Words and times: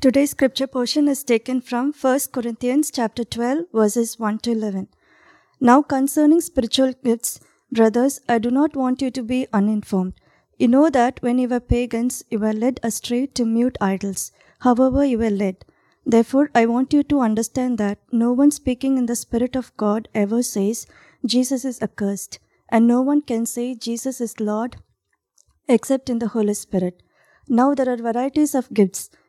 Today's 0.00 0.30
scripture 0.30 0.68
portion 0.68 1.08
is 1.08 1.24
taken 1.24 1.60
from 1.60 1.92
1 1.92 2.20
Corinthians 2.30 2.88
chapter 2.92 3.24
12 3.24 3.64
verses 3.72 4.16
1 4.16 4.38
to 4.44 4.52
11. 4.52 4.86
Now 5.58 5.82
concerning 5.82 6.40
spiritual 6.40 6.92
gifts, 7.02 7.40
brothers, 7.72 8.20
I 8.28 8.38
do 8.38 8.52
not 8.52 8.76
want 8.76 9.02
you 9.02 9.10
to 9.10 9.24
be 9.24 9.48
uninformed. 9.52 10.12
You 10.56 10.68
know 10.68 10.88
that 10.88 11.20
when 11.20 11.38
you 11.38 11.48
were 11.48 11.58
pagans, 11.58 12.22
you 12.30 12.38
were 12.38 12.52
led 12.52 12.78
astray 12.84 13.26
to 13.26 13.44
mute 13.44 13.76
idols. 13.80 14.30
However, 14.60 15.04
you 15.04 15.18
were 15.18 15.30
led. 15.30 15.64
Therefore, 16.06 16.48
I 16.54 16.66
want 16.66 16.92
you 16.92 17.02
to 17.02 17.18
understand 17.20 17.76
that 17.78 17.98
no 18.12 18.30
one 18.30 18.52
speaking 18.52 18.98
in 18.98 19.06
the 19.06 19.16
Spirit 19.16 19.56
of 19.56 19.76
God 19.76 20.08
ever 20.14 20.44
says, 20.44 20.86
Jesus 21.26 21.64
is 21.64 21.82
accursed, 21.82 22.38
and 22.68 22.86
no 22.86 23.02
one 23.02 23.20
can 23.20 23.46
say 23.46 23.74
Jesus 23.74 24.20
is 24.20 24.38
Lord 24.38 24.76
except 25.66 26.08
in 26.08 26.20
the 26.20 26.28
Holy 26.28 26.54
Spirit. 26.54 27.02
Now 27.48 27.74
there 27.74 27.92
are 27.92 27.96
varieties 27.96 28.54
of 28.54 28.72
gifts, 28.72 29.10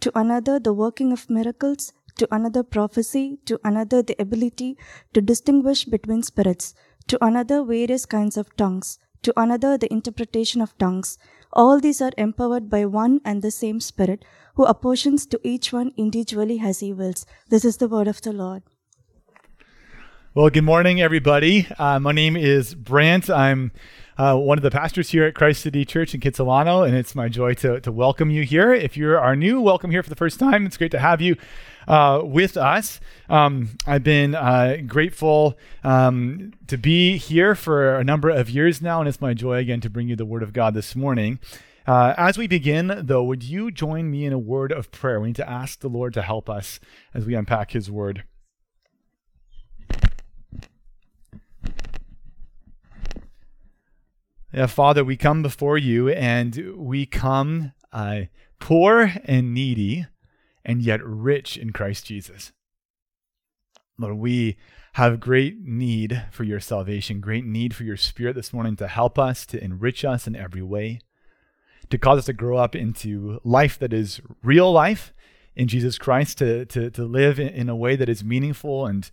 to 0.00 0.10
another 0.18 0.58
the 0.58 0.72
working 0.72 1.12
of 1.12 1.28
miracles, 1.30 1.92
to 2.16 2.28
another 2.34 2.62
prophecy, 2.62 3.38
to 3.46 3.58
another 3.64 4.02
the 4.02 4.16
ability 4.18 4.76
to 5.12 5.20
distinguish 5.20 5.84
between 5.84 6.22
spirits, 6.22 6.74
to 7.06 7.22
another 7.24 7.64
various 7.64 8.06
kinds 8.06 8.36
of 8.36 8.54
tongues, 8.56 8.98
to 9.22 9.32
another 9.36 9.76
the 9.76 9.92
interpretation 9.92 10.60
of 10.60 10.76
tongues. 10.78 11.18
All 11.52 11.80
these 11.80 12.00
are 12.00 12.12
empowered 12.16 12.70
by 12.70 12.86
one 12.86 13.20
and 13.24 13.42
the 13.42 13.50
same 13.50 13.80
Spirit, 13.80 14.24
who 14.54 14.64
apportions 14.64 15.26
to 15.26 15.40
each 15.42 15.72
one 15.72 15.92
individually 15.96 16.60
as 16.62 16.80
he 16.80 16.92
wills. 16.92 17.26
This 17.48 17.64
is 17.64 17.78
the 17.78 17.88
word 17.88 18.08
of 18.08 18.22
the 18.22 18.32
Lord. 18.32 18.62
Well, 20.32 20.48
good 20.48 20.62
morning, 20.62 21.00
everybody. 21.00 21.66
Uh, 21.76 21.98
my 21.98 22.12
name 22.12 22.36
is 22.36 22.74
Brant. 22.76 23.28
I'm 23.28 23.72
uh, 24.20 24.36
one 24.36 24.58
of 24.58 24.62
the 24.62 24.70
pastors 24.70 25.08
here 25.08 25.24
at 25.24 25.34
Christ 25.34 25.62
City 25.62 25.82
Church 25.86 26.14
in 26.14 26.20
Kitsilano, 26.20 26.86
and 26.86 26.94
it's 26.94 27.14
my 27.14 27.30
joy 27.30 27.54
to, 27.54 27.80
to 27.80 27.90
welcome 27.90 28.28
you 28.28 28.42
here. 28.42 28.70
If 28.70 28.94
you 28.94 29.16
are 29.16 29.34
new, 29.34 29.62
welcome 29.62 29.90
here 29.90 30.02
for 30.02 30.10
the 30.10 30.16
first 30.16 30.38
time. 30.38 30.66
It's 30.66 30.76
great 30.76 30.90
to 30.90 30.98
have 30.98 31.22
you 31.22 31.36
uh, 31.88 32.20
with 32.22 32.58
us. 32.58 33.00
Um, 33.30 33.78
I've 33.86 34.04
been 34.04 34.34
uh, 34.34 34.76
grateful 34.86 35.56
um, 35.82 36.52
to 36.66 36.76
be 36.76 37.16
here 37.16 37.54
for 37.54 37.96
a 37.96 38.04
number 38.04 38.28
of 38.28 38.50
years 38.50 38.82
now, 38.82 39.00
and 39.00 39.08
it's 39.08 39.22
my 39.22 39.32
joy 39.32 39.54
again 39.54 39.80
to 39.80 39.88
bring 39.88 40.10
you 40.10 40.16
the 40.16 40.26
Word 40.26 40.42
of 40.42 40.52
God 40.52 40.74
this 40.74 40.94
morning. 40.94 41.38
Uh, 41.86 42.12
as 42.18 42.36
we 42.36 42.46
begin, 42.46 42.92
though, 43.02 43.24
would 43.24 43.42
you 43.42 43.70
join 43.70 44.10
me 44.10 44.26
in 44.26 44.34
a 44.34 44.38
word 44.38 44.70
of 44.70 44.92
prayer? 44.92 45.18
We 45.18 45.28
need 45.28 45.36
to 45.36 45.48
ask 45.48 45.80
the 45.80 45.88
Lord 45.88 46.12
to 46.12 46.20
help 46.20 46.50
us 46.50 46.78
as 47.14 47.24
we 47.24 47.34
unpack 47.34 47.70
His 47.70 47.90
Word. 47.90 48.24
Yeah, 54.52 54.66
Father, 54.66 55.04
we 55.04 55.16
come 55.16 55.42
before 55.42 55.78
you 55.78 56.08
and 56.08 56.74
we 56.76 57.06
come 57.06 57.70
uh, 57.92 58.22
poor 58.58 59.12
and 59.24 59.54
needy 59.54 60.06
and 60.64 60.82
yet 60.82 61.04
rich 61.04 61.56
in 61.56 61.72
Christ 61.72 62.06
Jesus. 62.06 62.50
Lord, 63.96 64.16
we 64.16 64.56
have 64.94 65.20
great 65.20 65.60
need 65.60 66.24
for 66.32 66.42
your 66.42 66.58
salvation, 66.58 67.20
great 67.20 67.44
need 67.44 67.76
for 67.76 67.84
your 67.84 67.96
spirit 67.96 68.34
this 68.34 68.52
morning 68.52 68.74
to 68.76 68.88
help 68.88 69.20
us, 69.20 69.46
to 69.46 69.62
enrich 69.62 70.04
us 70.04 70.26
in 70.26 70.34
every 70.34 70.62
way, 70.62 70.98
to 71.88 71.96
cause 71.96 72.18
us 72.18 72.24
to 72.24 72.32
grow 72.32 72.56
up 72.56 72.74
into 72.74 73.38
life 73.44 73.78
that 73.78 73.92
is 73.92 74.20
real 74.42 74.72
life 74.72 75.12
in 75.54 75.68
Jesus 75.68 75.96
Christ, 75.96 76.38
to, 76.38 76.64
to, 76.64 76.90
to 76.90 77.04
live 77.04 77.38
in, 77.38 77.50
in 77.50 77.68
a 77.68 77.76
way 77.76 77.94
that 77.94 78.08
is 78.08 78.24
meaningful 78.24 78.84
and 78.84 79.08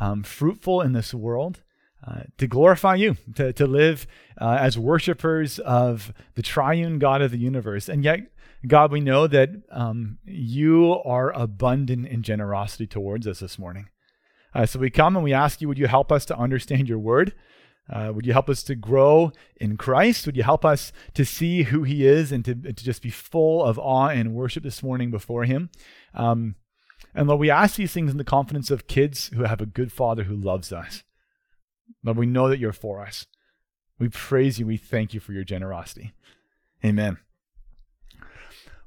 um, 0.00 0.24
fruitful 0.24 0.80
in 0.80 0.94
this 0.94 1.14
world. 1.14 1.62
Uh, 2.06 2.22
to 2.38 2.46
glorify 2.46 2.94
you, 2.94 3.14
to, 3.34 3.52
to 3.52 3.66
live 3.66 4.06
uh, 4.40 4.56
as 4.58 4.78
worshipers 4.78 5.58
of 5.58 6.14
the 6.34 6.42
triune 6.42 6.98
God 6.98 7.20
of 7.20 7.30
the 7.30 7.38
universe. 7.38 7.90
And 7.90 8.02
yet, 8.02 8.20
God, 8.66 8.90
we 8.90 9.00
know 9.00 9.26
that 9.26 9.50
um, 9.70 10.18
you 10.24 10.98
are 11.04 11.30
abundant 11.32 12.06
in 12.06 12.22
generosity 12.22 12.86
towards 12.86 13.26
us 13.26 13.40
this 13.40 13.58
morning. 13.58 13.90
Uh, 14.54 14.64
so 14.64 14.78
we 14.78 14.88
come 14.88 15.14
and 15.14 15.22
we 15.22 15.34
ask 15.34 15.60
you, 15.60 15.68
would 15.68 15.78
you 15.78 15.88
help 15.88 16.10
us 16.10 16.24
to 16.26 16.36
understand 16.38 16.88
your 16.88 16.98
word? 16.98 17.34
Uh, 17.92 18.12
would 18.14 18.24
you 18.24 18.32
help 18.32 18.48
us 18.48 18.62
to 18.62 18.74
grow 18.74 19.32
in 19.56 19.76
Christ? 19.76 20.24
Would 20.24 20.36
you 20.36 20.42
help 20.42 20.64
us 20.64 20.92
to 21.14 21.24
see 21.26 21.64
who 21.64 21.82
he 21.82 22.06
is 22.06 22.32
and 22.32 22.44
to, 22.46 22.54
to 22.54 22.72
just 22.72 23.02
be 23.02 23.10
full 23.10 23.62
of 23.62 23.78
awe 23.78 24.08
and 24.08 24.34
worship 24.34 24.62
this 24.62 24.82
morning 24.82 25.10
before 25.10 25.44
him? 25.44 25.68
Um, 26.14 26.54
and 27.14 27.28
Lord, 27.28 27.40
we 27.40 27.50
ask 27.50 27.76
these 27.76 27.92
things 27.92 28.10
in 28.10 28.16
the 28.16 28.24
confidence 28.24 28.70
of 28.70 28.86
kids 28.86 29.30
who 29.34 29.44
have 29.44 29.60
a 29.60 29.66
good 29.66 29.92
father 29.92 30.24
who 30.24 30.36
loves 30.36 30.72
us. 30.72 31.02
Lord, 32.02 32.16
we 32.16 32.26
know 32.26 32.48
that 32.48 32.58
you're 32.58 32.72
for 32.72 33.00
us. 33.00 33.26
We 33.98 34.08
praise 34.08 34.58
you. 34.58 34.66
We 34.66 34.76
thank 34.76 35.12
you 35.12 35.20
for 35.20 35.32
your 35.32 35.44
generosity. 35.44 36.14
Amen. 36.84 37.18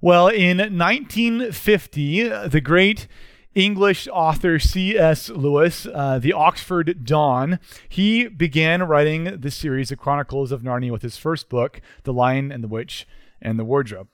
Well, 0.01 0.27
in 0.27 0.57
1950, 0.57 2.27
the 2.47 2.61
great 2.61 3.07
English 3.55 4.07
author 4.11 4.57
C.S. 4.57 5.29
Lewis, 5.29 5.85
uh, 5.85 6.17
the 6.19 6.33
Oxford 6.33 7.05
Don, 7.05 7.59
he 7.87 8.27
began 8.27 8.83
writing 8.83 9.39
the 9.39 9.51
series 9.51 9.91
of 9.91 9.99
Chronicles 9.99 10.51
of 10.51 10.63
Narnia 10.63 10.91
with 10.91 11.03
his 11.03 11.17
first 11.17 11.49
book, 11.49 11.79
The 12.03 12.13
Lion 12.13 12.51
and 12.51 12.63
the 12.63 12.67
Witch 12.67 13.07
and 13.41 13.59
the 13.59 13.63
Wardrobe. 13.63 14.07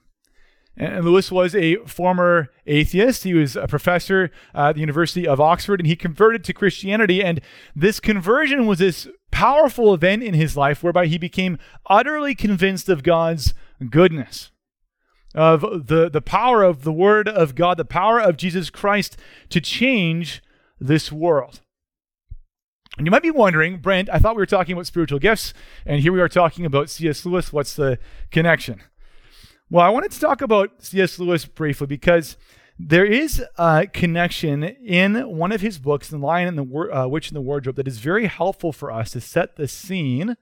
And 0.80 1.04
Lewis 1.04 1.30
was 1.30 1.54
a 1.54 1.76
former 1.86 2.48
atheist. 2.66 3.26
He 3.26 3.34
was 3.34 3.58
a 3.58 3.68
professor 3.68 4.32
at 4.56 4.74
the 4.74 4.80
University 4.80 5.28
of 5.28 5.42
Oxford, 5.42 5.82
and 5.82 5.88
he 5.88 5.98
converted 5.98 6.46
to 6.46 6.54
Christianity. 6.54 7.22
And 7.22 7.42
this 7.76 8.00
conversion 8.00 8.66
was 8.66 8.80
this 8.80 9.10
powerful 9.30 9.94
event 9.94 10.24
in 10.24 10.34
his 10.34 10.56
life 10.56 10.82
whereby 10.82 11.08
he 11.08 11.18
became 11.18 11.60
utterly 11.88 12.34
convinced 12.34 12.88
of 12.88 13.04
God's 13.04 13.54
goodness, 13.90 14.52
of 15.36 15.62
the, 15.88 16.10
the 16.10 16.22
power 16.22 16.64
of 16.64 16.84
the 16.84 16.94
Word 16.94 17.28
of 17.28 17.56
God, 17.56 17.76
the 17.76 17.84
power 17.84 18.22
of 18.22 18.38
Jesus 18.38 18.70
Christ 18.70 19.18
to 19.50 19.60
change 19.60 20.42
this 20.80 21.12
world. 21.12 21.60
And 22.98 23.06
you 23.06 23.12
might 23.12 23.22
be 23.22 23.32
wondering, 23.32 23.78
Brent, 23.78 24.10
I 24.10 24.20
thought 24.20 24.36
we 24.36 24.42
were 24.42 24.46
talking 24.46 24.74
about 24.74 24.88
spiritual 24.88 25.20
gifts, 25.20 25.54
and 25.86 26.02
here 26.02 26.14
we 26.14 26.22
are 26.22 26.30
talking 26.30 26.66
about 26.66 26.90
C.S. 26.90 27.26
Lewis. 27.26 27.52
What's 27.52 27.76
the 27.76 28.00
connection? 28.32 28.82
Well, 29.72 29.86
I 29.86 29.90
wanted 29.90 30.10
to 30.12 30.20
talk 30.20 30.42
about 30.42 30.84
C.S. 30.84 31.20
Lewis 31.20 31.46
briefly 31.46 31.86
because 31.86 32.38
there 32.80 33.06
is 33.06 33.44
a 33.56 33.86
connection 33.86 34.64
in 34.64 35.16
one 35.38 35.52
of 35.52 35.62
his 35.62 35.78
books, 35.78 36.08
The 36.08 36.18
Lion 36.18 36.48
and 36.48 36.58
the 36.58 36.90
uh, 36.92 37.08
Witch 37.08 37.30
in 37.30 37.36
the 37.36 37.42
Wardrobe, 37.42 37.76
that 37.76 37.88
is 37.88 38.00
very 38.00 38.26
helpful 38.26 38.74
for 38.74 38.92
us 38.92 39.12
to 39.12 39.22
set 39.22 39.58
the 39.58 39.68
scene 39.68 40.38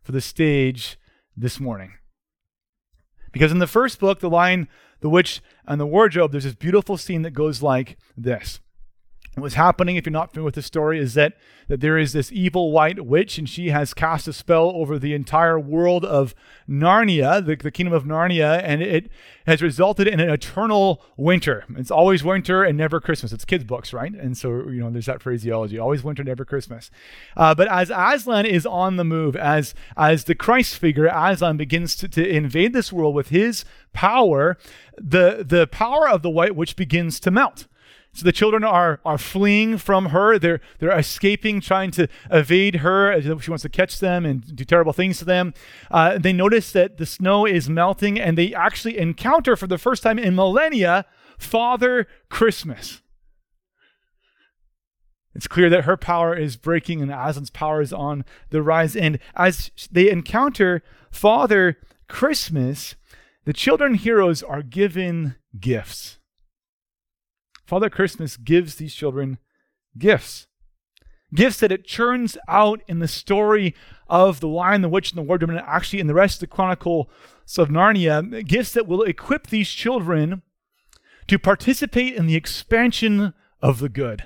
for 0.00 0.12
the 0.12 0.20
stage 0.20 0.96
this 1.36 1.58
morning. 1.58 1.94
Because 3.32 3.50
in 3.50 3.58
the 3.58 3.66
first 3.66 3.98
book, 3.98 4.20
The 4.20 4.30
Lion, 4.30 4.68
the 5.00 5.10
Witch, 5.10 5.42
and 5.66 5.80
the 5.80 5.86
Wardrobe, 5.86 6.30
there's 6.30 6.44
this 6.44 6.54
beautiful 6.54 6.96
scene 6.96 7.22
that 7.22 7.32
goes 7.32 7.62
like 7.62 7.98
this 8.16 8.60
what's 9.40 9.54
happening, 9.54 9.96
if 9.96 10.06
you're 10.06 10.12
not 10.12 10.32
familiar 10.32 10.46
with 10.46 10.54
the 10.54 10.62
story, 10.62 10.98
is 10.98 11.14
that, 11.14 11.36
that 11.68 11.80
there 11.80 11.98
is 11.98 12.12
this 12.12 12.32
evil 12.32 12.72
white 12.72 13.04
witch, 13.04 13.38
and 13.38 13.48
she 13.48 13.70
has 13.70 13.94
cast 13.94 14.28
a 14.28 14.32
spell 14.32 14.70
over 14.74 14.98
the 14.98 15.14
entire 15.14 15.58
world 15.58 16.04
of 16.04 16.34
Narnia, 16.68 17.44
the, 17.44 17.56
the 17.56 17.70
kingdom 17.70 17.92
of 17.92 18.04
Narnia, 18.04 18.60
and 18.62 18.82
it 18.82 19.10
has 19.46 19.62
resulted 19.62 20.06
in 20.06 20.20
an 20.20 20.30
eternal 20.30 21.02
winter. 21.16 21.64
It's 21.76 21.90
always 21.90 22.22
winter 22.22 22.62
and 22.62 22.76
never 22.76 23.00
Christmas. 23.00 23.32
It's 23.32 23.44
kids' 23.44 23.64
books, 23.64 23.92
right? 23.92 24.12
And 24.12 24.36
so, 24.36 24.68
you 24.68 24.80
know, 24.80 24.90
there's 24.90 25.06
that 25.06 25.22
phraseology 25.22 25.78
always 25.78 26.04
winter, 26.04 26.22
never 26.24 26.44
Christmas. 26.44 26.90
Uh, 27.36 27.54
but 27.54 27.68
as 27.68 27.90
Aslan 27.90 28.46
is 28.46 28.66
on 28.66 28.96
the 28.96 29.04
move, 29.04 29.36
as, 29.36 29.74
as 29.96 30.24
the 30.24 30.34
Christ 30.34 30.76
figure, 30.76 31.06
Aslan 31.06 31.56
begins 31.56 31.96
to, 31.96 32.08
to 32.08 32.28
invade 32.28 32.72
this 32.72 32.92
world 32.92 33.14
with 33.14 33.28
his 33.28 33.64
power, 33.92 34.58
the, 34.96 35.44
the 35.46 35.66
power 35.66 36.08
of 36.08 36.22
the 36.22 36.30
white 36.30 36.54
witch 36.54 36.76
begins 36.76 37.18
to 37.20 37.30
melt. 37.30 37.66
So 38.12 38.24
the 38.24 38.32
children 38.32 38.64
are, 38.64 39.00
are 39.04 39.18
fleeing 39.18 39.78
from 39.78 40.06
her. 40.06 40.38
They're, 40.38 40.60
they're 40.78 40.96
escaping, 40.98 41.60
trying 41.60 41.90
to 41.92 42.08
evade 42.30 42.76
her. 42.76 43.12
If 43.12 43.44
she 43.44 43.50
wants 43.50 43.62
to 43.62 43.68
catch 43.68 44.00
them 44.00 44.24
and 44.26 44.56
do 44.56 44.64
terrible 44.64 44.92
things 44.92 45.18
to 45.18 45.24
them. 45.24 45.54
Uh, 45.90 46.18
they 46.18 46.32
notice 46.32 46.72
that 46.72 46.96
the 46.96 47.06
snow 47.06 47.46
is 47.46 47.70
melting, 47.70 48.18
and 48.18 48.36
they 48.36 48.54
actually 48.54 48.98
encounter 48.98 49.54
for 49.56 49.66
the 49.66 49.78
first 49.78 50.02
time 50.02 50.18
in 50.18 50.34
millennia 50.34 51.04
Father 51.38 52.08
Christmas. 52.28 53.02
It's 55.34 55.46
clear 55.46 55.70
that 55.70 55.84
her 55.84 55.96
power 55.96 56.34
is 56.34 56.56
breaking 56.56 57.00
and 57.00 57.12
Aslan's 57.12 57.50
power 57.50 57.80
is 57.80 57.92
on 57.92 58.24
the 58.50 58.60
rise. 58.60 58.96
And 58.96 59.20
as 59.36 59.70
they 59.88 60.10
encounter 60.10 60.82
Father 61.12 61.78
Christmas, 62.08 62.96
the 63.44 63.52
children 63.52 63.94
heroes 63.94 64.42
are 64.42 64.62
given 64.62 65.36
gifts. 65.60 66.17
Father 67.68 67.90
Christmas 67.90 68.38
gives 68.38 68.76
these 68.76 68.94
children 68.94 69.36
gifts. 69.98 70.46
Gifts 71.34 71.60
that 71.60 71.70
it 71.70 71.84
churns 71.84 72.38
out 72.48 72.80
in 72.88 73.00
the 73.00 73.06
story 73.06 73.74
of 74.08 74.40
the 74.40 74.48
Lion, 74.48 74.80
the 74.80 74.88
Witch, 74.88 75.10
and 75.10 75.18
the 75.18 75.22
Wardrobe, 75.22 75.50
and 75.50 75.58
actually 75.58 76.00
in 76.00 76.06
the 76.06 76.14
rest 76.14 76.36
of 76.36 76.48
the 76.48 76.54
Chronicle 76.54 77.10
of 77.58 77.68
Narnia. 77.68 78.46
Gifts 78.48 78.72
that 78.72 78.86
will 78.86 79.02
equip 79.02 79.48
these 79.48 79.68
children 79.68 80.40
to 81.26 81.38
participate 81.38 82.14
in 82.14 82.26
the 82.26 82.36
expansion 82.36 83.34
of 83.60 83.80
the 83.80 83.90
good. 83.90 84.24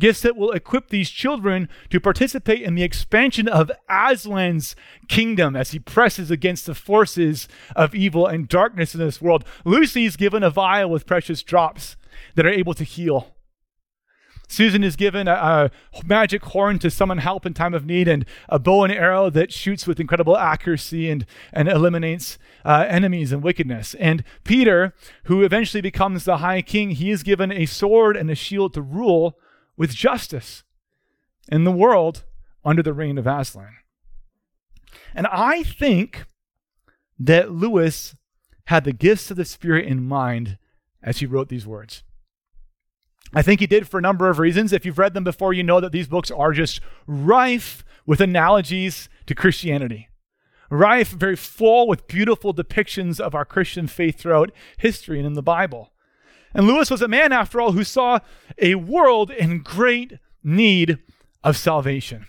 Gifts 0.00 0.22
that 0.22 0.36
will 0.36 0.50
equip 0.50 0.88
these 0.88 1.08
children 1.08 1.68
to 1.90 2.00
participate 2.00 2.62
in 2.62 2.74
the 2.74 2.82
expansion 2.82 3.46
of 3.46 3.70
Aslan's 3.88 4.74
kingdom 5.08 5.54
as 5.54 5.70
he 5.70 5.78
presses 5.78 6.30
against 6.30 6.66
the 6.66 6.74
forces 6.74 7.46
of 7.76 7.94
evil 7.94 8.26
and 8.26 8.48
darkness 8.48 8.94
in 8.94 9.00
this 9.00 9.22
world. 9.22 9.44
Lucy 9.64 10.04
is 10.04 10.16
given 10.16 10.42
a 10.42 10.50
vial 10.50 10.90
with 10.90 11.06
precious 11.06 11.42
drops 11.42 11.96
that 12.34 12.44
are 12.44 12.50
able 12.50 12.74
to 12.74 12.84
heal. 12.84 13.34
Susan 14.48 14.84
is 14.84 14.94
given 14.94 15.26
a, 15.26 15.32
a, 15.32 15.70
magic 16.04 16.44
horn 16.44 16.78
to 16.78 16.90
summon 16.90 17.18
help 17.18 17.46
in 17.46 17.54
time 17.54 17.72
of 17.72 17.86
need 17.86 18.06
and 18.06 18.26
a 18.48 18.58
bow 18.58 18.84
and 18.84 18.92
arrow 18.92 19.30
that 19.30 19.52
shoots 19.52 19.86
with 19.86 19.98
incredible 19.98 20.36
accuracy 20.36 21.08
and, 21.08 21.24
and 21.52 21.68
eliminates 21.68 22.38
uh, 22.64 22.84
enemies 22.88 23.32
and 23.32 23.42
wickedness. 23.42 23.94
And 23.94 24.22
Peter, 24.44 24.92
who 25.24 25.42
eventually 25.42 25.80
becomes 25.80 26.24
the 26.24 26.38
high 26.38 26.62
king, 26.62 26.90
he 26.90 27.10
is 27.10 27.22
given 27.22 27.50
a 27.50 27.66
sword 27.66 28.16
and 28.16 28.30
a 28.30 28.34
shield 28.34 28.74
to 28.74 28.82
rule 28.82 29.38
with 29.76 29.94
justice 29.94 30.62
in 31.48 31.64
the 31.64 31.72
world 31.72 32.24
under 32.64 32.82
the 32.82 32.92
reign 32.92 33.18
of 33.18 33.26
Aslan. 33.26 33.76
And 35.14 35.26
I 35.26 35.62
think 35.62 36.26
that 37.18 37.52
Lewis 37.52 38.16
had 38.66 38.84
the 38.84 38.92
gifts 38.92 39.30
of 39.30 39.36
the 39.36 39.44
Spirit 39.44 39.86
in 39.86 40.06
mind 40.06 40.58
as 41.02 41.18
he 41.18 41.26
wrote 41.26 41.48
these 41.48 41.66
words. 41.66 42.02
I 43.32 43.42
think 43.42 43.60
he 43.60 43.66
did 43.66 43.88
for 43.88 43.98
a 43.98 44.02
number 44.02 44.28
of 44.30 44.38
reasons. 44.38 44.72
If 44.72 44.86
you've 44.86 44.98
read 44.98 45.14
them 45.14 45.24
before, 45.24 45.52
you 45.52 45.62
know 45.62 45.80
that 45.80 45.92
these 45.92 46.08
books 46.08 46.30
are 46.30 46.52
just 46.52 46.80
rife 47.06 47.84
with 48.06 48.20
analogies 48.20 49.08
to 49.26 49.34
Christianity. 49.34 50.08
Rife, 50.70 51.10
very 51.10 51.36
full 51.36 51.86
with 51.86 52.06
beautiful 52.06 52.54
depictions 52.54 53.20
of 53.20 53.34
our 53.34 53.44
Christian 53.44 53.86
faith 53.86 54.18
throughout 54.18 54.52
history 54.76 55.18
and 55.18 55.26
in 55.26 55.34
the 55.34 55.42
Bible. 55.42 55.92
And 56.54 56.66
Lewis 56.66 56.90
was 56.90 57.02
a 57.02 57.08
man, 57.08 57.32
after 57.32 57.60
all, 57.60 57.72
who 57.72 57.84
saw 57.84 58.20
a 58.58 58.76
world 58.76 59.30
in 59.30 59.62
great 59.62 60.14
need 60.42 60.98
of 61.42 61.56
salvation. 61.56 62.26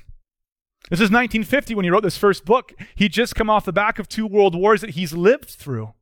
This 0.90 1.00
is 1.00 1.12
1950 1.12 1.76
when 1.76 1.86
he 1.86 1.92
wrote 1.92 2.04
this 2.04 2.18
first 2.18 2.46
book. 2.46 2.74
He'd 2.96 3.14
just 3.14 3.36
come 3.36 3.50
off 3.50 3.66
the 3.66 3.74
back 3.74 4.00
of 4.00 4.08
two 4.08 4.28
world 4.28 4.56
wars 4.56 4.82
that 4.82 4.92
he's 4.92 5.14
lived 5.14 5.50
through. 5.50 5.94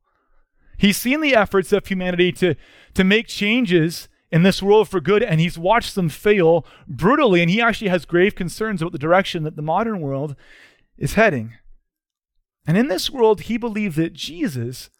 He's 0.76 0.96
seen 0.96 1.20
the 1.20 1.34
efforts 1.34 1.72
of 1.72 1.86
humanity 1.86 2.32
to, 2.32 2.54
to 2.94 3.04
make 3.04 3.28
changes 3.28 4.08
in 4.30 4.42
this 4.42 4.62
world 4.62 4.88
for 4.88 5.00
good, 5.00 5.22
and 5.22 5.40
he's 5.40 5.56
watched 5.56 5.94
them 5.94 6.08
fail 6.08 6.66
brutally, 6.88 7.40
and 7.40 7.50
he 7.50 7.62
actually 7.62 7.88
has 7.88 8.04
grave 8.04 8.34
concerns 8.34 8.82
about 8.82 8.92
the 8.92 8.98
direction 8.98 9.44
that 9.44 9.56
the 9.56 9.62
modern 9.62 10.00
world 10.00 10.34
is 10.98 11.14
heading. 11.14 11.54
And 12.66 12.76
in 12.76 12.88
this 12.88 13.10
world, 13.10 13.42
he 13.42 13.56
believed 13.56 13.96
that 13.96 14.12
Jesus 14.12 14.90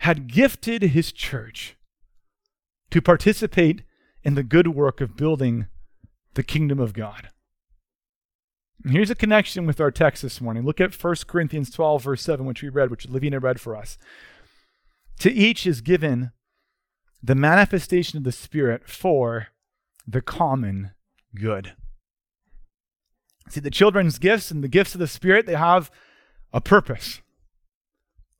had 0.00 0.26
gifted 0.26 0.82
his 0.82 1.12
church 1.12 1.76
to 2.90 3.02
participate 3.02 3.82
in 4.22 4.34
the 4.34 4.42
good 4.42 4.68
work 4.68 5.00
of 5.00 5.16
building 5.16 5.66
the 6.34 6.42
kingdom 6.42 6.78
of 6.78 6.92
God. 6.92 7.28
And 8.84 8.92
here's 8.92 9.10
a 9.10 9.14
connection 9.14 9.66
with 9.66 9.80
our 9.80 9.90
text 9.90 10.22
this 10.22 10.40
morning. 10.40 10.64
Look 10.64 10.80
at 10.80 10.94
1 10.94 11.14
Corinthians 11.26 11.70
12, 11.70 12.02
verse 12.02 12.22
7, 12.22 12.46
which 12.46 12.62
we 12.62 12.68
read, 12.68 12.90
which 12.90 13.08
Lavina 13.08 13.40
read 13.40 13.60
for 13.60 13.74
us. 13.74 13.98
To 15.20 15.32
each 15.32 15.66
is 15.66 15.80
given 15.80 16.30
the 17.22 17.34
manifestation 17.34 18.18
of 18.18 18.24
the 18.24 18.32
Spirit 18.32 18.88
for 18.88 19.48
the 20.06 20.20
common 20.20 20.92
good. 21.34 21.72
See, 23.48 23.60
the 23.60 23.70
children's 23.70 24.18
gifts 24.18 24.50
and 24.50 24.62
the 24.62 24.68
gifts 24.68 24.94
of 24.94 25.00
the 25.00 25.06
Spirit, 25.06 25.46
they 25.46 25.54
have 25.54 25.90
a 26.52 26.60
purpose, 26.60 27.22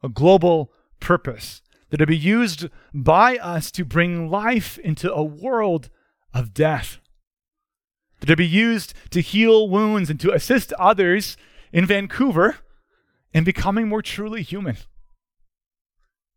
a 0.03 0.09
global 0.09 0.73
purpose 1.01 1.63
that 1.91 2.01
are 2.01 2.07
be 2.07 2.17
used 2.17 2.69
by 2.93 3.37
us 3.37 3.71
to 3.73 3.85
bring 3.85 4.29
life 4.29 4.79
into 4.79 5.13
a 5.13 5.23
world 5.23 5.89
of 6.35 6.55
death. 6.55 6.99
That 8.21 8.31
are 8.31 8.37
be 8.37 8.47
used 8.47 8.95
to 9.11 9.21
heal 9.21 9.69
wounds 9.69 10.11
and 10.11 10.19
to 10.21 10.33
assist 10.33 10.73
others 10.75 11.37
in 11.73 11.87
Vancouver 11.87 12.57
in 13.33 13.45
becoming 13.45 13.89
more 13.89 14.03
truly 14.03 14.43
human. 14.43 14.77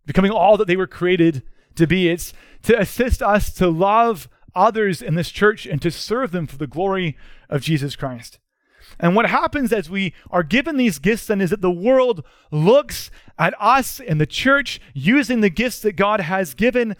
Becoming 0.05 0.31
all 0.31 0.57
that 0.57 0.67
they 0.67 0.75
were 0.75 0.87
created 0.87 1.43
to 1.75 1.87
be. 1.87 2.09
It's 2.09 2.33
to 2.63 2.79
assist 2.79 3.21
us 3.21 3.53
to 3.53 3.69
love 3.69 4.27
others 4.55 5.01
in 5.01 5.15
this 5.15 5.31
church 5.31 5.65
and 5.65 5.81
to 5.81 5.91
serve 5.91 6.31
them 6.31 6.47
for 6.47 6.57
the 6.57 6.67
glory 6.67 7.17
of 7.49 7.61
Jesus 7.61 7.95
Christ. 7.95 8.39
And 8.99 9.15
what 9.15 9.27
happens 9.27 9.71
as 9.71 9.89
we 9.89 10.13
are 10.29 10.43
given 10.43 10.75
these 10.75 10.99
gifts 10.99 11.27
then 11.27 11.39
is 11.39 11.51
that 11.51 11.61
the 11.61 11.71
world 11.71 12.23
looks 12.51 13.09
at 13.37 13.53
us 13.59 14.01
and 14.01 14.19
the 14.19 14.25
church 14.25 14.81
using 14.93 15.39
the 15.39 15.49
gifts 15.49 15.79
that 15.81 15.93
God 15.93 16.19
has 16.19 16.53
given, 16.53 16.95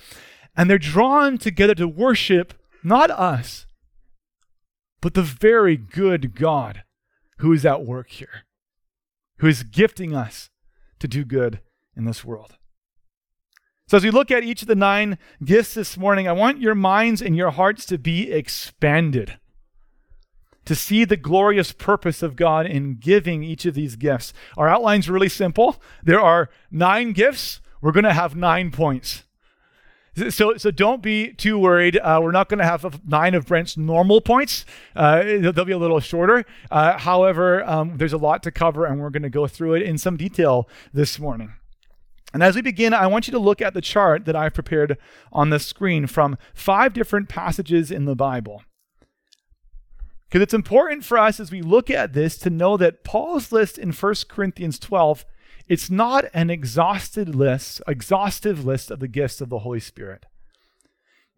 and 0.56 0.70
they're 0.70 0.78
drawn 0.78 1.38
together 1.38 1.76
to 1.76 1.88
worship 1.88 2.54
not 2.84 3.12
us, 3.12 3.66
but 5.02 5.14
the 5.14 5.22
very 5.22 5.76
good 5.76 6.36
God 6.36 6.84
who 7.40 7.52
is 7.52 7.66
at 7.66 7.86
work 7.86 8.10
here, 8.12 8.46
who 9.40 9.48
is 9.48 9.64
gifting 9.64 10.16
us 10.16 10.50
to 11.00 11.08
do 11.08 11.26
good 11.26 11.60
in 11.96 12.06
this 12.06 12.24
world. 12.24 12.56
So, 13.88 13.98
as 13.98 14.04
we 14.04 14.12
look 14.12 14.30
at 14.30 14.44
each 14.44 14.62
of 14.62 14.68
the 14.68 14.76
nine 14.76 15.18
gifts 15.44 15.74
this 15.74 15.98
morning, 15.98 16.28
I 16.28 16.32
want 16.32 16.62
your 16.62 16.76
minds 16.76 17.22
and 17.22 17.36
your 17.36 17.50
hearts 17.50 17.86
to 17.88 17.98
be 17.98 18.32
expanded 18.32 19.38
to 20.70 20.76
see 20.76 21.04
the 21.04 21.18
glorious 21.18 21.72
purpose 21.72 22.22
of 22.22 22.36
God 22.36 22.68
in 22.68 22.94
giving 22.94 23.42
each 23.42 23.66
of 23.66 23.74
these 23.74 23.96
gifts. 23.96 24.34
Our 24.56 24.70
outline's 24.70 25.10
really 25.10 25.28
simple. 25.28 25.82
There 26.04 26.22
are 26.22 26.48
nine 26.70 27.12
gifts. 27.12 27.60
We're 27.82 27.92
going 27.92 28.04
to 28.04 28.14
have 28.14 28.36
nine 28.36 28.70
points. 28.70 29.24
So, 30.30 30.58
so 30.58 30.70
don't 30.70 31.02
be 31.02 31.34
too 31.34 31.58
worried. 31.58 31.98
Uh, 31.98 32.20
we're 32.22 32.30
not 32.30 32.50
going 32.50 32.60
to 32.60 32.66
have 32.66 33.04
nine 33.04 33.34
of 33.34 33.48
Brent's 33.48 33.78
normal 33.78 34.22
points. 34.22 34.64
Uh, 34.96 35.24
they'll 35.24 35.66
be 35.66 35.72
a 35.72 35.78
little 35.80 36.00
shorter. 36.00 36.46
Uh, 36.70 37.00
however, 37.00 37.68
um, 37.68 37.98
there's 37.98 38.14
a 38.14 38.18
lot 38.18 38.44
to 38.44 38.52
cover, 38.52 38.86
and 38.86 39.00
we're 39.00 39.10
going 39.10 39.24
to 39.24 39.30
go 39.32 39.48
through 39.48 39.74
it 39.74 39.82
in 39.82 39.98
some 39.98 40.18
detail 40.18 40.70
this 40.94 41.18
morning. 41.18 41.54
And 42.32 42.44
as 42.44 42.56
we 42.56 42.62
begin, 42.62 42.94
I 42.94 43.08
want 43.08 43.28
you 43.28 43.32
to 43.32 43.40
look 43.40 43.60
at 43.60 43.74
the 43.74 43.82
chart 43.82 44.26
that 44.26 44.36
I've 44.36 44.54
prepared 44.54 45.00
on 45.34 45.50
the 45.50 45.58
screen 45.58 46.06
from 46.06 46.38
five 46.54 46.94
different 46.94 47.28
passages 47.28 47.90
in 47.90 48.06
the 48.06 48.16
Bible. 48.16 48.62
Because 50.30 50.44
it's 50.44 50.54
important 50.54 51.04
for 51.04 51.18
us 51.18 51.40
as 51.40 51.50
we 51.50 51.64
look 51.64 51.90
at 51.90 52.14
this 52.14 52.38
to 52.38 52.52
know 52.52 52.78
that 52.78 53.04
Paul's 53.04 53.52
list 53.52 53.80
in 53.80 53.92
1 53.92 54.16
Corinthians 54.30 54.78
12, 54.78 55.26
it's 55.68 55.90
not 55.90 56.26
an 56.36 56.52
exhausted 56.52 57.34
list, 57.34 57.82
exhaustive 57.88 58.64
list 58.64 58.92
of 58.92 59.00
the 59.00 59.08
gifts 59.08 59.42
of 59.42 59.50
the 59.50 59.60
Holy 59.60 59.80
Spirit. 59.80 60.28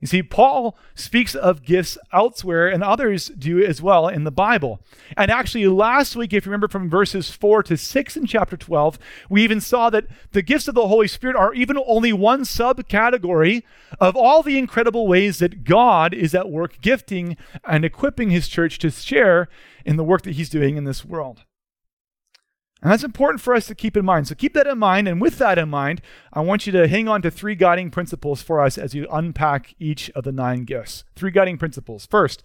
You 0.01 0.07
see, 0.07 0.23
Paul 0.23 0.75
speaks 0.95 1.35
of 1.35 1.63
gifts 1.63 1.95
elsewhere, 2.11 2.67
and 2.67 2.83
others 2.83 3.27
do 3.27 3.63
as 3.63 3.83
well 3.83 4.07
in 4.07 4.23
the 4.23 4.31
Bible. 4.31 4.81
And 5.15 5.29
actually, 5.29 5.67
last 5.67 6.15
week, 6.15 6.33
if 6.33 6.45
you 6.45 6.49
remember 6.49 6.67
from 6.67 6.89
verses 6.89 7.29
4 7.29 7.61
to 7.63 7.77
6 7.77 8.17
in 8.17 8.25
chapter 8.25 8.57
12, 8.57 8.97
we 9.29 9.43
even 9.43 9.61
saw 9.61 9.91
that 9.91 10.07
the 10.31 10.41
gifts 10.41 10.67
of 10.67 10.73
the 10.73 10.87
Holy 10.87 11.07
Spirit 11.07 11.35
are 11.35 11.53
even 11.53 11.77
only 11.85 12.11
one 12.11 12.41
subcategory 12.41 13.61
of 13.99 14.15
all 14.15 14.41
the 14.41 14.57
incredible 14.57 15.07
ways 15.07 15.37
that 15.37 15.63
God 15.63 16.15
is 16.15 16.33
at 16.33 16.49
work 16.49 16.81
gifting 16.81 17.37
and 17.63 17.85
equipping 17.85 18.31
his 18.31 18.47
church 18.47 18.79
to 18.79 18.89
share 18.89 19.49
in 19.85 19.97
the 19.97 20.03
work 20.03 20.23
that 20.23 20.35
he's 20.35 20.49
doing 20.49 20.77
in 20.77 20.83
this 20.83 21.05
world. 21.05 21.43
And 22.81 22.91
that's 22.91 23.03
important 23.03 23.41
for 23.41 23.53
us 23.53 23.67
to 23.67 23.75
keep 23.75 23.95
in 23.95 24.03
mind. 24.03 24.27
So 24.27 24.33
keep 24.33 24.53
that 24.55 24.65
in 24.65 24.79
mind. 24.79 25.07
And 25.07 25.21
with 25.21 25.37
that 25.37 25.59
in 25.59 25.69
mind, 25.69 26.01
I 26.33 26.41
want 26.41 26.65
you 26.65 26.71
to 26.73 26.87
hang 26.87 27.07
on 27.07 27.21
to 27.21 27.29
three 27.29 27.53
guiding 27.53 27.91
principles 27.91 28.41
for 28.41 28.59
us 28.59 28.77
as 28.77 28.95
you 28.95 29.07
unpack 29.11 29.75
each 29.79 30.09
of 30.11 30.23
the 30.23 30.31
nine 30.31 30.63
gifts. 30.63 31.03
Three 31.15 31.31
guiding 31.31 31.59
principles. 31.59 32.07
First, 32.07 32.41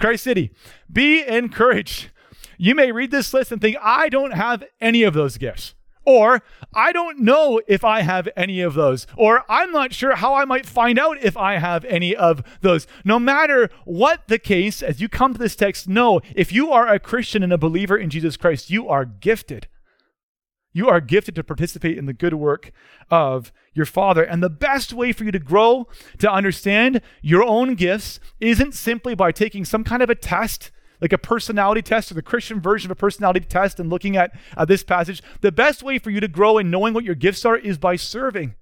Christ 0.00 0.24
City, 0.24 0.50
be 0.92 1.24
encouraged. 1.26 2.10
You 2.58 2.74
may 2.74 2.90
read 2.90 3.12
this 3.12 3.32
list 3.32 3.52
and 3.52 3.60
think, 3.60 3.76
I 3.80 4.08
don't 4.08 4.32
have 4.32 4.64
any 4.80 5.04
of 5.04 5.14
those 5.14 5.38
gifts. 5.38 5.74
Or, 6.04 6.42
I 6.72 6.92
don't 6.92 7.20
know 7.20 7.60
if 7.66 7.84
I 7.84 8.02
have 8.02 8.28
any 8.36 8.60
of 8.60 8.74
those. 8.74 9.08
Or, 9.16 9.44
I'm 9.48 9.72
not 9.72 9.92
sure 9.92 10.14
how 10.14 10.34
I 10.34 10.44
might 10.44 10.64
find 10.64 10.98
out 11.00 11.18
if 11.20 11.36
I 11.36 11.58
have 11.58 11.84
any 11.84 12.14
of 12.14 12.42
those. 12.60 12.86
No 13.04 13.18
matter 13.18 13.70
what 13.84 14.28
the 14.28 14.38
case, 14.38 14.82
as 14.82 15.00
you 15.00 15.08
come 15.08 15.32
to 15.32 15.38
this 15.38 15.56
text, 15.56 15.88
know 15.88 16.20
if 16.34 16.52
you 16.52 16.70
are 16.72 16.86
a 16.86 17.00
Christian 17.00 17.42
and 17.42 17.52
a 17.52 17.58
believer 17.58 17.96
in 17.96 18.08
Jesus 18.08 18.36
Christ, 18.36 18.70
you 18.70 18.88
are 18.88 19.04
gifted. 19.04 19.66
You 20.76 20.90
are 20.90 21.00
gifted 21.00 21.34
to 21.36 21.42
participate 21.42 21.96
in 21.96 22.04
the 22.04 22.12
good 22.12 22.34
work 22.34 22.70
of 23.10 23.50
your 23.72 23.86
Father. 23.86 24.22
And 24.22 24.42
the 24.42 24.50
best 24.50 24.92
way 24.92 25.10
for 25.10 25.24
you 25.24 25.32
to 25.32 25.38
grow, 25.38 25.88
to 26.18 26.30
understand 26.30 27.00
your 27.22 27.42
own 27.42 27.76
gifts, 27.76 28.20
isn't 28.40 28.74
simply 28.74 29.14
by 29.14 29.32
taking 29.32 29.64
some 29.64 29.84
kind 29.84 30.02
of 30.02 30.10
a 30.10 30.14
test, 30.14 30.70
like 31.00 31.14
a 31.14 31.18
personality 31.18 31.80
test 31.80 32.10
or 32.10 32.14
the 32.14 32.20
Christian 32.20 32.60
version 32.60 32.88
of 32.88 32.98
a 32.98 33.00
personality 33.00 33.40
test, 33.40 33.80
and 33.80 33.88
looking 33.88 34.18
at 34.18 34.38
uh, 34.54 34.66
this 34.66 34.82
passage. 34.82 35.22
The 35.40 35.50
best 35.50 35.82
way 35.82 35.98
for 35.98 36.10
you 36.10 36.20
to 36.20 36.28
grow 36.28 36.58
in 36.58 36.70
knowing 36.70 36.92
what 36.92 37.04
your 37.04 37.14
gifts 37.14 37.46
are 37.46 37.56
is 37.56 37.78
by 37.78 37.96
serving. 37.96 38.54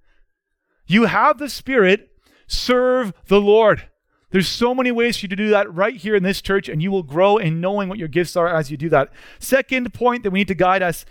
You 0.87 1.06
have 1.06 1.38
the 1.38 1.49
Spirit 1.49 2.11
serve 2.47 3.12
the 3.26 3.40
Lord. 3.40 3.88
There's 4.30 4.47
so 4.47 4.73
many 4.73 4.92
ways 4.92 5.16
for 5.16 5.25
you 5.25 5.30
to 5.30 5.37
do 5.37 5.49
that 5.49 5.75
right 5.75 5.97
here 5.97 6.14
in 6.14 6.23
this 6.23 6.40
church, 6.40 6.68
and 6.68 6.80
you 6.80 6.92
will 6.92 7.02
grow 7.02 7.38
in 7.38 7.61
knowing 7.61 7.88
what 7.88 7.99
your 7.99 8.06
gifts 8.06 8.37
are 8.37 8.49
as 8.49 8.71
you 8.71 8.76
do 8.76 8.88
that. 8.90 9.12
Second 9.40 9.92
point 9.92 10.23
that 10.23 10.30
we 10.30 10.38
need 10.38 10.49
to 10.49 10.54
guide 10.54 10.83
us 10.83 11.04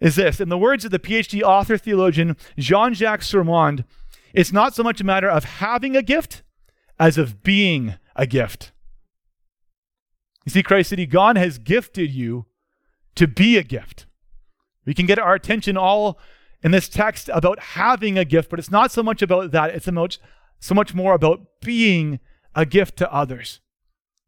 is 0.00 0.16
this. 0.16 0.40
In 0.40 0.48
the 0.48 0.58
words 0.58 0.84
of 0.84 0.90
the 0.90 0.98
PhD 0.98 1.42
author 1.42 1.78
theologian 1.78 2.36
Jean 2.58 2.94
Jacques 2.94 3.20
Suurmond, 3.20 3.84
it's 4.32 4.52
not 4.52 4.74
so 4.74 4.82
much 4.82 5.00
a 5.00 5.04
matter 5.04 5.28
of 5.28 5.44
having 5.44 5.96
a 5.96 6.02
gift 6.02 6.42
as 6.98 7.18
of 7.18 7.42
being 7.42 7.94
a 8.14 8.26
gift. 8.26 8.72
You 10.44 10.50
see, 10.50 10.62
Christ 10.62 10.90
City, 10.90 11.06
God 11.06 11.36
has 11.36 11.58
gifted 11.58 12.10
you 12.10 12.46
to 13.16 13.26
be 13.26 13.56
a 13.56 13.62
gift. 13.62 14.06
We 14.84 14.94
can 14.94 15.06
get 15.06 15.18
our 15.18 15.34
attention 15.34 15.76
all 15.76 16.18
in 16.62 16.70
this 16.70 16.88
text 16.88 17.28
about 17.32 17.58
having 17.58 18.16
a 18.16 18.24
gift, 18.24 18.50
but 18.50 18.58
it's 18.58 18.70
not 18.70 18.92
so 18.92 19.02
much 19.02 19.22
about 19.22 19.50
that. 19.50 19.70
It's 19.70 19.86
so 19.86 20.74
much 20.74 20.94
more 20.94 21.14
about 21.14 21.40
being 21.60 22.20
a 22.54 22.64
gift 22.64 22.96
to 22.98 23.12
others, 23.12 23.60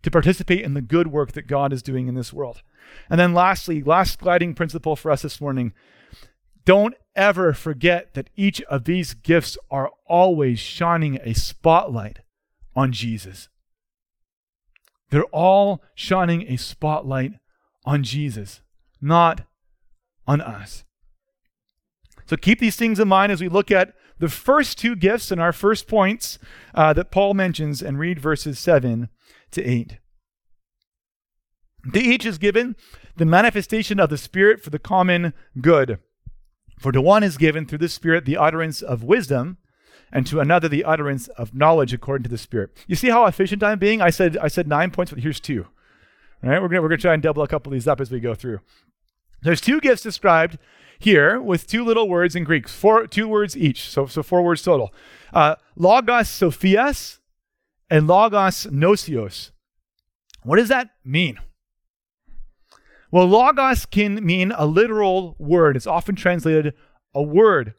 to 0.03 0.11
participate 0.11 0.63
in 0.63 0.75
the 0.75 0.83
good 0.83 1.09
work 1.09 1.33
that 1.33 1.47
God 1.47 1.73
is 1.73 1.83
doing 1.83 2.09
in 2.09 2.15
this 2.15 2.33
world. 2.33 2.63
And 3.11 3.19
then, 3.19 3.35
lastly, 3.35 3.83
last 3.83 4.21
guiding 4.21 4.55
principle 4.55 4.97
for 4.97 5.11
us 5.11 5.23
this 5.23 5.41
morning 5.41 5.73
don't 6.65 6.95
ever 7.17 7.55
forget 7.55 8.13
that 8.13 8.29
each 8.37 8.61
of 8.63 8.85
these 8.85 9.15
gifts 9.15 9.57
are 9.71 9.91
always 10.07 10.59
shining 10.59 11.19
a 11.23 11.33
spotlight 11.33 12.19
on 12.77 12.93
Jesus. 12.93 13.49
They're 15.11 15.25
all 15.25 15.83
shining 15.95 16.43
a 16.43 16.57
spotlight 16.57 17.33
on 17.87 18.03
Jesus, 18.03 18.61
not 19.01 19.47
on 20.27 20.43
us. 20.43 20.85
So 22.27 22.37
keep 22.37 22.61
these 22.61 22.77
things 22.77 23.01
in 23.01 23.09
mind 23.09 23.33
as 23.33 23.41
we 23.41 23.49
look 23.49 23.71
at 23.71 23.95
the 24.19 24.29
first 24.29 24.77
two 24.79 24.95
gifts 24.95 25.33
in 25.33 25.39
our 25.39 25.53
first 25.55 25.89
points 25.89 26.39
uh, 26.75 26.93
that 26.93 27.11
Paul 27.11 27.33
mentions 27.33 27.81
and 27.81 27.99
read 27.99 28.19
verses 28.19 28.59
7 28.59 29.09
to 29.53 29.65
8. 29.65 29.99
To 31.93 32.01
each 32.01 32.27
is 32.27 32.39
given 32.39 32.77
the 33.17 33.25
manifestation 33.25 33.99
of 34.01 34.11
the 34.11 34.19
Spirit 34.19 34.63
for 34.63 34.71
the 34.71 34.79
common 34.79 35.33
good. 35.61 35.99
For 36.79 36.93
to 36.93 37.01
one 37.01 37.23
is 37.23 37.37
given 37.37 37.67
through 37.67 37.79
the 37.79 37.89
Spirit 37.89 38.25
the 38.25 38.37
utterance 38.37 38.83
of 38.83 39.03
wisdom, 39.03 39.59
and 40.13 40.27
to 40.27 40.41
another 40.41 40.69
the 40.69 40.85
utterance 40.85 41.29
of 41.29 41.55
knowledge 41.55 41.93
according 41.93 42.23
to 42.25 42.31
the 42.31 42.39
Spirit. 42.39 42.71
You 42.87 42.97
see 42.97 43.11
how 43.11 43.27
efficient 43.27 43.63
I'm 43.63 43.79
being? 43.79 44.01
I 44.01 44.11
said 44.11 44.37
I 44.39 44.49
said 44.49 44.69
nine 44.69 44.91
points, 44.91 45.13
but 45.13 45.23
here's 45.23 45.41
two. 45.41 45.67
All 46.43 46.51
right, 46.51 46.63
we're 46.63 46.69
gonna 46.69 46.83
we're 46.83 46.89
gonna 46.89 46.99
try 46.99 47.15
and 47.15 47.23
double 47.23 47.43
a 47.43 47.49
couple 47.49 47.71
of 47.71 47.75
these 47.75 47.89
up 47.89 48.01
as 48.01 48.11
we 48.11 48.21
go 48.21 48.35
through. 48.35 48.61
There's 49.43 49.61
two 49.61 49.81
gifts 49.81 50.03
described 50.03 50.59
here 50.99 51.41
with 51.41 51.67
two 51.67 51.85
little 51.85 52.09
words 52.09 52.35
in 52.35 52.45
Greek, 52.45 52.69
four 52.69 53.07
two 53.07 53.29
words 53.29 53.57
each, 53.57 53.89
so 53.89 54.07
so 54.07 54.23
four 54.23 54.43
words 54.43 54.63
total. 54.63 54.93
Uh, 55.33 55.57
logos 55.77 56.29
sophias 56.29 57.19
and 57.91 58.07
logos 58.07 58.67
gnoseos. 58.67 59.51
What 60.43 60.57
does 60.57 60.69
that 60.69 60.91
mean? 61.05 61.39
Well, 63.11 63.27
logos 63.27 63.87
can 63.87 64.25
mean 64.25 64.53
a 64.53 64.67
literal 64.67 65.35
word. 65.39 65.77
It's 65.77 65.87
often 65.87 66.15
translated 66.15 66.75
a 67.15 67.23
word. 67.23 67.75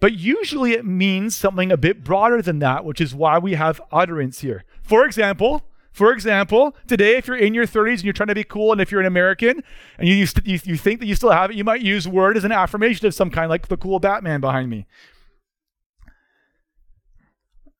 But 0.00 0.14
usually 0.14 0.72
it 0.72 0.86
means 0.86 1.36
something 1.36 1.70
a 1.70 1.76
bit 1.76 2.02
broader 2.02 2.40
than 2.40 2.58
that, 2.60 2.84
which 2.84 3.00
is 3.00 3.14
why 3.14 3.38
we 3.38 3.54
have 3.54 3.80
utterance 3.92 4.40
here. 4.40 4.64
For 4.82 5.04
example, 5.04 5.62
for 5.92 6.12
example, 6.12 6.74
today, 6.86 7.16
if 7.16 7.26
you're 7.26 7.36
in 7.36 7.52
your 7.52 7.66
30s 7.66 7.96
and 7.96 8.04
you're 8.04 8.12
trying 8.12 8.28
to 8.28 8.34
be 8.34 8.44
cool, 8.44 8.72
and 8.72 8.80
if 8.80 8.90
you're 8.90 9.00
an 9.00 9.06
American 9.06 9.62
and 9.98 10.08
you, 10.08 10.14
you, 10.14 10.58
you 10.64 10.76
think 10.76 11.00
that 11.00 11.06
you 11.06 11.14
still 11.14 11.30
have 11.30 11.50
it, 11.50 11.56
you 11.56 11.64
might 11.64 11.82
use 11.82 12.08
word 12.08 12.36
as 12.36 12.44
an 12.44 12.52
affirmation 12.52 13.06
of 13.06 13.14
some 13.14 13.30
kind, 13.30 13.50
like 13.50 13.68
the 13.68 13.76
cool 13.76 13.98
Batman 13.98 14.40
behind 14.40 14.70
me. 14.70 14.86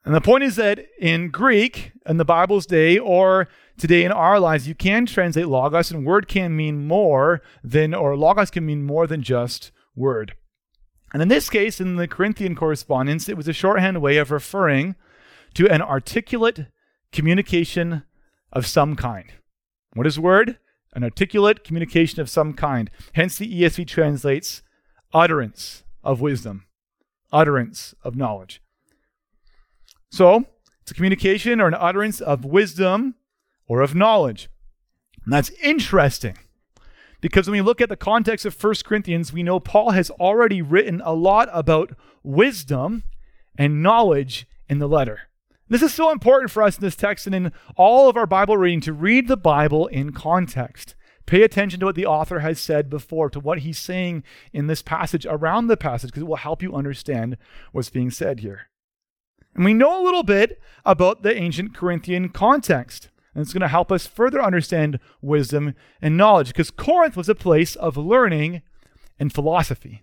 And 0.05 0.15
the 0.15 0.21
point 0.21 0.45
is 0.45 0.57
that 0.57 0.85
in 0.99 1.31
Greek, 1.31 1.93
in 2.07 2.17
the 2.17 2.25
Bible's 2.25 2.67
day, 2.67 2.99
or 2.99 3.49
today 3.81 4.05
in 4.05 4.13
our 4.13 4.39
lives, 4.39 4.69
you 4.69 4.75
can 4.75 5.07
translate 5.07 5.49
logos, 5.49 5.91
and 5.91 6.05
word 6.05 6.29
can 6.29 6.55
mean 6.55 6.87
more 6.87 7.43
than, 7.65 7.95
or 7.95 8.17
logos 8.17 8.51
can 8.51 8.67
mean 8.67 8.83
more 8.85 9.07
than 9.07 9.23
just 9.23 9.73
word. 9.97 10.35
And 11.13 11.23
in 11.23 11.29
this 11.29 11.51
case, 11.51 11.81
in 11.81 11.97
the 11.97 12.07
Corinthian 12.07 12.55
correspondence, 12.55 13.29
it 13.29 13.37
was 13.37 13.49
a 13.49 13.53
shorthand 13.53 14.01
way 14.01 14.19
of 14.19 14.31
referring 14.31 14.95
to 15.55 15.69
an 15.69 15.83
articulate 15.83 16.67
communication 17.11 18.05
of 18.53 18.67
some 18.67 18.95
kind. 18.95 19.33
What 19.95 20.07
is 20.07 20.21
word? 20.21 20.59
An 20.93 21.03
articulate 21.03 21.65
communication 21.65 22.21
of 22.21 22.31
some 22.31 22.53
kind. 22.53 22.91
Hence, 23.15 23.39
the 23.39 23.63
ESV 23.63 23.87
translates 23.87 24.63
utterance 25.13 25.83
of 26.05 26.21
wisdom, 26.21 26.67
utterance 27.33 27.95
of 28.05 28.15
knowledge. 28.15 28.63
So, 30.11 30.45
it's 30.83 30.91
a 30.91 30.95
communication 30.95 31.61
or 31.61 31.67
an 31.67 31.75
utterance 31.75 32.21
of 32.21 32.45
wisdom 32.45 33.15
or 33.71 33.83
of 33.83 33.95
knowledge. 33.95 34.51
And 35.25 35.33
that's 35.33 35.51
interesting 35.63 36.37
because 37.21 37.47
when 37.47 37.53
we 37.53 37.63
look 37.63 37.81
at 37.81 37.89
the 37.89 37.97
context 37.97 38.45
of 38.45 38.61
1 38.61 38.75
Corinthians, 38.85 39.33
we 39.33 39.45
know 39.45 39.61
Paul 39.61 39.93
has 39.93 40.11
already 40.11 40.61
written 40.61 41.01
a 41.05 41.13
lot 41.13 41.49
about 41.53 41.93
wisdom 42.25 43.05
and 43.57 43.81
knowledge 43.81 44.49
in 44.69 44.81
the 44.81 44.89
letter. 44.89 45.21
This 45.69 45.83
is 45.83 45.95
so 45.95 46.11
important 46.11 46.51
for 46.51 46.65
us 46.65 46.79
in 46.79 46.81
this 46.81 46.97
text 46.97 47.27
and 47.27 47.35
in 47.35 47.53
all 47.77 48.09
of 48.09 48.17
our 48.17 48.27
Bible 48.27 48.57
reading 48.57 48.81
to 48.81 48.93
read 48.93 49.29
the 49.29 49.37
Bible 49.37 49.87
in 49.87 50.13
context. 50.13 50.97
Pay 51.27 51.45
attention 51.45 51.79
to 51.79 51.87
what 51.87 51.95
the 51.95 52.07
author 52.07 52.41
has 52.41 52.59
said 52.59 52.91
before, 52.91 53.31
to 53.31 53.39
what 53.39 53.61
he's 53.61 53.79
saying 53.79 54.25
in 54.53 54.67
this 54.67 54.83
passage, 54.83 55.25
around 55.27 55.69
the 55.69 55.77
passage, 55.77 56.11
because 56.11 56.23
it 56.23 56.29
will 56.29 56.35
help 56.35 56.61
you 56.61 56.75
understand 56.75 57.37
what's 57.71 57.89
being 57.89 58.11
said 58.11 58.41
here. 58.41 58.67
And 59.55 59.65
we 59.65 59.75
know 59.75 60.03
a 60.03 60.05
little 60.05 60.25
bit 60.25 60.61
about 60.85 61.23
the 61.23 61.37
ancient 61.37 61.73
Corinthian 61.73 62.31
context. 62.31 63.10
And 63.35 63.43
it's 63.43 63.53
going 63.53 63.61
to 63.61 63.69
help 63.69 63.93
us 63.93 64.07
further 64.07 64.43
understand 64.43 64.99
wisdom 65.21 65.75
and 66.03 66.17
knowledge 66.17 66.49
because 66.49 66.71
Corinth 66.71 67.17
was 67.17 67.29
a 67.29 67.35
place 67.35 67.77
of 67.77 67.97
learning 67.97 68.63
and 69.19 69.33
philosophy. 69.33 70.03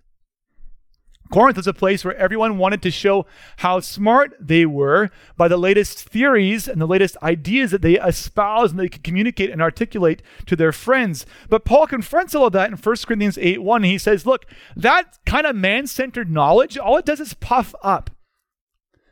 Corinth 1.30 1.58
was 1.58 1.66
a 1.66 1.74
place 1.74 2.04
where 2.04 2.16
everyone 2.16 2.56
wanted 2.56 2.80
to 2.82 2.90
show 2.90 3.26
how 3.58 3.80
smart 3.80 4.34
they 4.40 4.64
were 4.64 5.10
by 5.36 5.46
the 5.46 5.58
latest 5.58 6.08
theories 6.08 6.66
and 6.66 6.80
the 6.80 6.86
latest 6.86 7.16
ideas 7.22 7.70
that 7.70 7.82
they 7.82 7.98
espouse 8.00 8.70
and 8.70 8.80
they 8.80 8.88
could 8.88 9.04
communicate 9.04 9.50
and 9.50 9.60
articulate 9.60 10.22
to 10.46 10.56
their 10.56 10.72
friends. 10.72 11.26
But 11.48 11.64
Paul 11.64 11.86
confronts 11.86 12.34
all 12.34 12.46
of 12.46 12.52
that 12.54 12.70
in 12.70 12.76
1 12.76 12.96
Corinthians 13.06 13.36
8 13.38 13.62
1. 13.62 13.82
He 13.82 13.98
says, 13.98 14.24
Look, 14.24 14.46
that 14.74 15.18
kind 15.26 15.46
of 15.46 15.54
man 15.54 15.86
centered 15.86 16.30
knowledge, 16.30 16.78
all 16.78 16.96
it 16.96 17.04
does 17.04 17.20
is 17.20 17.34
puff 17.34 17.74
up. 17.82 18.10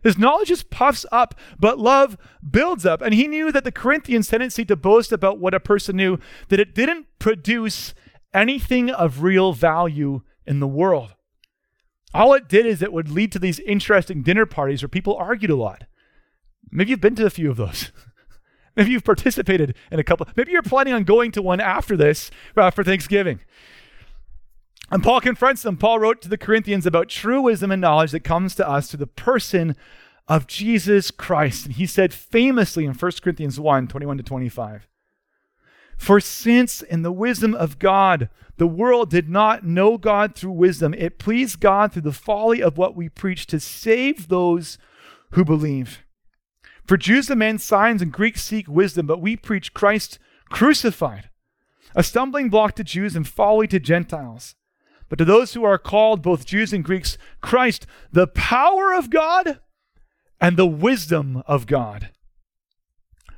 His 0.06 0.16
knowledge 0.16 0.46
just 0.46 0.70
puffs 0.70 1.04
up, 1.10 1.34
but 1.58 1.80
love 1.80 2.16
builds 2.48 2.86
up. 2.86 3.02
And 3.02 3.12
he 3.12 3.26
knew 3.26 3.50
that 3.50 3.64
the 3.64 3.72
Corinthians' 3.72 4.28
tendency 4.28 4.64
to 4.66 4.76
boast 4.76 5.10
about 5.10 5.40
what 5.40 5.52
a 5.52 5.58
person 5.58 5.96
knew, 5.96 6.20
that 6.48 6.60
it 6.60 6.76
didn't 6.76 7.08
produce 7.18 7.92
anything 8.32 8.88
of 8.88 9.25
real 9.25 9.52
value 9.52 10.22
in 10.46 10.60
the 10.60 10.68
world. 10.68 11.16
All 12.14 12.34
it 12.34 12.48
did 12.48 12.66
is 12.66 12.82
it 12.82 12.92
would 12.92 13.10
lead 13.10 13.32
to 13.32 13.40
these 13.40 13.58
interesting 13.58 14.22
dinner 14.22 14.46
parties 14.46 14.80
where 14.80 14.88
people 14.88 15.16
argued 15.16 15.50
a 15.50 15.56
lot. 15.56 15.86
Maybe 16.70 16.90
you've 16.90 17.00
been 17.00 17.16
to 17.16 17.26
a 17.26 17.30
few 17.30 17.50
of 17.50 17.56
those. 17.56 17.90
Maybe 18.76 18.92
you've 18.92 19.02
participated 19.02 19.75
in 19.90 19.98
a 19.98 20.04
couple. 20.04 20.28
Maybe 20.36 20.52
you're 20.52 20.62
planning 20.62 20.94
on 20.94 21.02
going 21.02 21.32
to 21.32 21.42
one 21.42 21.58
after 21.58 21.96
this 21.96 22.30
uh, 22.56 22.70
for 22.70 22.84
Thanksgiving. 22.84 23.40
And 24.90 25.02
Paul 25.02 25.21
confronts 25.21 25.62
them. 25.62 25.76
Paul 25.76 25.99
wrote 25.99 26.23
to 26.23 26.28
the 26.28 26.38
Corinthians 26.38 26.87
about 26.87 27.09
true 27.09 27.40
wisdom 27.43 27.73
and 27.73 27.81
knowledge 27.81 28.12
that 28.12 28.21
comes 28.21 28.55
to 28.55 28.69
us 28.69 28.90
through 28.90 28.99
the 28.99 29.07
person 29.07 29.76
of 30.28 30.47
Jesus 30.47 31.11
Christ. 31.11 31.66
And 31.66 31.75
he 31.75 31.87
said 31.87 32.14
famously 32.14 32.85
in 32.85 32.95
1 32.95 33.12
Corinthians 33.23 33.59
1 33.59 33.88
21 33.88 34.16
to 34.19 34.23
25, 34.23 34.88
For 35.97 36.21
since 36.21 36.83
in 36.83 37.02
the 37.02 37.12
wisdom 37.12 37.55
of 37.55 37.78
God, 37.78 38.28
the 38.59 38.66
world 38.66 39.11
did 39.11 39.28
not 39.28 39.66
know 39.66 39.99
God 39.99 40.35
through 40.35 40.52
wisdom, 40.52 40.95
it 40.95 41.19
pleased 41.19 41.61
God 41.61 41.93
through 41.93 42.02
the 42.02 42.12
folly 42.12 42.62
of 42.62 42.78
what 42.78 42.97
we 42.97 43.09
preach 43.09 43.47
to 43.49 43.61
save 43.61 44.28
those 44.28 44.78
who 45.33 45.45
believe. 45.45 46.05
For 46.87 46.97
Jews 46.97 47.26
demand 47.26 47.61
signs 47.61 48.00
and 48.00 48.12
Greeks 48.12 48.43
seek 48.43 48.69
wisdom, 48.69 49.07
but 49.07 49.21
we 49.21 49.37
preach 49.37 49.75
Christ 49.75 50.19
crucified, 50.49 51.28
a 51.95 52.02
stumbling 52.02 52.49
block 52.49 52.76
to 52.76 52.85
Jews 52.85 53.16
and 53.16 53.26
folly 53.26 53.66
to 53.66 53.81
Gentiles. 53.81 54.55
But 55.08 55.18
to 55.18 55.25
those 55.25 55.54
who 55.54 55.64
are 55.64 55.78
called, 55.78 56.22
both 56.22 56.46
Jews 56.46 56.72
and 56.72 56.84
Greeks, 56.84 57.16
Christ, 57.40 57.86
the 58.12 58.26
power 58.26 58.92
of 58.92 59.10
God 59.10 59.60
and 60.40 60.56
the 60.56 60.66
wisdom 60.66 61.42
of 61.46 61.66
God. 61.66 62.10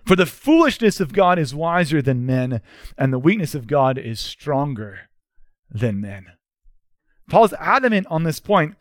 For 0.07 0.17
the 0.17 0.27
foolishness 0.27 1.01
of 1.01 1.13
God 1.13 1.39
is 1.39 1.55
wiser 1.55 2.01
than 2.01 2.25
men, 2.25 2.63
and 2.97 3.13
the 3.13 3.19
weakness 3.19 3.55
of 3.55 3.67
God 3.67 3.99
is 3.99 4.19
stronger 4.19 5.11
than 5.71 6.01
men. 6.01 6.29
Paul 7.29 7.45
is 7.45 7.53
adamant 7.59 8.07
on 8.09 8.23
this 8.23 8.41
point. 8.41 8.77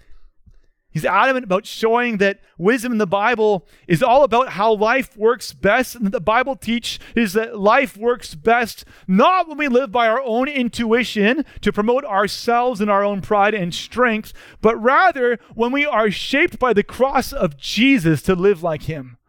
He's 0.97 1.05
adamant 1.05 1.43
about 1.43 1.67
showing 1.67 2.17
that 2.17 2.39
wisdom 2.57 2.91
in 2.91 2.97
the 2.97 3.05
Bible 3.05 3.67
is 3.87 4.01
all 4.01 4.23
about 4.23 4.49
how 4.49 4.73
life 4.73 5.15
works 5.15 5.53
best, 5.53 5.93
and 5.93 6.11
the 6.11 6.19
Bible 6.19 6.55
teaches 6.55 7.33
that 7.33 7.59
life 7.59 7.95
works 7.95 8.33
best 8.33 8.83
not 9.07 9.47
when 9.47 9.59
we 9.59 9.67
live 9.67 9.91
by 9.91 10.07
our 10.07 10.23
own 10.23 10.47
intuition 10.47 11.45
to 11.61 11.71
promote 11.71 12.03
ourselves 12.03 12.81
and 12.81 12.89
our 12.89 13.03
own 13.03 13.21
pride 13.21 13.53
and 13.53 13.75
strength, 13.75 14.33
but 14.59 14.75
rather 14.81 15.37
when 15.53 15.71
we 15.71 15.85
are 15.85 16.09
shaped 16.09 16.57
by 16.57 16.73
the 16.73 16.81
cross 16.81 17.31
of 17.31 17.57
Jesus 17.57 18.23
to 18.23 18.33
live 18.33 18.63
like 18.63 18.81
Him. 18.81 19.19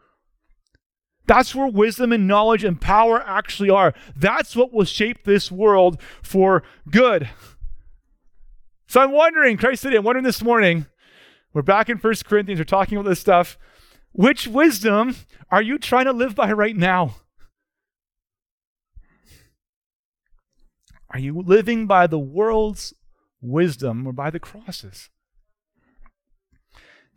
That's 1.26 1.54
where 1.54 1.68
wisdom 1.68 2.14
and 2.14 2.26
knowledge 2.26 2.64
and 2.64 2.80
power 2.80 3.22
actually 3.26 3.68
are. 3.68 3.92
That's 4.16 4.56
what 4.56 4.72
will 4.72 4.86
shape 4.86 5.24
this 5.24 5.52
world 5.52 6.00
for 6.22 6.62
good. 6.90 7.28
So 8.86 9.02
I'm 9.02 9.12
wondering, 9.12 9.58
Christ 9.58 9.82
City, 9.82 9.96
I'm 9.98 10.04
wondering 10.04 10.24
this 10.24 10.42
morning 10.42 10.86
we're 11.58 11.62
back 11.62 11.88
in 11.88 11.98
First 11.98 12.24
Corinthians. 12.24 12.60
We're 12.60 12.64
talking 12.66 12.96
about 12.96 13.08
this 13.08 13.18
stuff. 13.18 13.58
Which 14.12 14.46
wisdom 14.46 15.16
are 15.50 15.60
you 15.60 15.76
trying 15.76 16.04
to 16.04 16.12
live 16.12 16.36
by 16.36 16.52
right 16.52 16.76
now? 16.76 17.16
Are 21.10 21.18
you 21.18 21.42
living 21.42 21.88
by 21.88 22.06
the 22.06 22.18
world's 22.18 22.94
wisdom 23.40 24.06
or 24.06 24.12
by 24.12 24.30
the 24.30 24.38
crosses? 24.38 25.10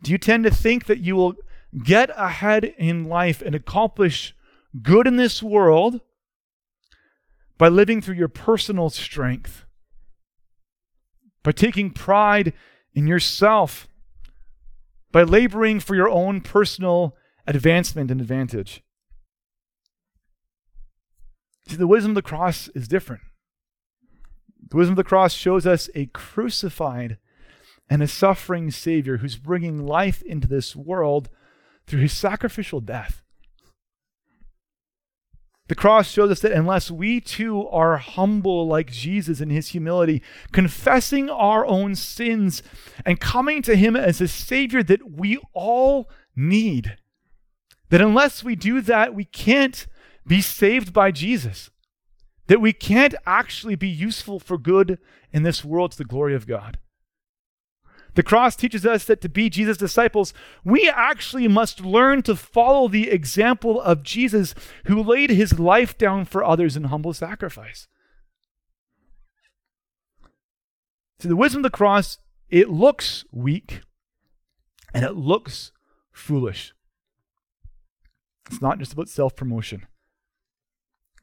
Do 0.02 0.10
you 0.10 0.18
tend 0.18 0.42
to 0.42 0.50
think 0.50 0.86
that 0.86 0.98
you 0.98 1.14
will 1.14 1.36
get 1.84 2.10
ahead 2.16 2.64
in 2.64 3.04
life 3.04 3.42
and 3.42 3.54
accomplish 3.54 4.34
good 4.82 5.06
in 5.06 5.14
this 5.14 5.40
world 5.40 6.00
by 7.58 7.68
living 7.68 8.02
through 8.02 8.16
your 8.16 8.26
personal 8.26 8.90
strength, 8.90 9.66
by 11.44 11.52
taking 11.52 11.92
pride 11.92 12.52
in 12.92 13.06
yourself? 13.06 13.86
By 15.12 15.22
laboring 15.22 15.78
for 15.78 15.94
your 15.94 16.08
own 16.08 16.40
personal 16.40 17.14
advancement 17.46 18.10
and 18.10 18.20
advantage. 18.20 18.82
See, 21.68 21.76
the 21.76 21.86
wisdom 21.86 22.12
of 22.12 22.16
the 22.16 22.22
cross 22.22 22.68
is 22.68 22.88
different. 22.88 23.22
The 24.68 24.76
wisdom 24.76 24.92
of 24.92 24.96
the 24.96 25.04
cross 25.04 25.34
shows 25.34 25.66
us 25.66 25.90
a 25.94 26.06
crucified 26.06 27.18
and 27.90 28.02
a 28.02 28.08
suffering 28.08 28.70
Savior 28.70 29.18
who's 29.18 29.36
bringing 29.36 29.86
life 29.86 30.22
into 30.22 30.48
this 30.48 30.74
world 30.74 31.28
through 31.86 32.00
his 32.00 32.12
sacrificial 32.12 32.80
death. 32.80 33.21
The 35.68 35.74
cross 35.74 36.10
shows 36.10 36.30
us 36.30 36.40
that 36.40 36.52
unless 36.52 36.90
we 36.90 37.20
too 37.20 37.66
are 37.68 37.96
humble 37.96 38.66
like 38.66 38.90
Jesus 38.90 39.40
in 39.40 39.50
his 39.50 39.68
humility, 39.68 40.22
confessing 40.52 41.30
our 41.30 41.64
own 41.64 41.94
sins 41.94 42.62
and 43.06 43.20
coming 43.20 43.62
to 43.62 43.76
him 43.76 43.96
as 43.96 44.20
a 44.20 44.28
Savior 44.28 44.82
that 44.82 45.10
we 45.10 45.38
all 45.54 46.10
need, 46.34 46.96
that 47.90 48.00
unless 48.00 48.42
we 48.42 48.56
do 48.56 48.80
that, 48.80 49.14
we 49.14 49.24
can't 49.24 49.86
be 50.26 50.40
saved 50.40 50.92
by 50.92 51.10
Jesus, 51.10 51.70
that 52.48 52.60
we 52.60 52.72
can't 52.72 53.14
actually 53.24 53.76
be 53.76 53.88
useful 53.88 54.40
for 54.40 54.58
good 54.58 54.98
in 55.32 55.42
this 55.42 55.64
world 55.64 55.92
to 55.92 55.98
the 55.98 56.04
glory 56.04 56.34
of 56.34 56.46
God. 56.46 56.78
The 58.14 58.22
cross 58.22 58.56
teaches 58.56 58.84
us 58.84 59.04
that 59.06 59.20
to 59.22 59.28
be 59.28 59.48
Jesus' 59.48 59.78
disciples, 59.78 60.34
we 60.64 60.88
actually 60.88 61.48
must 61.48 61.80
learn 61.80 62.22
to 62.22 62.36
follow 62.36 62.88
the 62.88 63.10
example 63.10 63.80
of 63.80 64.02
Jesus 64.02 64.54
who 64.84 65.02
laid 65.02 65.30
his 65.30 65.58
life 65.58 65.96
down 65.96 66.26
for 66.26 66.44
others 66.44 66.76
in 66.76 66.84
humble 66.84 67.14
sacrifice. 67.14 67.88
See, 71.18 71.28
the 71.28 71.36
wisdom 71.36 71.60
of 71.60 71.70
the 71.70 71.76
cross, 71.76 72.18
it 72.50 72.68
looks 72.68 73.24
weak 73.32 73.80
and 74.92 75.04
it 75.04 75.16
looks 75.16 75.72
foolish. 76.10 76.74
It's 78.50 78.60
not 78.60 78.78
just 78.78 78.92
about 78.92 79.08
self 79.08 79.34
promotion, 79.34 79.86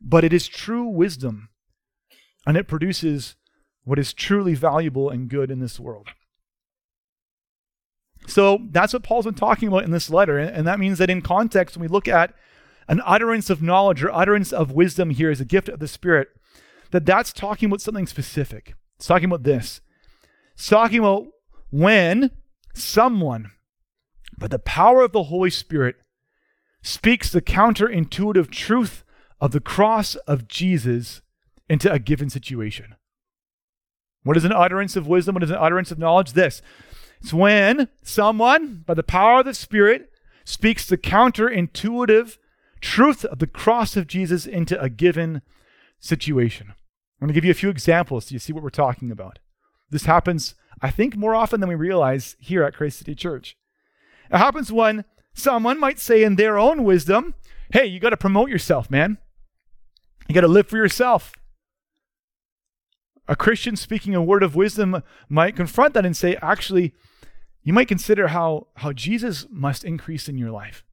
but 0.01 0.23
it 0.23 0.33
is 0.33 0.47
true 0.47 0.87
wisdom 0.87 1.49
and 2.47 2.57
it 2.57 2.67
produces 2.67 3.35
what 3.83 3.99
is 3.99 4.13
truly 4.13 4.55
valuable 4.55 5.09
and 5.09 5.29
good 5.29 5.51
in 5.51 5.59
this 5.59 5.79
world. 5.79 6.07
So 8.29 8.59
that's 8.69 8.93
what 8.93 9.03
Paul's 9.03 9.25
been 9.25 9.33
talking 9.33 9.67
about 9.67 9.83
in 9.83 9.91
this 9.91 10.09
letter. 10.09 10.37
And 10.37 10.67
that 10.67 10.79
means 10.79 10.99
that 10.99 11.09
in 11.09 11.21
context, 11.21 11.75
when 11.75 11.81
we 11.81 11.87
look 11.87 12.07
at 12.07 12.33
an 12.87 13.01
utterance 13.05 13.49
of 13.49 13.61
knowledge 13.61 14.03
or 14.03 14.13
utterance 14.13 14.53
of 14.53 14.71
wisdom 14.71 15.09
here 15.09 15.31
as 15.31 15.41
a 15.41 15.45
gift 15.45 15.67
of 15.67 15.79
the 15.79 15.87
Spirit, 15.87 16.29
that 16.91 17.05
that's 17.05 17.33
talking 17.33 17.67
about 17.67 17.81
something 17.81 18.07
specific. 18.07 18.75
It's 18.97 19.07
talking 19.07 19.25
about 19.25 19.43
this. 19.43 19.81
It's 20.53 20.67
talking 20.67 20.99
about 20.99 21.27
when 21.71 22.31
someone, 22.73 23.51
by 24.37 24.47
the 24.47 24.59
power 24.59 25.03
of 25.03 25.11
the 25.11 25.23
Holy 25.23 25.49
Spirit, 25.49 25.95
speaks 26.81 27.31
the 27.31 27.41
counterintuitive 27.41 28.49
truth 28.51 29.03
of 29.41 29.51
the 29.51 29.59
cross 29.59 30.15
of 30.15 30.47
Jesus 30.47 31.21
into 31.69 31.91
a 31.91 31.99
given 31.99 32.29
situation. 32.29 32.95
What 34.23 34.37
is 34.37 34.45
an 34.45 34.51
utterance 34.51 34.95
of 34.95 35.07
wisdom? 35.07 35.35
What 35.35 35.43
is 35.43 35.51
an 35.51 35.57
utterance 35.59 35.91
of 35.91 35.99
knowledge? 35.99 36.33
This 36.33 36.61
it's 37.21 37.33
when 37.33 37.89
someone, 38.01 38.83
by 38.85 38.93
the 38.93 39.03
power 39.03 39.39
of 39.39 39.45
the 39.45 39.53
Spirit, 39.53 40.11
speaks 40.45 40.85
the 40.85 40.97
counterintuitive 40.97 42.37
truth 42.81 43.25
of 43.25 43.39
the 43.39 43.47
cross 43.47 43.97
of 43.97 44.07
Jesus 44.07 44.45
into 44.45 44.79
a 44.81 44.89
given 44.89 45.41
situation. 45.99 46.69
I'm 46.69 47.27
going 47.27 47.29
to 47.29 47.33
give 47.33 47.45
you 47.45 47.51
a 47.51 47.55
few 47.55 47.69
examples 47.69 48.25
so 48.25 48.33
you 48.33 48.39
see 48.39 48.53
what 48.53 48.63
we're 48.63 48.69
talking 48.69 49.11
about. 49.11 49.39
This 49.89 50.05
happens, 50.05 50.55
I 50.81 50.91
think, 50.91 51.17
more 51.17 51.35
often 51.35 51.59
than 51.59 51.69
we 51.69 51.75
realize 51.75 52.35
here 52.39 52.63
at 52.63 52.75
Christ 52.75 52.99
City 52.99 53.15
Church. 53.15 53.57
It 54.31 54.37
happens 54.37 54.71
when 54.71 55.03
someone 55.33 55.79
might 55.79 55.99
say, 55.99 56.23
in 56.23 56.35
their 56.35 56.57
own 56.57 56.83
wisdom, 56.83 57.33
hey, 57.73 57.85
you 57.85 57.99
got 57.99 58.11
to 58.11 58.17
promote 58.17 58.49
yourself, 58.49 58.89
man. 58.89 59.17
You 60.27 60.35
got 60.35 60.41
to 60.41 60.47
live 60.47 60.67
for 60.67 60.77
yourself. 60.77 61.33
A 63.27 63.35
Christian 63.35 63.75
speaking 63.75 64.15
a 64.15 64.23
word 64.23 64.41
of 64.41 64.55
wisdom 64.55 65.03
might 65.27 65.55
confront 65.55 65.93
that 65.93 66.05
and 66.05 66.15
say, 66.15 66.37
actually, 66.41 66.93
you 67.63 67.73
might 67.73 67.87
consider 67.87 68.29
how, 68.29 68.67
how 68.77 68.93
Jesus 68.93 69.45
must 69.51 69.83
increase 69.83 70.29
in 70.29 70.37
your 70.37 70.51
life. 70.51 70.83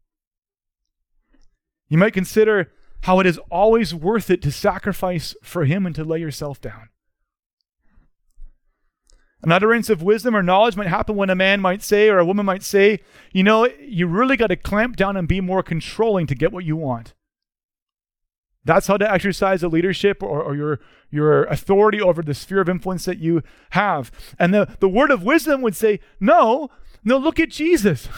You 1.88 1.98
might 1.98 2.12
consider 2.12 2.72
how 3.02 3.20
it 3.20 3.26
is 3.26 3.38
always 3.50 3.94
worth 3.94 4.31
it 4.31 4.42
to 4.42 4.50
sacrifice 4.50 5.35
for 5.42 5.64
Him 5.64 5.87
and 5.87 5.94
to 5.94 6.05
lay 6.05 6.18
yourself 6.18 6.61
down. 6.61 6.88
An 9.42 9.52
utterance 9.52 9.88
of 9.90 10.02
wisdom 10.02 10.35
or 10.35 10.42
knowledge 10.42 10.76
might 10.76 10.88
happen 10.88 11.14
when 11.14 11.31
a 11.31 11.37
man 11.37 11.61
might 11.61 11.83
say 11.83 12.09
or 12.09 12.18
a 12.18 12.24
woman 12.24 12.46
might 12.46 12.64
say, 12.64 13.00
you 13.33 13.44
know, 13.44 13.68
you 13.81 14.07
really 14.09 14.37
got 14.37 14.48
to 14.48 14.57
clamp 14.57 14.96
down 14.96 15.16
and 15.16 15.29
be 15.29 15.40
more 15.40 15.62
controlling 15.62 16.26
to 16.26 16.35
get 16.35 16.52
what 16.52 16.64
you 16.64 16.74
want. 16.74 17.14
That's 18.66 18.88
how 18.88 18.96
to 18.96 19.11
exercise 19.11 19.62
a 19.62 19.68
leadership 19.68 20.22
or, 20.22 20.42
or, 20.42 20.57
your, 20.57 20.81
your 21.09 21.44
authority 21.44 22.00
over 22.00 22.20
the 22.20 22.35
sphere 22.35 22.61
of 22.61 22.68
influence 22.68 23.05
that 23.05 23.18
you 23.18 23.42
have. 23.70 24.11
And 24.40 24.52
the, 24.52 24.76
the 24.81 24.88
word 24.88 25.12
of 25.12 25.22
wisdom 25.22 25.62
would 25.62 25.76
say, 25.76 26.00
no, 26.18 26.70
no, 27.05 27.16
look 27.16 27.38
at 27.38 27.50
Jesus. 27.50 28.09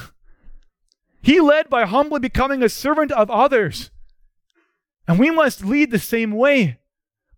He 1.21 1.39
led 1.39 1.69
by 1.69 1.85
humbly 1.85 2.21
becoming 2.21 2.63
a 2.63 2.71
servant 2.71 3.13
of 3.13 3.31
others. 3.31 3.91
And 5.07 5.19
we 5.19 5.31
must 5.31 5.65
lead 5.65 5.91
the 5.91 5.99
same 5.99 6.33
way 6.33 6.79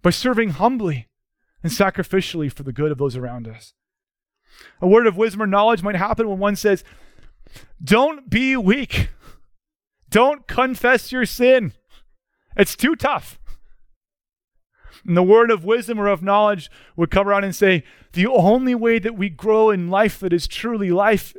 by 0.02 0.10
serving 0.10 0.50
humbly 0.50 1.08
and 1.64 1.72
sacrificially 1.72 2.52
for 2.52 2.62
the 2.62 2.72
good 2.72 2.92
of 2.92 2.98
those 2.98 3.16
around 3.16 3.48
us. 3.48 3.74
A 4.80 4.86
word 4.86 5.08
of 5.08 5.16
wisdom 5.16 5.42
or 5.42 5.46
knowledge 5.48 5.82
might 5.82 5.96
happen 5.96 6.28
when 6.28 6.38
one 6.38 6.54
says, 6.54 6.84
Don't 7.82 8.30
be 8.30 8.56
weak. 8.56 9.08
Don't 10.08 10.46
confess 10.46 11.10
your 11.10 11.26
sin. 11.26 11.72
It's 12.60 12.76
too 12.76 12.94
tough. 12.94 13.38
And 15.06 15.16
the 15.16 15.22
word 15.22 15.50
of 15.50 15.64
wisdom 15.64 15.98
or 15.98 16.08
of 16.08 16.22
knowledge 16.22 16.70
would 16.94 17.10
come 17.10 17.26
around 17.26 17.44
and 17.44 17.56
say, 17.56 17.84
the 18.12 18.26
only 18.26 18.74
way 18.74 18.98
that 18.98 19.16
we 19.16 19.30
grow 19.30 19.70
in 19.70 19.88
life 19.88 20.20
that 20.20 20.32
is 20.32 20.46
truly 20.46 20.90
life 20.90 21.34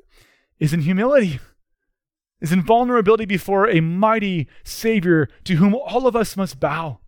is 0.59 0.73
in 0.73 0.81
humility, 0.81 1.39
is 2.39 2.51
in 2.51 2.63
vulnerability 2.63 3.25
before 3.25 3.69
a 3.69 3.81
mighty 3.81 4.47
Savior 4.63 5.29
to 5.43 5.55
whom 5.57 5.75
all 5.75 6.07
of 6.07 6.15
us 6.15 6.35
must 6.35 6.59
bow. 6.59 6.99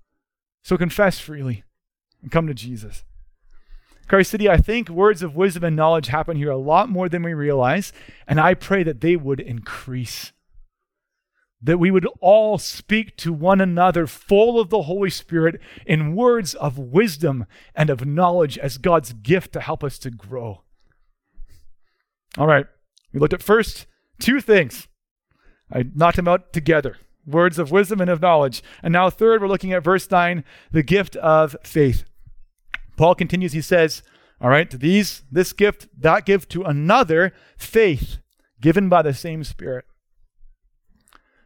So 0.63 0.77
confess 0.77 1.17
freely 1.17 1.63
and 2.21 2.31
come 2.31 2.45
to 2.45 2.53
Jesus. 2.53 3.03
Christ 4.07 4.29
City, 4.29 4.47
I 4.47 4.57
think 4.57 4.89
words 4.89 5.23
of 5.23 5.35
wisdom 5.35 5.63
and 5.63 5.75
knowledge 5.75 6.07
happen 6.07 6.37
here 6.37 6.51
a 6.51 6.57
lot 6.57 6.87
more 6.87 7.09
than 7.09 7.23
we 7.23 7.33
realize, 7.33 7.91
and 8.27 8.39
I 8.39 8.53
pray 8.53 8.83
that 8.83 9.01
they 9.01 9.15
would 9.15 9.39
increase 9.39 10.33
that 11.63 11.79
we 11.79 11.89
would 11.89 12.07
all 12.19 12.57
speak 12.57 13.15
to 13.17 13.31
one 13.31 13.61
another 13.61 14.05
full 14.05 14.59
of 14.59 14.69
the 14.69 14.83
Holy 14.83 15.09
Spirit 15.09 15.59
in 15.85 16.15
words 16.15 16.53
of 16.55 16.77
wisdom 16.77 17.45
and 17.73 17.89
of 17.89 18.05
knowledge 18.05 18.57
as 18.57 18.77
God's 18.77 19.13
gift 19.13 19.53
to 19.53 19.61
help 19.61 19.83
us 19.83 19.97
to 19.99 20.11
grow. 20.11 20.61
All 22.37 22.47
right, 22.47 22.65
we 23.13 23.19
looked 23.19 23.33
at 23.33 23.41
first 23.41 23.87
two 24.19 24.41
things. 24.41 24.87
I 25.71 25.85
knocked 25.95 26.17
them 26.17 26.27
out 26.27 26.53
together 26.53 26.97
words 27.25 27.57
of 27.57 27.71
wisdom 27.71 28.01
and 28.01 28.09
of 28.09 28.21
knowledge. 28.21 28.61
And 28.81 28.91
now, 28.91 29.09
third, 29.09 29.41
we're 29.41 29.47
looking 29.47 29.73
at 29.73 29.83
verse 29.83 30.09
9, 30.09 30.43
the 30.71 30.83
gift 30.83 31.15
of 31.17 31.55
faith. 31.63 32.03
Paul 32.97 33.15
continues, 33.15 33.53
he 33.53 33.61
says, 33.61 34.03
All 34.41 34.49
right, 34.49 34.69
to 34.69 34.77
these, 34.77 35.23
this 35.31 35.53
gift, 35.53 35.87
that 35.97 36.25
gift, 36.25 36.49
to 36.51 36.63
another, 36.63 37.33
faith 37.57 38.17
given 38.61 38.89
by 38.89 39.01
the 39.01 39.13
same 39.13 39.43
Spirit. 39.43 39.85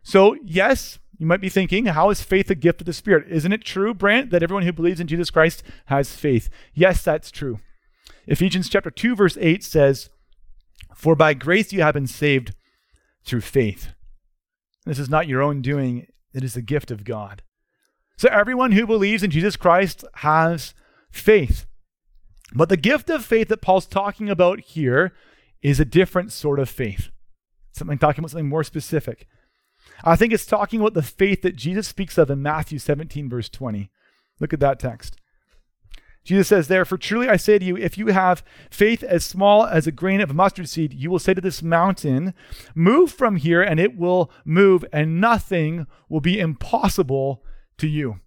So, 0.07 0.37
yes, 0.41 0.99
you 1.17 1.25
might 1.25 1.41
be 1.41 1.49
thinking, 1.49 1.87
how 1.87 2.09
is 2.11 2.21
faith 2.21 2.49
a 2.49 2.55
gift 2.55 2.79
of 2.79 2.85
the 2.85 2.93
Spirit? 2.93 3.27
Isn't 3.29 3.51
it 3.51 3.65
true, 3.65 3.93
Brant, 3.93 4.29
that 4.29 4.41
everyone 4.41 4.63
who 4.63 4.71
believes 4.71 5.01
in 5.01 5.07
Jesus 5.07 5.29
Christ 5.29 5.63
has 5.87 6.15
faith? 6.15 6.49
Yes, 6.73 7.03
that's 7.03 7.29
true. 7.29 7.59
Ephesians 8.25 8.69
chapter 8.69 8.89
2, 8.89 9.17
verse 9.17 9.37
8 9.37 9.65
says, 9.65 10.09
For 10.95 11.13
by 11.13 11.33
grace 11.33 11.73
you 11.73 11.81
have 11.81 11.95
been 11.95 12.07
saved 12.07 12.55
through 13.25 13.41
faith. 13.41 13.89
This 14.85 14.97
is 14.97 15.09
not 15.09 15.27
your 15.27 15.41
own 15.41 15.61
doing, 15.61 16.07
it 16.33 16.41
is 16.41 16.53
the 16.53 16.61
gift 16.61 16.89
of 16.89 17.03
God. 17.03 17.41
So 18.15 18.29
everyone 18.29 18.71
who 18.71 18.87
believes 18.87 19.23
in 19.23 19.29
Jesus 19.29 19.57
Christ 19.57 20.05
has 20.13 20.73
faith. 21.11 21.65
But 22.53 22.69
the 22.69 22.77
gift 22.77 23.09
of 23.09 23.25
faith 23.25 23.49
that 23.49 23.61
Paul's 23.61 23.85
talking 23.85 24.29
about 24.29 24.61
here 24.61 25.11
is 25.61 25.81
a 25.81 25.85
different 25.85 26.31
sort 26.31 26.59
of 26.59 26.69
faith. 26.69 27.09
Something 27.73 27.97
talking 27.97 28.21
about 28.21 28.31
something 28.31 28.47
more 28.47 28.63
specific. 28.63 29.27
I 30.03 30.15
think 30.15 30.33
it's 30.33 30.45
talking 30.45 30.79
about 30.79 30.93
the 30.93 31.01
faith 31.01 31.41
that 31.41 31.55
Jesus 31.55 31.88
speaks 31.88 32.17
of 32.17 32.29
in 32.29 32.41
Matthew 32.41 32.79
17, 32.79 33.29
verse 33.29 33.49
20. 33.49 33.89
Look 34.39 34.53
at 34.53 34.60
that 34.60 34.79
text. 34.79 35.17
Jesus 36.27 36.49
says, 36.49 36.67
Therefore, 36.67 36.97
truly 36.97 37.29
I 37.29 37.38
say 37.38 37.57
to 37.57 37.63
you, 37.63 37.77
if 37.77 37.97
you 37.97 38.07
have 38.07 38.43
faith 38.69 39.01
as 39.01 39.23
small 39.23 39.65
as 39.65 39.88
a 39.88 39.93
grain 39.93 40.19
of 40.19 40.36
mustard 40.36 40.67
seed, 40.67 40.93
you 40.93 41.10
will 41.10 41.19
say 41.19 41.33
to 41.33 41.39
this 41.39 41.63
mountain, 41.63 42.33
Move 42.75 43.12
from 43.12 43.38
here, 43.38 43.62
and 43.62 43.79
it 43.79 43.97
will 43.97 44.29
move, 44.43 44.83
and 44.91 45.21
nothing 45.21 45.88
will 46.10 46.19
be 46.19 46.38
impossible 46.38 47.45
to 47.77 47.88
you. 47.88 48.19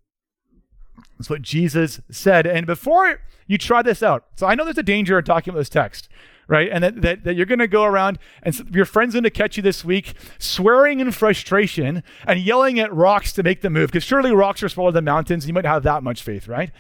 That's 1.19 1.29
what 1.29 1.43
Jesus 1.43 2.01
said. 2.11 2.47
And 2.47 2.67
before 2.67 3.21
you 3.47 3.59
try 3.59 3.83
this 3.83 4.03
out, 4.03 4.25
so 4.35 4.47
I 4.47 4.55
know 4.55 4.65
there's 4.65 4.79
a 4.79 4.83
danger 4.83 5.19
in 5.19 5.25
talking 5.25 5.51
about 5.51 5.59
this 5.61 5.69
text, 5.69 6.09
right? 6.51 6.69
And 6.71 6.83
that, 6.83 7.01
that, 7.03 7.25
that 7.25 7.37
you're 7.37 7.47
going 7.47 7.61
to 7.61 7.69
go 7.69 7.85
around 7.85 8.19
and 8.43 8.75
your 8.75 8.85
friend's 8.85 9.15
going 9.15 9.23
to 9.23 9.31
catch 9.31 9.57
you 9.57 9.63
this 9.63 9.85
week 9.85 10.15
swearing 10.39 10.99
in 10.99 11.13
frustration 11.13 12.03
and 12.27 12.41
yelling 12.41 12.81
at 12.81 12.93
rocks 12.93 13.33
to 13.35 13.45
make 13.45 13.63
them 13.63 13.75
move, 13.75 13.91
because 13.91 14.03
surely 14.03 14.33
rocks 14.33 14.63
are 14.65 14.69
smaller 14.69 14.91
than 14.91 15.05
mountains. 15.05 15.47
You 15.47 15.55
might 15.55 15.65
have 15.65 15.85
that 15.85 16.03
much 16.03 16.23
faith, 16.23 16.49
right? 16.49 16.73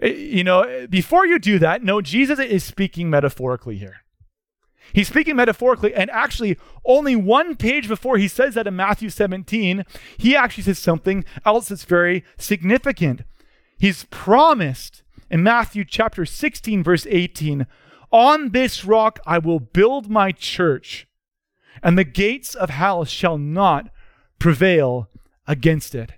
Eh, 0.00 0.08
you 0.08 0.42
know, 0.42 0.86
before 0.88 1.26
you 1.26 1.38
do 1.38 1.58
that, 1.58 1.84
no, 1.84 2.00
Jesus 2.00 2.38
is 2.38 2.64
speaking 2.64 3.10
metaphorically 3.10 3.76
here. 3.76 3.96
He's 4.94 5.08
speaking 5.08 5.36
metaphorically, 5.36 5.94
and 5.94 6.10
actually, 6.10 6.58
only 6.84 7.14
one 7.14 7.54
page 7.54 7.86
before 7.86 8.16
he 8.16 8.26
says 8.26 8.54
that 8.54 8.66
in 8.66 8.74
Matthew 8.74 9.10
17, 9.10 9.84
he 10.16 10.34
actually 10.34 10.64
says 10.64 10.80
something 10.80 11.24
else 11.44 11.68
that's 11.68 11.84
very 11.84 12.24
significant. 12.38 13.22
He's 13.78 14.04
promised 14.04 15.04
in 15.30 15.44
Matthew 15.44 15.84
chapter 15.84 16.26
16, 16.26 16.82
verse 16.82 17.06
18, 17.08 17.68
On 18.12 18.50
this 18.50 18.84
rock 18.84 19.20
I 19.26 19.38
will 19.38 19.60
build 19.60 20.10
my 20.10 20.32
church, 20.32 21.06
and 21.82 21.96
the 21.96 22.04
gates 22.04 22.54
of 22.54 22.70
hell 22.70 23.04
shall 23.04 23.38
not 23.38 23.90
prevail 24.38 25.08
against 25.46 25.94
it. 25.94 26.12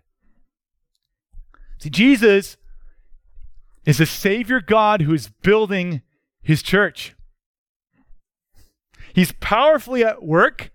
See, 1.78 1.90
Jesus 1.90 2.56
is 3.84 4.00
a 4.00 4.06
Savior 4.06 4.60
God 4.60 5.02
who 5.02 5.12
is 5.12 5.28
building 5.42 6.02
his 6.40 6.62
church. 6.62 7.14
He's 9.14 9.32
powerfully 9.32 10.04
at 10.04 10.22
work, 10.22 10.70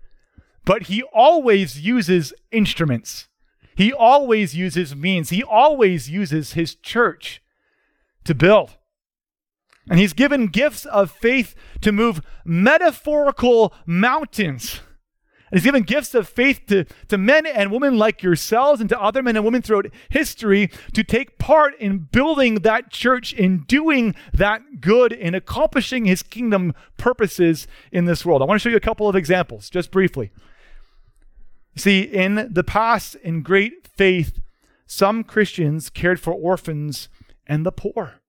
but 0.64 0.84
he 0.84 1.02
always 1.02 1.80
uses 1.80 2.32
instruments. 2.52 3.28
He 3.74 3.92
always 3.92 4.54
uses 4.54 4.94
means. 4.94 5.30
He 5.30 5.42
always 5.42 6.10
uses 6.10 6.52
his 6.52 6.74
church 6.74 7.42
to 8.24 8.34
build. 8.34 8.76
And 9.90 9.98
he's 9.98 10.12
given 10.12 10.48
gifts 10.48 10.84
of 10.84 11.10
faith 11.10 11.54
to 11.80 11.92
move 11.92 12.20
metaphorical 12.44 13.72
mountains. 13.86 14.80
And 15.50 15.58
he's 15.58 15.64
given 15.64 15.82
gifts 15.82 16.14
of 16.14 16.28
faith 16.28 16.66
to, 16.66 16.84
to 17.08 17.16
men 17.16 17.46
and 17.46 17.72
women 17.72 17.96
like 17.96 18.22
yourselves 18.22 18.82
and 18.82 18.90
to 18.90 19.00
other 19.00 19.22
men 19.22 19.34
and 19.36 19.44
women 19.44 19.62
throughout 19.62 19.86
history 20.10 20.70
to 20.92 21.02
take 21.02 21.38
part 21.38 21.74
in 21.80 22.08
building 22.12 22.56
that 22.56 22.90
church, 22.90 23.32
in 23.32 23.64
doing 23.66 24.14
that 24.32 24.80
good, 24.80 25.10
in 25.10 25.34
accomplishing 25.34 26.04
his 26.04 26.22
kingdom 26.22 26.74
purposes 26.98 27.66
in 27.90 28.04
this 28.04 28.26
world. 28.26 28.42
I 28.42 28.44
want 28.44 28.60
to 28.60 28.62
show 28.62 28.70
you 28.70 28.76
a 28.76 28.80
couple 28.80 29.08
of 29.08 29.16
examples, 29.16 29.70
just 29.70 29.90
briefly. 29.90 30.30
See, 31.76 32.02
in 32.02 32.48
the 32.52 32.64
past, 32.64 33.14
in 33.14 33.42
great 33.42 33.88
faith, 33.88 34.40
some 34.86 35.24
Christians 35.24 35.88
cared 35.88 36.20
for 36.20 36.34
orphans 36.34 37.08
and 37.46 37.64
the 37.64 37.72
poor. 37.72 38.20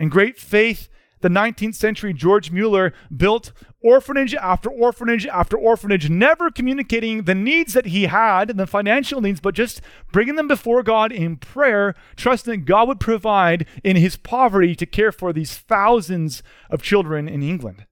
In 0.00 0.08
great 0.08 0.38
faith, 0.38 0.88
the 1.20 1.28
19th 1.28 1.74
century 1.74 2.14
George 2.14 2.50
Mueller 2.50 2.94
built 3.14 3.52
orphanage 3.82 4.34
after 4.34 4.70
orphanage 4.70 5.26
after 5.26 5.58
orphanage, 5.58 6.08
never 6.08 6.50
communicating 6.50 7.24
the 7.24 7.34
needs 7.34 7.74
that 7.74 7.84
he 7.84 8.04
had 8.04 8.56
the 8.56 8.66
financial 8.66 9.20
needs, 9.20 9.40
but 9.40 9.54
just 9.54 9.82
bringing 10.10 10.36
them 10.36 10.48
before 10.48 10.82
God 10.82 11.12
in 11.12 11.36
prayer, 11.36 11.94
trusting 12.16 12.60
that 12.60 12.64
God 12.64 12.88
would 12.88 12.98
provide 12.98 13.66
in 13.84 13.96
his 13.96 14.16
poverty 14.16 14.74
to 14.74 14.86
care 14.86 15.12
for 15.12 15.34
these 15.34 15.58
thousands 15.58 16.42
of 16.70 16.80
children 16.80 17.28
in 17.28 17.42
England. 17.42 17.84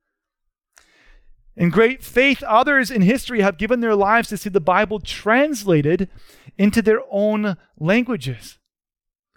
In 1.56 1.68
great 1.68 2.02
faith, 2.02 2.42
others 2.44 2.90
in 2.90 3.02
history 3.02 3.42
have 3.42 3.58
given 3.58 3.80
their 3.80 3.96
lives 3.96 4.30
to 4.30 4.38
see 4.38 4.48
the 4.48 4.60
Bible 4.60 4.98
translated 4.98 6.08
into 6.56 6.80
their 6.80 7.02
own 7.10 7.58
languages 7.78 8.57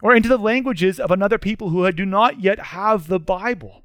or 0.01 0.15
into 0.15 0.29
the 0.29 0.37
languages 0.37 0.99
of 0.99 1.11
another 1.11 1.37
people 1.37 1.69
who 1.69 1.89
do 1.91 2.05
not 2.05 2.41
yet 2.41 2.59
have 2.59 3.07
the 3.07 3.19
Bible. 3.19 3.83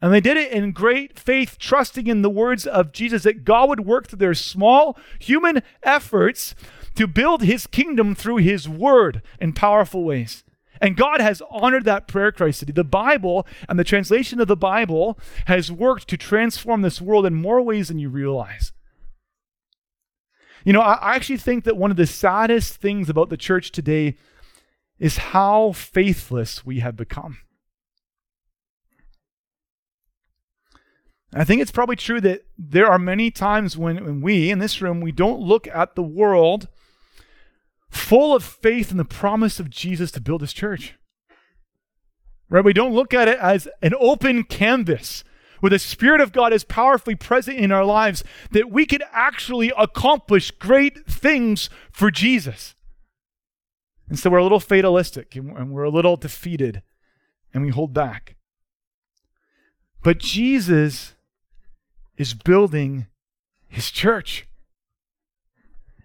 And 0.00 0.12
they 0.12 0.20
did 0.20 0.36
it 0.36 0.52
in 0.52 0.72
great 0.72 1.18
faith, 1.18 1.56
trusting 1.58 2.06
in 2.06 2.22
the 2.22 2.28
words 2.28 2.66
of 2.66 2.92
Jesus 2.92 3.22
that 3.22 3.44
God 3.44 3.68
would 3.70 3.86
work 3.86 4.06
through 4.06 4.18
their 4.18 4.34
small 4.34 4.98
human 5.18 5.62
efforts 5.82 6.54
to 6.96 7.06
build 7.06 7.42
his 7.42 7.66
kingdom 7.66 8.14
through 8.14 8.36
his 8.36 8.68
word 8.68 9.22
in 9.40 9.52
powerful 9.52 10.04
ways. 10.04 10.44
And 10.80 10.96
God 10.96 11.20
has 11.20 11.40
honored 11.50 11.84
that 11.84 12.06
prayer, 12.06 12.32
Christ 12.32 12.60
City. 12.60 12.72
The 12.72 12.84
Bible 12.84 13.46
and 13.68 13.78
the 13.78 13.84
translation 13.84 14.40
of 14.40 14.48
the 14.48 14.56
Bible 14.56 15.18
has 15.46 15.72
worked 15.72 16.08
to 16.08 16.16
transform 16.16 16.82
this 16.82 17.00
world 17.00 17.24
in 17.24 17.34
more 17.34 17.62
ways 17.62 17.88
than 17.88 17.98
you 17.98 18.10
realize. 18.10 18.72
You 20.64 20.72
know, 20.72 20.80
I 20.80 21.14
actually 21.14 21.36
think 21.36 21.64
that 21.64 21.76
one 21.76 21.90
of 21.90 21.96
the 21.96 22.06
saddest 22.06 22.76
things 22.76 23.08
about 23.08 23.30
the 23.30 23.36
church 23.36 23.70
today 23.70 24.16
is 24.98 25.18
how 25.18 25.72
faithless 25.72 26.64
we 26.64 26.80
have 26.80 26.96
become. 26.96 27.38
I 31.34 31.44
think 31.44 31.60
it's 31.60 31.72
probably 31.72 31.96
true 31.96 32.20
that 32.20 32.42
there 32.56 32.86
are 32.86 32.98
many 32.98 33.30
times 33.30 33.76
when, 33.76 34.04
when 34.04 34.20
we 34.20 34.50
in 34.50 34.60
this 34.60 34.80
room 34.80 35.00
we 35.00 35.10
don't 35.10 35.40
look 35.40 35.66
at 35.66 35.96
the 35.96 36.02
world 36.02 36.68
full 37.90 38.34
of 38.34 38.44
faith 38.44 38.90
in 38.90 38.98
the 38.98 39.04
promise 39.04 39.58
of 39.58 39.70
Jesus 39.70 40.12
to 40.12 40.20
build 40.20 40.42
his 40.42 40.52
church. 40.52 40.94
Right? 42.48 42.64
We 42.64 42.72
don't 42.72 42.94
look 42.94 43.12
at 43.12 43.26
it 43.26 43.38
as 43.38 43.66
an 43.82 43.94
open 43.98 44.44
canvas 44.44 45.24
where 45.60 45.70
the 45.70 45.78
Spirit 45.78 46.20
of 46.20 46.32
God 46.32 46.52
is 46.52 46.62
powerfully 46.62 47.14
present 47.14 47.58
in 47.58 47.72
our 47.72 47.84
lives 47.84 48.22
that 48.50 48.70
we 48.70 48.86
could 48.86 49.02
actually 49.12 49.72
accomplish 49.76 50.50
great 50.50 51.06
things 51.06 51.70
for 51.90 52.10
Jesus. 52.10 52.73
And 54.08 54.18
so 54.18 54.30
we're 54.30 54.38
a 54.38 54.42
little 54.42 54.60
fatalistic 54.60 55.34
and 55.34 55.72
we're 55.72 55.84
a 55.84 55.90
little 55.90 56.16
defeated 56.16 56.82
and 57.52 57.64
we 57.64 57.70
hold 57.70 57.92
back. 57.92 58.36
But 60.02 60.18
Jesus 60.18 61.14
is 62.16 62.34
building 62.34 63.06
his 63.68 63.90
church. 63.90 64.46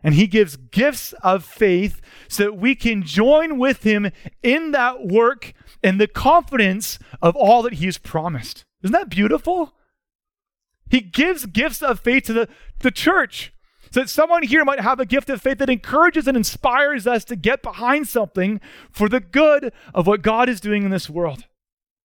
And 0.01 0.15
he 0.15 0.27
gives 0.27 0.55
gifts 0.55 1.13
of 1.23 1.43
faith 1.43 1.99
so 2.29 2.43
that 2.43 2.57
we 2.57 2.73
can 2.73 3.03
join 3.03 3.59
with 3.59 3.83
him 3.83 4.12
in 4.41 4.71
that 4.71 5.05
work 5.05 5.53
and 5.83 5.99
the 5.99 6.07
confidence 6.07 6.99
of 7.21 7.35
all 7.35 7.62
that 7.63 7.73
he's 7.73 7.97
promised. 7.97 8.63
Isn't 8.81 8.93
that 8.93 9.09
beautiful? 9.09 9.73
He 10.89 11.01
gives 11.01 11.45
gifts 11.45 11.81
of 11.81 11.99
faith 11.99 12.23
to 12.25 12.33
the, 12.33 12.49
the 12.79 12.91
church. 12.91 13.53
So 13.91 14.02
that 14.02 14.10
someone 14.10 14.43
here 14.43 14.63
might 14.63 14.82
have 14.82 14.99
a 14.99 15.06
gift 15.06 15.30
of 15.30 15.41
faith 15.41 15.58
that 15.58 15.69
encourages 15.69 16.28
and 16.28 16.38
inspires 16.38 17.08
us 17.08 17.25
to 17.25 17.36
get 17.36 17.63
behind 17.63 18.08
something 18.08 18.62
for 18.91 19.10
the 19.10 19.19
good 19.19 19.73
of 19.93 20.06
what 20.06 20.21
God 20.21 20.47
is 20.47 20.62
doing 20.62 20.84
in 20.84 20.91
this 20.91 21.10
world. 21.10 21.45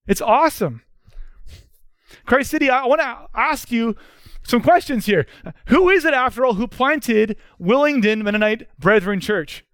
It's 0.06 0.22
awesome. 0.22 0.82
Christ 2.26 2.50
City, 2.50 2.70
I 2.70 2.86
want 2.86 3.00
to 3.00 3.26
ask 3.34 3.70
you 3.70 3.96
some 4.42 4.62
questions 4.62 5.06
here. 5.06 5.26
Who 5.66 5.90
is 5.90 6.04
it, 6.04 6.14
after 6.14 6.44
all, 6.44 6.54
who 6.54 6.66
planted 6.66 7.36
Willingdon 7.60 8.22
Mennonite 8.22 8.68
Brethren 8.78 9.20
Church? 9.20 9.64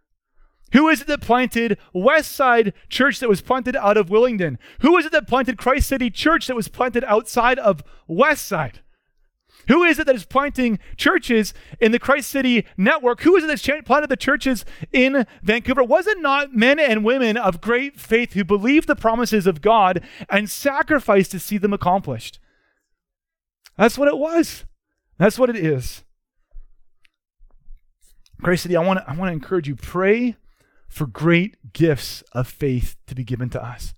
Who 0.73 0.89
is 0.89 1.01
it 1.01 1.09
that 1.09 1.21
planted 1.21 1.79
Westside 1.95 2.73
Church 2.89 3.19
that 3.19 3.29
was 3.29 3.41
planted 3.41 3.75
out 3.75 3.97
of 3.97 4.09
Willingdon? 4.09 4.57
Who 4.81 4.97
is 4.97 5.07
it 5.07 5.13
that 5.13 5.27
planted 5.27 5.59
Christ 5.59 5.89
City 5.89 6.11
Church 6.11 6.47
that 6.47 6.55
was 6.57 6.69
planted 6.69 7.05
outside 7.05 7.59
of 7.59 7.83
Westside? 8.09 8.77
Who 9.69 9.85
is 9.85 9.99
it 9.99 10.07
that 10.07 10.17
is 10.17 10.25
planting 10.25 10.79
churches 10.97 11.55
in 11.81 11.93
the 11.93 11.99
Christ 11.99 12.31
City 12.31 12.67
network? 12.77 13.23
Who 13.23 13.37
is 13.37 13.45
it 13.45 13.47
that's 13.47 13.85
planted 13.85 14.09
the 14.09 14.17
churches 14.17 14.65
in 14.93 15.27
Vancouver? 15.43 15.85
Was 15.85 16.07
it 16.07 16.21
not 16.21 16.55
men 16.55 16.79
and 16.79 17.05
women 17.05 17.37
of 17.37 17.61
great 17.61 17.99
faith 17.99 18.33
who 18.33 18.45
believed 18.45 18.89
the 18.89 18.97
promises 18.97 19.47
of 19.47 19.61
God 19.61 20.03
and 20.29 20.49
sacrificed 20.51 21.31
to 21.33 21.39
see 21.39 21.59
them 21.59 21.73
accomplished? 21.73 22.39
That's 23.77 23.99
what 23.99 24.09
it 24.09 24.19
was. 24.19 24.65
That's 25.19 25.39
what 25.39 25.51
it 25.51 25.57
is. 25.57 26.05
Christ 28.43 28.63
City, 28.63 28.77
I 28.77 28.83
want 28.83 29.01
to 29.01 29.09
I 29.09 29.15
want 29.15 29.29
to 29.29 29.35
encourage 29.35 29.69
you 29.69 29.77
pray 29.77 30.37
for 30.89 31.07
great 31.07 31.73
gifts 31.73 32.23
of 32.33 32.49
faith 32.49 32.97
to 33.07 33.15
be 33.15 33.23
given 33.23 33.49
to 33.51 33.63
us, 33.63 33.95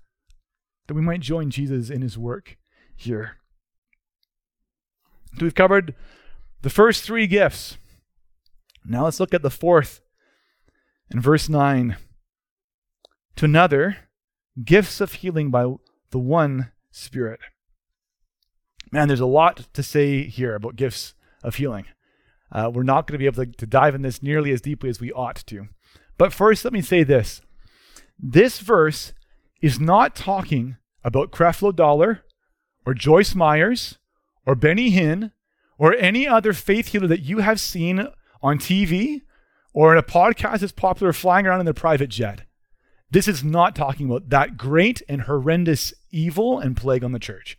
that 0.86 0.94
we 0.94 1.00
might 1.00 1.20
join 1.20 1.50
Jesus 1.50 1.90
in 1.90 2.02
his 2.02 2.18
work 2.18 2.58
here. 2.96 3.38
So 5.38 5.44
we've 5.44 5.54
covered 5.54 5.94
the 6.62 6.70
first 6.70 7.04
three 7.04 7.26
gifts. 7.26 7.76
Now 8.84 9.04
let's 9.04 9.20
look 9.20 9.34
at 9.34 9.42
the 9.42 9.50
fourth 9.50 10.00
in 11.10 11.20
verse 11.20 11.48
9. 11.48 11.96
To 13.36 13.44
another, 13.44 13.96
gifts 14.62 15.00
of 15.00 15.14
healing 15.14 15.50
by 15.50 15.74
the 16.10 16.18
one 16.18 16.70
Spirit. 16.90 17.40
Man, 18.90 19.08
there's 19.08 19.20
a 19.20 19.26
lot 19.26 19.68
to 19.72 19.82
say 19.82 20.24
here 20.24 20.54
about 20.54 20.76
gifts 20.76 21.14
of 21.42 21.54
healing. 21.54 21.86
Uh, 22.50 22.70
we're 22.72 22.82
not 22.82 23.06
going 23.06 23.14
to 23.14 23.18
be 23.18 23.24
able 23.24 23.46
to, 23.46 23.50
to 23.52 23.66
dive 23.66 23.94
in 23.94 24.02
this 24.02 24.22
nearly 24.22 24.52
as 24.52 24.60
deeply 24.60 24.90
as 24.90 25.00
we 25.00 25.10
ought 25.12 25.36
to. 25.46 25.68
But 26.18 26.34
first, 26.34 26.64
let 26.64 26.74
me 26.74 26.82
say 26.82 27.02
this. 27.02 27.40
This 28.18 28.58
verse 28.58 29.14
is 29.62 29.80
not 29.80 30.14
talking 30.14 30.76
about 31.02 31.32
Creflo 31.32 31.74
Dollar 31.74 32.22
or 32.84 32.92
Joyce 32.92 33.34
Meyers 33.34 33.98
or 34.46 34.54
Benny 34.54 34.90
Hinn 34.92 35.32
or 35.78 35.94
any 35.94 36.26
other 36.26 36.52
faith 36.52 36.88
healer 36.88 37.06
that 37.08 37.22
you 37.22 37.38
have 37.38 37.60
seen 37.60 38.08
on 38.42 38.58
TV 38.58 39.22
or 39.72 39.92
in 39.92 39.98
a 39.98 40.02
podcast 40.02 40.60
that's 40.60 40.72
popular 40.72 41.12
flying 41.12 41.46
around 41.46 41.60
in 41.60 41.66
their 41.66 41.74
private 41.74 42.10
jet. 42.10 42.42
This 43.10 43.28
is 43.28 43.44
not 43.44 43.76
talking 43.76 44.06
about 44.06 44.30
that 44.30 44.56
great 44.56 45.02
and 45.08 45.22
horrendous 45.22 45.92
evil 46.10 46.58
and 46.58 46.76
plague 46.76 47.04
on 47.04 47.12
the 47.12 47.18
church. 47.18 47.58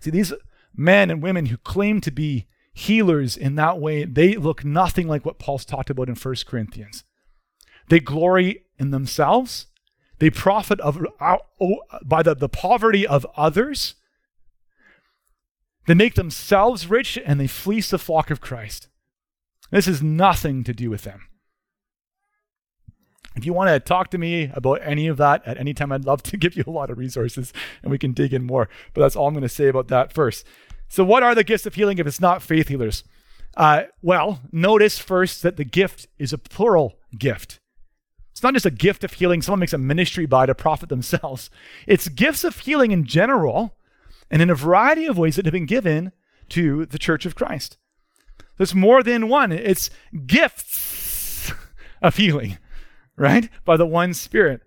See, 0.00 0.10
these 0.10 0.32
men 0.74 1.10
and 1.10 1.22
women 1.22 1.46
who 1.46 1.56
claim 1.56 2.00
to 2.00 2.10
be 2.10 2.48
healers 2.72 3.36
in 3.36 3.54
that 3.56 3.78
way, 3.78 4.04
they 4.04 4.34
look 4.34 4.64
nothing 4.64 5.06
like 5.06 5.24
what 5.24 5.38
Paul's 5.38 5.64
talked 5.64 5.90
about 5.90 6.08
in 6.08 6.16
1 6.16 6.34
Corinthians. 6.46 7.04
They 7.88 8.00
glory 8.00 8.64
in 8.78 8.90
themselves. 8.90 9.66
They 10.22 10.30
profit 10.30 10.78
of, 10.78 11.04
uh, 11.18 11.38
by 12.04 12.22
the, 12.22 12.36
the 12.36 12.48
poverty 12.48 13.04
of 13.04 13.26
others. 13.36 13.96
They 15.88 15.94
make 15.94 16.14
themselves 16.14 16.86
rich 16.86 17.18
and 17.26 17.40
they 17.40 17.48
fleece 17.48 17.90
the 17.90 17.98
flock 17.98 18.30
of 18.30 18.40
Christ. 18.40 18.86
This 19.72 19.86
has 19.86 20.00
nothing 20.00 20.62
to 20.62 20.72
do 20.72 20.90
with 20.90 21.02
them. 21.02 21.22
If 23.34 23.44
you 23.44 23.52
want 23.52 23.70
to 23.70 23.80
talk 23.80 24.12
to 24.12 24.18
me 24.18 24.48
about 24.54 24.78
any 24.84 25.08
of 25.08 25.16
that 25.16 25.44
at 25.44 25.58
any 25.58 25.74
time, 25.74 25.90
I'd 25.90 26.04
love 26.04 26.22
to 26.22 26.36
give 26.36 26.56
you 26.56 26.62
a 26.68 26.70
lot 26.70 26.90
of 26.90 26.98
resources 26.98 27.52
and 27.82 27.90
we 27.90 27.98
can 27.98 28.12
dig 28.12 28.32
in 28.32 28.44
more. 28.44 28.68
But 28.94 29.00
that's 29.00 29.16
all 29.16 29.26
I'm 29.26 29.34
going 29.34 29.42
to 29.42 29.48
say 29.48 29.66
about 29.66 29.88
that 29.88 30.12
first. 30.12 30.46
So, 30.88 31.02
what 31.02 31.24
are 31.24 31.34
the 31.34 31.42
gifts 31.42 31.66
of 31.66 31.74
healing 31.74 31.98
if 31.98 32.06
it's 32.06 32.20
not 32.20 32.42
faith 32.42 32.68
healers? 32.68 33.02
Uh, 33.56 33.86
well, 34.02 34.40
notice 34.52 35.00
first 35.00 35.42
that 35.42 35.56
the 35.56 35.64
gift 35.64 36.06
is 36.16 36.32
a 36.32 36.38
plural 36.38 37.00
gift. 37.18 37.58
It's 38.32 38.42
not 38.42 38.54
just 38.54 38.66
a 38.66 38.70
gift 38.70 39.04
of 39.04 39.12
healing 39.12 39.40
someone 39.40 39.60
makes 39.60 39.72
a 39.72 39.78
ministry 39.78 40.26
by 40.26 40.46
to 40.46 40.54
profit 40.54 40.88
themselves. 40.88 41.48
It's 41.86 42.08
gifts 42.08 42.44
of 42.44 42.58
healing 42.58 42.90
in 42.90 43.04
general 43.04 43.76
and 44.30 44.42
in 44.42 44.50
a 44.50 44.54
variety 44.54 45.06
of 45.06 45.18
ways 45.18 45.36
that 45.36 45.46
have 45.46 45.52
been 45.52 45.66
given 45.66 46.12
to 46.50 46.86
the 46.86 46.98
church 46.98 47.24
of 47.26 47.34
Christ. 47.34 47.78
There's 48.56 48.74
more 48.74 49.02
than 49.02 49.28
one, 49.28 49.52
it's 49.52 49.90
gifts 50.26 51.52
of 52.02 52.16
healing 52.16 52.58
right? 53.16 53.48
By 53.64 53.76
the 53.76 53.86
one 53.86 54.14
Spirit. 54.14 54.62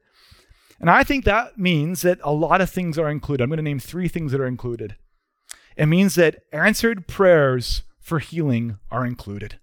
And 0.80 0.90
I 0.90 1.04
think 1.04 1.26
that 1.26 1.58
means 1.58 2.02
that 2.02 2.20
a 2.24 2.34
lot 2.34 2.62
of 2.62 2.70
things 2.70 2.98
are 2.98 3.10
included. 3.10 3.44
I'm 3.44 3.50
going 3.50 3.58
to 3.58 3.64
name 3.64 3.80
three 3.80 4.08
things 4.08 4.32
that 4.32 4.42
are 4.42 4.48
included. 4.48 4.96
It 5.78 5.88
means 5.88 6.16
that 6.16 6.44
answered 6.52 7.08
prayers 7.08 7.84
for 8.00 8.20
healing 8.20 8.78
are 8.92 9.06
included. 9.06 9.60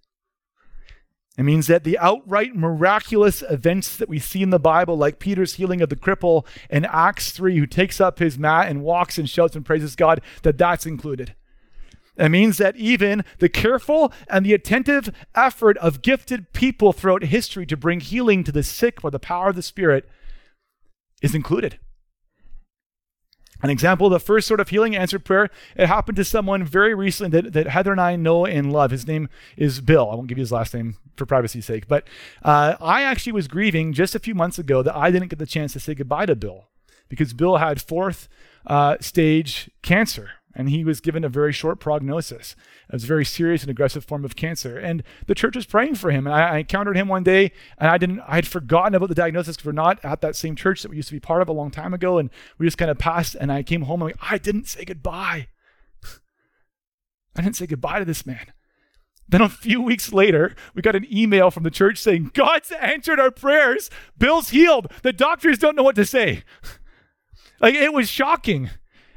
It 1.38 1.44
means 1.44 1.66
that 1.66 1.84
the 1.84 1.98
outright 1.98 2.54
miraculous 2.54 3.42
events 3.48 3.96
that 3.96 4.08
we 4.08 4.18
see 4.18 4.42
in 4.42 4.50
the 4.50 4.58
Bible, 4.58 4.98
like 4.98 5.18
Peter's 5.18 5.54
healing 5.54 5.80
of 5.80 5.88
the 5.88 5.96
cripple 5.96 6.46
in 6.68 6.84
Acts 6.84 7.30
3, 7.30 7.58
who 7.58 7.66
takes 7.66 8.00
up 8.00 8.18
his 8.18 8.38
mat 8.38 8.68
and 8.68 8.82
walks 8.82 9.16
and 9.16 9.28
shouts 9.28 9.56
and 9.56 9.64
praises 9.64 9.96
God, 9.96 10.20
that 10.42 10.58
that's 10.58 10.84
included. 10.84 11.34
It 12.18 12.28
means 12.28 12.58
that 12.58 12.76
even 12.76 13.24
the 13.38 13.48
careful 13.48 14.12
and 14.28 14.44
the 14.44 14.52
attentive 14.52 15.10
effort 15.34 15.78
of 15.78 16.02
gifted 16.02 16.52
people 16.52 16.92
throughout 16.92 17.24
history 17.24 17.64
to 17.64 17.76
bring 17.78 18.00
healing 18.00 18.44
to 18.44 18.52
the 18.52 18.62
sick 18.62 19.00
by 19.00 19.08
the 19.08 19.18
power 19.18 19.48
of 19.48 19.56
the 19.56 19.62
Spirit 19.62 20.06
is 21.22 21.34
included. 21.34 21.78
An 23.62 23.70
example 23.70 24.08
of 24.08 24.12
the 24.12 24.20
first 24.20 24.48
sort 24.48 24.60
of 24.60 24.68
healing 24.68 24.96
answered 24.96 25.24
prayer, 25.24 25.48
it 25.76 25.86
happened 25.86 26.16
to 26.16 26.24
someone 26.24 26.64
very 26.64 26.94
recently 26.94 27.40
that, 27.40 27.52
that 27.52 27.68
Heather 27.68 27.92
and 27.92 28.00
I 28.00 28.16
know 28.16 28.44
and 28.44 28.72
love. 28.72 28.90
His 28.90 29.06
name 29.06 29.28
is 29.56 29.80
Bill. 29.80 30.10
I 30.10 30.16
won't 30.16 30.26
give 30.26 30.38
you 30.38 30.42
his 30.42 30.52
last 30.52 30.74
name 30.74 30.96
for 31.16 31.26
privacy's 31.26 31.66
sake. 31.66 31.86
But 31.86 32.08
uh, 32.42 32.74
I 32.80 33.02
actually 33.02 33.32
was 33.32 33.46
grieving 33.48 33.92
just 33.92 34.14
a 34.14 34.18
few 34.18 34.34
months 34.34 34.58
ago 34.58 34.82
that 34.82 34.96
I 34.96 35.10
didn't 35.10 35.28
get 35.28 35.38
the 35.38 35.46
chance 35.46 35.72
to 35.74 35.80
say 35.80 35.94
goodbye 35.94 36.26
to 36.26 36.34
Bill 36.34 36.68
because 37.08 37.32
Bill 37.32 37.58
had 37.58 37.80
fourth 37.80 38.28
uh, 38.66 38.96
stage 39.00 39.70
cancer 39.82 40.30
and 40.54 40.68
he 40.68 40.84
was 40.84 41.00
given 41.00 41.24
a 41.24 41.28
very 41.28 41.52
short 41.52 41.80
prognosis. 41.80 42.54
It 42.88 42.92
was 42.92 43.04
a 43.04 43.06
very 43.06 43.24
serious 43.24 43.62
and 43.62 43.70
aggressive 43.70 44.04
form 44.04 44.24
of 44.24 44.36
cancer. 44.36 44.78
And 44.78 45.02
the 45.26 45.34
church 45.34 45.56
was 45.56 45.66
praying 45.66 45.94
for 45.94 46.10
him. 46.10 46.26
And 46.26 46.34
I, 46.34 46.54
I 46.54 46.58
encountered 46.58 46.96
him 46.96 47.08
one 47.08 47.22
day, 47.22 47.52
and 47.78 47.90
I 47.90 47.98
didn't. 47.98 48.20
I 48.20 48.36
had 48.36 48.46
forgotten 48.46 48.94
about 48.94 49.08
the 49.08 49.14
diagnosis 49.14 49.56
because 49.56 49.66
we're 49.66 49.72
not 49.72 50.04
at 50.04 50.20
that 50.20 50.36
same 50.36 50.56
church 50.56 50.82
that 50.82 50.90
we 50.90 50.96
used 50.96 51.08
to 51.08 51.14
be 51.14 51.20
part 51.20 51.42
of 51.42 51.48
a 51.48 51.52
long 51.52 51.70
time 51.70 51.94
ago. 51.94 52.18
And 52.18 52.30
we 52.58 52.66
just 52.66 52.78
kind 52.78 52.90
of 52.90 52.98
passed. 52.98 53.34
And 53.34 53.50
I 53.50 53.62
came 53.62 53.82
home 53.82 54.02
and 54.02 54.14
I 54.20 54.38
didn't 54.38 54.68
say 54.68 54.84
goodbye. 54.84 55.48
I 57.36 57.42
didn't 57.42 57.56
say 57.56 57.66
goodbye 57.66 58.00
to 58.00 58.04
this 58.04 58.26
man. 58.26 58.52
Then 59.28 59.40
a 59.40 59.48
few 59.48 59.80
weeks 59.80 60.12
later, 60.12 60.54
we 60.74 60.82
got 60.82 60.96
an 60.96 61.06
email 61.10 61.50
from 61.50 61.62
the 61.62 61.70
church 61.70 61.98
saying, 61.98 62.32
God's 62.34 62.70
answered 62.72 63.18
our 63.18 63.30
prayers. 63.30 63.88
Bill's 64.18 64.50
healed. 64.50 64.92
The 65.02 65.12
doctors 65.12 65.58
don't 65.58 65.76
know 65.76 65.82
what 65.82 65.96
to 65.96 66.04
say. 66.04 66.42
like 67.60 67.74
it 67.74 67.94
was 67.94 68.10
shocking. 68.10 68.68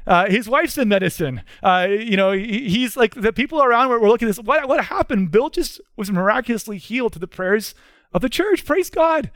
Uh, 0.06 0.28
his 0.28 0.48
wife's 0.48 0.78
in 0.78 0.88
medicine. 0.88 1.42
Uh, 1.62 1.88
you 1.90 2.16
know, 2.16 2.32
he, 2.32 2.68
he's 2.68 2.96
like 2.96 3.14
the 3.14 3.32
people 3.32 3.62
around 3.62 3.88
were, 3.88 3.98
were 3.98 4.08
looking 4.08 4.28
at 4.28 4.36
this. 4.36 4.44
What, 4.44 4.68
what 4.68 4.84
happened? 4.84 5.30
Bill 5.30 5.50
just 5.50 5.80
was 5.96 6.10
miraculously 6.10 6.78
healed 6.78 7.12
to 7.14 7.18
the 7.18 7.26
prayers 7.26 7.74
of 8.12 8.22
the 8.22 8.28
church. 8.28 8.64
Praise 8.64 8.88
God. 8.88 9.30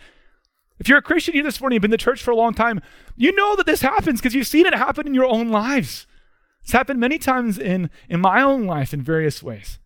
If 0.78 0.88
you're 0.88 0.98
a 0.98 1.02
Christian 1.02 1.34
here 1.34 1.42
this 1.42 1.60
morning, 1.60 1.74
you've 1.74 1.82
been 1.82 1.88
in 1.88 1.92
the 1.92 1.98
church 1.98 2.22
for 2.22 2.30
a 2.30 2.36
long 2.36 2.54
time, 2.54 2.80
you 3.16 3.34
know 3.34 3.56
that 3.56 3.66
this 3.66 3.82
happens 3.82 4.20
because 4.20 4.34
you've 4.34 4.46
seen 4.46 4.64
it 4.64 4.74
happen 4.74 5.06
in 5.06 5.14
your 5.14 5.26
own 5.26 5.50
lives. 5.50 6.06
It's 6.62 6.72
happened 6.72 7.00
many 7.00 7.18
times 7.18 7.58
in, 7.58 7.90
in 8.08 8.20
my 8.20 8.40
own 8.40 8.64
life 8.64 8.94
in 8.94 9.02
various 9.02 9.42
ways. 9.42 9.79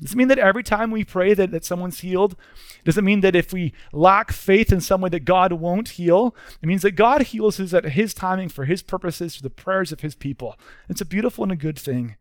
Does 0.00 0.12
it 0.12 0.16
mean 0.16 0.28
that 0.28 0.38
every 0.38 0.62
time 0.62 0.90
we 0.90 1.04
pray 1.04 1.34
that, 1.34 1.50
that 1.52 1.64
someone's 1.64 2.00
healed? 2.00 2.36
Does 2.84 2.98
it 2.98 3.04
mean 3.04 3.20
that 3.20 3.36
if 3.36 3.52
we 3.52 3.72
lack 3.92 4.32
faith 4.32 4.72
in 4.72 4.80
some 4.80 5.00
way 5.00 5.08
that 5.10 5.24
God 5.24 5.52
won't 5.52 5.90
heal? 5.90 6.34
It 6.60 6.66
means 6.66 6.82
that 6.82 6.92
God 6.92 7.22
heals 7.22 7.60
us 7.60 7.72
at 7.72 7.84
his 7.84 8.12
timing 8.12 8.48
for 8.48 8.64
his 8.64 8.82
purposes, 8.82 9.36
for 9.36 9.42
the 9.42 9.50
prayers 9.50 9.92
of 9.92 10.00
his 10.00 10.14
people. 10.14 10.56
It's 10.88 11.00
a 11.00 11.06
beautiful 11.06 11.44
and 11.44 11.52
a 11.52 11.56
good 11.56 11.78
thing. 11.78 12.16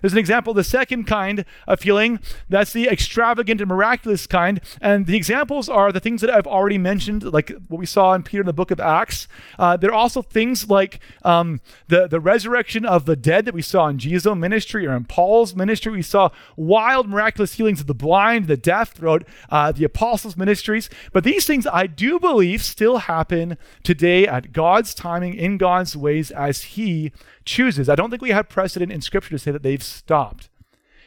There's 0.00 0.12
an 0.12 0.18
example, 0.18 0.54
the 0.54 0.64
second 0.64 1.04
kind 1.04 1.44
of 1.66 1.82
healing. 1.82 2.20
That's 2.48 2.72
the 2.72 2.88
extravagant 2.88 3.60
and 3.60 3.68
miraculous 3.68 4.26
kind. 4.26 4.60
And 4.80 5.06
the 5.06 5.16
examples 5.16 5.68
are 5.68 5.92
the 5.92 6.00
things 6.00 6.20
that 6.20 6.30
I've 6.30 6.46
already 6.46 6.78
mentioned, 6.78 7.22
like 7.22 7.52
what 7.68 7.78
we 7.78 7.86
saw 7.86 8.14
in 8.14 8.22
Peter 8.22 8.40
in 8.40 8.46
the 8.46 8.52
book 8.52 8.70
of 8.70 8.80
Acts. 8.80 9.28
Uh, 9.58 9.76
there 9.76 9.90
are 9.90 9.94
also 9.94 10.22
things 10.22 10.70
like 10.70 11.00
um, 11.22 11.60
the, 11.88 12.06
the 12.06 12.20
resurrection 12.20 12.84
of 12.84 13.04
the 13.04 13.16
dead 13.16 13.44
that 13.44 13.54
we 13.54 13.62
saw 13.62 13.88
in 13.88 13.98
Jesus' 13.98 14.34
ministry 14.34 14.86
or 14.86 14.94
in 14.94 15.04
Paul's 15.04 15.54
ministry. 15.54 15.92
We 15.92 16.02
saw 16.02 16.30
wild, 16.56 17.08
miraculous 17.08 17.54
healings 17.54 17.80
of 17.80 17.86
the 17.86 17.94
blind, 17.94 18.46
the 18.46 18.56
deaf 18.56 18.92
throughout 18.92 19.24
uh, 19.50 19.72
the 19.72 19.84
apostles' 19.84 20.36
ministries. 20.36 20.88
But 21.12 21.24
these 21.24 21.46
things 21.46 21.66
I 21.66 21.86
do 21.86 22.18
believe 22.18 22.62
still 22.62 22.98
happen 22.98 23.58
today 23.82 24.26
at 24.26 24.52
God's 24.52 24.94
timing, 24.94 25.34
in 25.34 25.58
God's 25.58 25.96
ways, 25.96 26.30
as 26.30 26.62
He 26.62 27.12
chooses. 27.44 27.88
I 27.88 27.94
don't 27.94 28.10
think 28.10 28.22
we 28.22 28.30
have 28.30 28.48
precedent 28.48 28.92
in 28.92 29.00
Scripture 29.00 29.30
to 29.30 29.38
say 29.38 29.50
that 29.50 29.62
they've 29.62 29.79
stopped. 29.82 30.48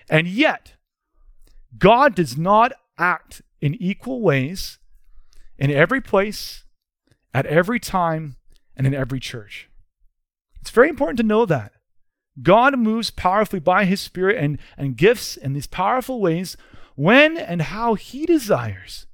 And 0.09 0.27
yet, 0.27 0.73
God 1.77 2.15
does 2.15 2.37
not 2.37 2.73
act 2.97 3.41
in 3.61 3.75
equal 3.75 4.21
ways 4.21 4.79
in 5.57 5.71
every 5.71 6.01
place, 6.01 6.65
at 7.33 7.45
every 7.45 7.79
time, 7.79 8.35
and 8.75 8.85
in 8.85 8.93
every 8.93 9.19
church. 9.19 9.69
It's 10.59 10.71
very 10.71 10.89
important 10.89 11.17
to 11.17 11.23
know 11.23 11.45
that. 11.45 11.73
God 12.41 12.77
moves 12.77 13.11
powerfully 13.11 13.59
by 13.59 13.85
his 13.85 14.01
Spirit 14.01 14.37
and, 14.37 14.57
and 14.77 14.97
gifts 14.97 15.37
in 15.37 15.53
these 15.53 15.67
powerful 15.67 16.19
ways 16.19 16.57
when 16.95 17.37
and 17.37 17.61
how 17.61 17.93
he 17.93 18.25
desires. 18.25 19.07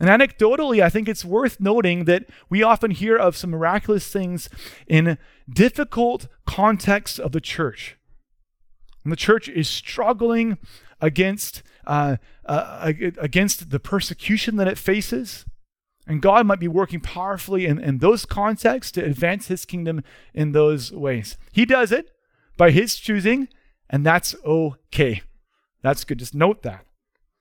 And 0.00 0.08
anecdotally, 0.08 0.82
I 0.82 0.90
think 0.90 1.08
it's 1.08 1.24
worth 1.24 1.58
noting 1.58 2.04
that 2.04 2.26
we 2.48 2.62
often 2.62 2.92
hear 2.92 3.16
of 3.16 3.36
some 3.36 3.50
miraculous 3.50 4.12
things 4.12 4.48
in 4.86 5.18
difficult 5.52 6.28
contexts 6.46 7.18
of 7.18 7.32
the 7.32 7.40
church. 7.40 7.97
When 9.08 9.12
the 9.12 9.16
church 9.16 9.48
is 9.48 9.70
struggling 9.70 10.58
against, 11.00 11.62
uh, 11.86 12.18
uh, 12.44 12.92
against 13.16 13.70
the 13.70 13.80
persecution 13.80 14.56
that 14.56 14.68
it 14.68 14.76
faces, 14.76 15.46
and 16.06 16.20
God 16.20 16.46
might 16.46 16.60
be 16.60 16.68
working 16.68 17.00
powerfully 17.00 17.64
in, 17.64 17.78
in 17.78 18.00
those 18.00 18.26
contexts 18.26 18.92
to 18.92 19.02
advance 19.02 19.46
his 19.46 19.64
kingdom 19.64 20.04
in 20.34 20.52
those 20.52 20.92
ways. 20.92 21.38
He 21.52 21.64
does 21.64 21.90
it 21.90 22.10
by 22.58 22.70
His 22.70 22.96
choosing, 22.96 23.48
and 23.88 24.04
that's 24.04 24.36
okay. 24.44 25.22
That's 25.80 26.04
good. 26.04 26.18
Just 26.18 26.34
note 26.34 26.62
that 26.64 26.84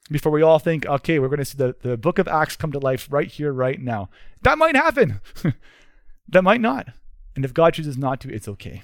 before 0.10 0.32
we 0.32 0.42
all 0.42 0.60
think, 0.60 0.86
okay, 0.86 1.20
we're 1.20 1.28
going 1.28 1.40
to 1.40 1.44
see 1.44 1.58
the, 1.58 1.76
the 1.82 1.98
book 1.98 2.18
of 2.18 2.30
Acts 2.30 2.56
come 2.56 2.72
to 2.72 2.80
life 2.80 3.10
right 3.12 3.30
here, 3.30 3.52
right 3.52 3.82
now. 3.82 4.10
That 4.44 4.58
might 4.58 4.78
happen. 4.78 5.20
that 6.30 6.44
might 6.44 6.62
not. 6.62 6.88
And 7.36 7.44
if 7.44 7.54
God 7.54 7.74
chooses 7.74 7.98
not 7.98 8.22
to, 8.22 8.34
it's 8.34 8.48
okay. 8.48 8.84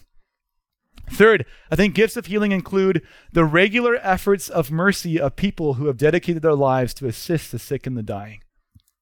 Third, 1.14 1.46
I 1.70 1.76
think 1.76 1.94
gifts 1.94 2.18
of 2.18 2.26
healing 2.26 2.52
include 2.52 3.04
the 3.32 3.46
regular 3.46 3.96
efforts 4.02 4.50
of 4.50 4.72
mercy 4.72 5.20
of 5.20 5.36
people 5.36 5.76
who 5.76 5.88
have 5.88 5.98
dedicated 5.98 6.42
their 6.42 6.56
lives 6.56 6.94
to 6.96 7.08
assist 7.08 7.52
the 7.52 7.60
sick 7.60 7.86
and 7.86 7.96
the 7.96 8.04
dying. 8.04 8.42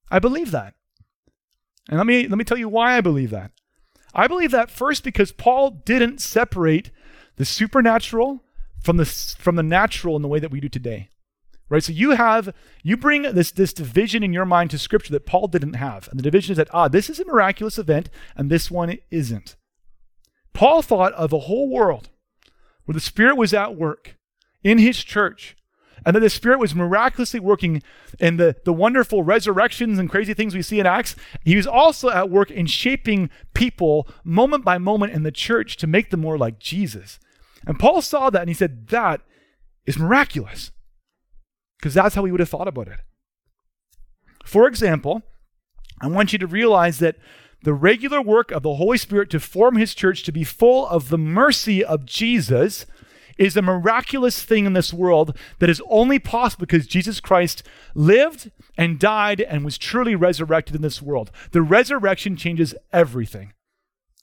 I 0.09 0.19
believe 0.19 0.51
that. 0.51 0.75
And 1.89 1.97
let 1.97 2.05
me 2.05 2.27
let 2.27 2.37
me 2.37 2.43
tell 2.43 2.57
you 2.57 2.69
why 2.69 2.97
I 2.97 3.01
believe 3.01 3.29
that. 3.31 3.51
I 4.13 4.27
believe 4.27 4.51
that 4.51 4.69
first 4.69 5.03
because 5.03 5.31
Paul 5.31 5.81
didn't 5.85 6.21
separate 6.21 6.91
the 7.37 7.45
supernatural 7.45 8.43
from 8.81 8.97
the 8.97 9.05
from 9.05 9.55
the 9.55 9.63
natural 9.63 10.15
in 10.15 10.21
the 10.21 10.27
way 10.27 10.39
that 10.39 10.51
we 10.51 10.59
do 10.59 10.69
today. 10.69 11.09
Right? 11.69 11.83
So 11.83 11.93
you 11.93 12.11
have 12.11 12.53
you 12.83 12.97
bring 12.97 13.21
this 13.21 13.51
this 13.51 13.73
division 13.73 14.23
in 14.23 14.33
your 14.33 14.45
mind 14.45 14.71
to 14.71 14.77
scripture 14.77 15.13
that 15.13 15.25
Paul 15.25 15.47
didn't 15.47 15.73
have. 15.73 16.09
And 16.09 16.19
the 16.19 16.23
division 16.23 16.51
is 16.51 16.57
that 16.57 16.73
ah 16.73 16.87
this 16.87 17.09
is 17.09 17.19
a 17.19 17.25
miraculous 17.25 17.77
event 17.77 18.09
and 18.35 18.49
this 18.49 18.69
one 18.69 18.97
isn't. 19.09 19.55
Paul 20.53 20.81
thought 20.81 21.13
of 21.13 21.33
a 21.33 21.39
whole 21.39 21.69
world 21.69 22.09
where 22.85 22.93
the 22.93 22.99
Spirit 22.99 23.37
was 23.37 23.53
at 23.53 23.75
work 23.75 24.17
in 24.63 24.77
his 24.77 25.03
church 25.03 25.55
and 26.05 26.15
that 26.15 26.21
the 26.21 26.29
Spirit 26.29 26.59
was 26.59 26.73
miraculously 26.73 27.39
working 27.39 27.83
in 28.19 28.37
the, 28.37 28.55
the 28.65 28.73
wonderful 28.73 29.23
resurrections 29.23 29.99
and 29.99 30.09
crazy 30.09 30.33
things 30.33 30.55
we 30.55 30.61
see 30.61 30.79
in 30.79 30.85
Acts. 30.85 31.15
He 31.43 31.55
was 31.55 31.67
also 31.67 32.09
at 32.09 32.29
work 32.29 32.49
in 32.49 32.65
shaping 32.65 33.29
people 33.53 34.07
moment 34.23 34.65
by 34.65 34.77
moment 34.77 35.13
in 35.13 35.23
the 35.23 35.31
church 35.31 35.77
to 35.77 35.87
make 35.87 36.09
them 36.09 36.21
more 36.21 36.37
like 36.37 36.59
Jesus. 36.59 37.19
And 37.67 37.79
Paul 37.79 38.01
saw 38.01 38.29
that 38.29 38.41
and 38.41 38.49
he 38.49 38.55
said, 38.55 38.87
That 38.87 39.21
is 39.85 39.99
miraculous. 39.99 40.71
Because 41.77 41.93
that's 41.93 42.15
how 42.15 42.25
he 42.25 42.31
would 42.31 42.39
have 42.39 42.49
thought 42.49 42.67
about 42.67 42.87
it. 42.87 42.99
For 44.45 44.67
example, 44.67 45.21
I 46.01 46.07
want 46.07 46.33
you 46.33 46.39
to 46.39 46.47
realize 46.47 46.99
that 46.99 47.17
the 47.63 47.73
regular 47.73 48.21
work 48.21 48.51
of 48.51 48.63
the 48.63 48.75
Holy 48.75 48.97
Spirit 48.97 49.29
to 49.31 49.39
form 49.39 49.75
his 49.75 49.93
church 49.93 50.23
to 50.23 50.31
be 50.31 50.43
full 50.43 50.87
of 50.87 51.09
the 51.09 51.17
mercy 51.17 51.83
of 51.83 52.05
Jesus 52.05 52.85
is 53.37 53.55
a 53.57 53.61
miraculous 53.61 54.43
thing 54.43 54.65
in 54.65 54.73
this 54.73 54.93
world 54.93 55.35
that 55.59 55.69
is 55.69 55.81
only 55.89 56.19
possible 56.19 56.61
because 56.61 56.85
Jesus 56.85 57.19
Christ 57.19 57.63
lived 57.95 58.51
and 58.77 58.99
died 58.99 59.41
and 59.41 59.65
was 59.65 59.77
truly 59.77 60.15
resurrected 60.15 60.75
in 60.75 60.81
this 60.81 61.01
world. 61.01 61.31
The 61.51 61.61
resurrection 61.61 62.35
changes 62.35 62.75
everything. 62.91 63.53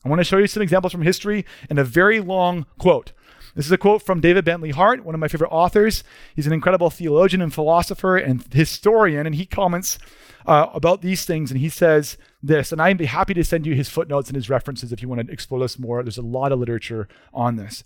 I 0.04 0.08
want 0.08 0.20
to 0.20 0.24
show 0.24 0.38
you 0.38 0.46
some 0.46 0.62
examples 0.62 0.92
from 0.92 1.02
history 1.02 1.44
and 1.68 1.78
a 1.78 1.84
very 1.84 2.20
long 2.20 2.66
quote. 2.78 3.12
This 3.54 3.66
is 3.66 3.72
a 3.72 3.78
quote 3.78 4.02
from 4.02 4.20
David 4.20 4.44
Bentley 4.44 4.70
Hart, 4.70 5.04
one 5.04 5.14
of 5.14 5.20
my 5.20 5.26
favorite 5.26 5.50
authors. 5.50 6.04
He's 6.36 6.46
an 6.46 6.52
incredible 6.52 6.90
theologian 6.90 7.42
and 7.42 7.52
philosopher 7.52 8.16
and 8.16 8.44
historian, 8.52 9.26
and 9.26 9.34
he 9.34 9.46
comments 9.46 9.98
uh, 10.46 10.68
about 10.72 11.02
these 11.02 11.24
things, 11.24 11.50
and 11.50 11.58
he 11.58 11.68
says 11.68 12.16
this. 12.42 12.72
And 12.72 12.80
I'd 12.80 12.98
be 12.98 13.06
happy 13.06 13.34
to 13.34 13.44
send 13.44 13.66
you 13.66 13.74
his 13.74 13.88
footnotes 13.88 14.28
and 14.28 14.36
his 14.36 14.50
references 14.50 14.92
if 14.92 15.02
you 15.02 15.08
want 15.08 15.26
to 15.26 15.32
explore 15.32 15.60
this 15.60 15.78
more. 15.78 16.02
There's 16.02 16.18
a 16.18 16.22
lot 16.22 16.52
of 16.52 16.58
literature 16.58 17.08
on 17.32 17.56
this. 17.56 17.84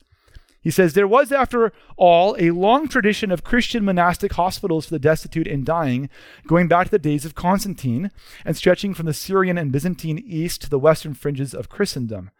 He 0.63 0.71
says, 0.71 0.95
There 0.95 1.09
was, 1.09 1.33
after 1.33 1.73
all, 1.97 2.37
a 2.39 2.51
long 2.51 2.87
tradition 2.87 3.33
of 3.33 3.43
Christian 3.43 3.85
monastic 3.85 4.35
hospitals 4.35 4.87
for 4.87 4.95
the 4.95 5.01
destitute 5.01 5.49
and 5.49 5.67
dying, 5.67 6.09
going 6.47 6.69
back 6.69 6.87
to 6.87 6.91
the 6.93 6.99
days 6.99 7.25
of 7.25 7.35
Constantine 7.35 8.13
and 8.45 8.57
stretching 8.57 8.95
from 8.95 9.07
the 9.07 9.13
Syrian 9.13 9.59
and 9.59 9.73
Byzantine 9.73 10.23
east 10.25 10.63
to 10.63 10.71
the 10.71 10.79
western 10.79 11.15
fringes 11.15 11.53
of 11.53 11.69
Christendom. 11.69 12.31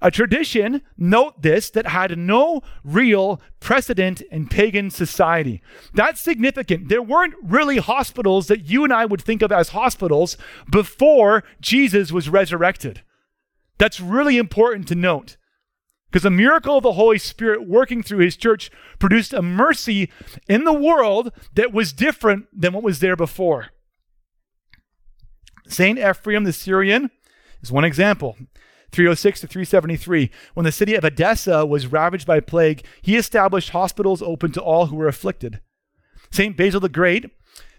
A 0.00 0.10
tradition, 0.10 0.82
note 0.96 1.42
this, 1.42 1.70
that 1.70 1.86
had 1.86 2.18
no 2.18 2.62
real 2.84 3.40
precedent 3.60 4.20
in 4.22 4.48
pagan 4.48 4.90
society. 4.90 5.62
That's 5.94 6.20
significant. 6.20 6.88
There 6.88 7.02
weren't 7.02 7.34
really 7.42 7.78
hospitals 7.78 8.48
that 8.48 8.66
you 8.66 8.84
and 8.84 8.92
I 8.92 9.06
would 9.06 9.22
think 9.22 9.42
of 9.42 9.52
as 9.52 9.70
hospitals 9.70 10.36
before 10.70 11.44
Jesus 11.60 12.12
was 12.12 12.28
resurrected. 12.28 13.02
That's 13.78 14.00
really 14.00 14.36
important 14.36 14.88
to 14.88 14.94
note. 14.94 15.36
Because 16.12 16.24
the 16.24 16.30
miracle 16.30 16.76
of 16.76 16.82
the 16.82 16.92
Holy 16.92 17.18
Spirit 17.18 17.66
working 17.66 18.02
through 18.02 18.18
his 18.18 18.36
church 18.36 18.70
produced 18.98 19.32
a 19.32 19.40
mercy 19.40 20.10
in 20.46 20.64
the 20.64 20.72
world 20.72 21.32
that 21.54 21.72
was 21.72 21.94
different 21.94 22.46
than 22.52 22.74
what 22.74 22.82
was 22.82 23.00
there 23.00 23.16
before. 23.16 23.68
St. 25.66 25.98
Ephraim 25.98 26.44
the 26.44 26.52
Syrian 26.52 27.10
is 27.62 27.72
one 27.72 27.84
example. 27.84 28.36
306 28.92 29.40
to 29.40 29.46
373. 29.46 30.30
When 30.54 30.64
the 30.64 30.72
city 30.72 30.94
of 30.94 31.04
Edessa 31.04 31.66
was 31.66 31.86
ravaged 31.86 32.26
by 32.26 32.40
plague, 32.40 32.84
he 33.00 33.16
established 33.16 33.70
hospitals 33.70 34.22
open 34.22 34.52
to 34.52 34.62
all 34.62 34.86
who 34.86 34.96
were 34.96 35.08
afflicted. 35.08 35.60
St. 36.30 36.56
Basil 36.56 36.80
the 36.80 36.88
Great 36.88 37.30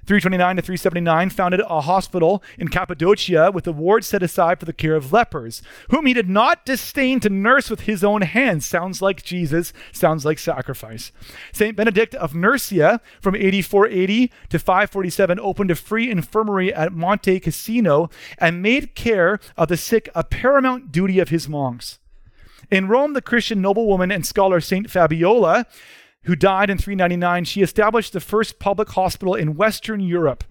329 0.05 0.57
to 0.57 0.61
379 0.61 1.29
founded 1.29 1.61
a 1.61 1.81
hospital 1.81 2.43
in 2.57 2.67
Cappadocia 2.67 3.51
with 3.51 3.65
a 3.65 3.71
ward 3.71 4.03
set 4.03 4.21
aside 4.21 4.59
for 4.59 4.65
the 4.65 4.73
care 4.73 4.95
of 4.95 5.13
lepers, 5.13 5.61
whom 5.91 6.05
he 6.05 6.13
did 6.13 6.29
not 6.29 6.65
disdain 6.65 7.21
to 7.21 7.29
nurse 7.29 7.69
with 7.69 7.81
his 7.81 8.03
own 8.03 8.21
hands. 8.21 8.65
Sounds 8.65 9.01
like 9.01 9.23
Jesus, 9.23 9.71
sounds 9.93 10.25
like 10.25 10.39
sacrifice. 10.39 11.13
St. 11.53 11.77
Benedict 11.77 12.15
of 12.15 12.35
Nursia 12.35 12.99
from 13.21 13.35
8480 13.35 14.31
to 14.49 14.59
547 14.59 15.39
opened 15.39 15.71
a 15.71 15.75
free 15.75 16.09
infirmary 16.09 16.73
at 16.73 16.91
Monte 16.91 17.39
Cassino 17.39 18.09
and 18.37 18.61
made 18.61 18.95
care 18.95 19.39
of 19.55 19.69
the 19.69 19.77
sick 19.77 20.09
a 20.13 20.23
paramount 20.23 20.91
duty 20.91 21.19
of 21.19 21.29
his 21.29 21.47
monks. 21.47 21.99
In 22.69 22.87
Rome, 22.87 23.13
the 23.13 23.21
Christian 23.21 23.61
noblewoman 23.61 24.11
and 24.11 24.25
scholar 24.25 24.59
St. 24.59 24.89
Fabiola 24.89 25.65
who 26.23 26.35
died 26.35 26.69
in 26.69 26.77
399, 26.77 27.45
she 27.45 27.61
established 27.61 28.13
the 28.13 28.19
first 28.19 28.59
public 28.59 28.89
hospital 28.89 29.35
in 29.35 29.55
Western 29.55 29.99
Europe. 29.99 30.43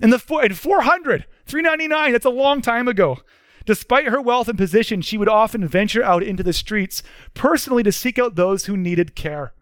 In 0.00 0.10
the 0.10 0.22
in 0.42 0.54
400, 0.54 1.26
399, 1.46 2.12
that's 2.12 2.24
a 2.24 2.30
long 2.30 2.60
time 2.60 2.86
ago. 2.88 3.18
Despite 3.64 4.08
her 4.08 4.20
wealth 4.20 4.48
and 4.48 4.56
position, 4.56 5.02
she 5.02 5.18
would 5.18 5.28
often 5.28 5.66
venture 5.66 6.02
out 6.02 6.22
into 6.22 6.42
the 6.42 6.52
streets 6.52 7.02
personally 7.34 7.82
to 7.82 7.92
seek 7.92 8.18
out 8.18 8.34
those 8.34 8.66
who 8.66 8.76
needed 8.76 9.14
care. 9.14 9.52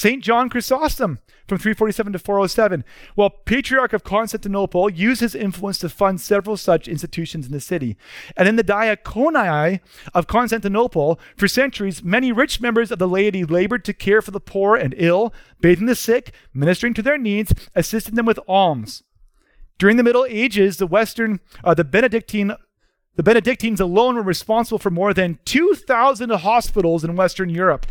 St. 0.00 0.22
John 0.22 0.48
Chrysostom 0.48 1.18
from 1.46 1.58
347 1.58 2.14
to 2.14 2.18
407. 2.18 2.84
While 3.16 3.28
Patriarch 3.28 3.92
of 3.92 4.02
Constantinople 4.02 4.88
used 4.88 5.20
his 5.20 5.34
influence 5.34 5.78
to 5.80 5.90
fund 5.90 6.22
several 6.22 6.56
such 6.56 6.88
institutions 6.88 7.44
in 7.44 7.52
the 7.52 7.60
city. 7.60 7.98
And 8.34 8.48
in 8.48 8.56
the 8.56 8.64
diaconii 8.64 9.80
of 10.14 10.26
Constantinople, 10.26 11.20
for 11.36 11.46
centuries, 11.46 12.02
many 12.02 12.32
rich 12.32 12.62
members 12.62 12.90
of 12.90 12.98
the 12.98 13.06
laity 13.06 13.44
labored 13.44 13.84
to 13.84 13.92
care 13.92 14.22
for 14.22 14.30
the 14.30 14.40
poor 14.40 14.74
and 14.74 14.94
ill, 14.96 15.34
bathing 15.60 15.84
the 15.84 15.94
sick, 15.94 16.32
ministering 16.54 16.94
to 16.94 17.02
their 17.02 17.18
needs, 17.18 17.52
assisting 17.74 18.14
them 18.14 18.24
with 18.24 18.40
alms. 18.48 19.02
During 19.78 19.98
the 19.98 20.02
Middle 20.02 20.24
Ages, 20.26 20.78
the 20.78 20.86
Western, 20.86 21.40
uh, 21.62 21.74
the 21.74 21.84
Benedictine 21.84 22.54
the 23.16 23.22
Benedictines 23.22 23.80
alone 23.80 24.14
were 24.14 24.22
responsible 24.22 24.78
for 24.78 24.88
more 24.88 25.12
than 25.12 25.40
2,000 25.44 26.30
hospitals 26.30 27.04
in 27.04 27.16
Western 27.16 27.50
Europe. 27.50 27.86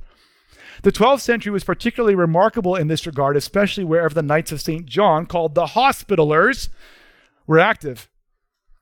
The 0.81 0.91
12th 0.91 1.21
century 1.21 1.51
was 1.51 1.63
particularly 1.63 2.15
remarkable 2.15 2.75
in 2.75 2.87
this 2.87 3.05
regard, 3.05 3.35
especially 3.35 3.83
wherever 3.83 4.13
the 4.13 4.21
Knights 4.21 4.51
of 4.51 4.61
St. 4.61 4.85
John, 4.85 5.25
called 5.25 5.55
the 5.55 5.67
Hospitallers, 5.67 6.69
were 7.47 7.59
active. 7.59 8.09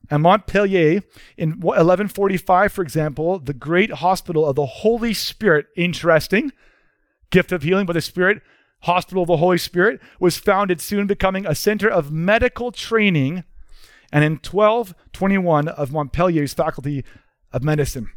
At 0.09 0.21
Montpellier, 0.21 1.01
in 1.37 1.59
1145, 1.59 2.71
for 2.71 2.81
example, 2.81 3.39
the 3.39 3.53
great 3.53 3.91
hospital 3.91 4.45
of 4.45 4.55
the 4.55 4.65
Holy 4.65 5.13
Spirit, 5.13 5.67
interesting, 5.75 6.51
gift 7.29 7.51
of 7.51 7.63
healing 7.63 7.85
by 7.85 7.93
the 7.93 8.01
Spirit, 8.01 8.41
Hospital 8.81 9.23
of 9.23 9.27
the 9.27 9.37
Holy 9.37 9.57
Spirit, 9.57 9.99
was 10.19 10.37
founded, 10.37 10.79
soon 10.79 11.07
becoming 11.07 11.45
a 11.45 11.55
center 11.55 11.89
of 11.89 12.11
medical 12.11 12.71
training, 12.71 13.43
and 14.13 14.23
in 14.23 14.33
1221 14.33 15.67
of 15.67 15.91
Montpellier's 15.91 16.53
Faculty 16.53 17.03
of 17.51 17.63
Medicine. 17.63 18.11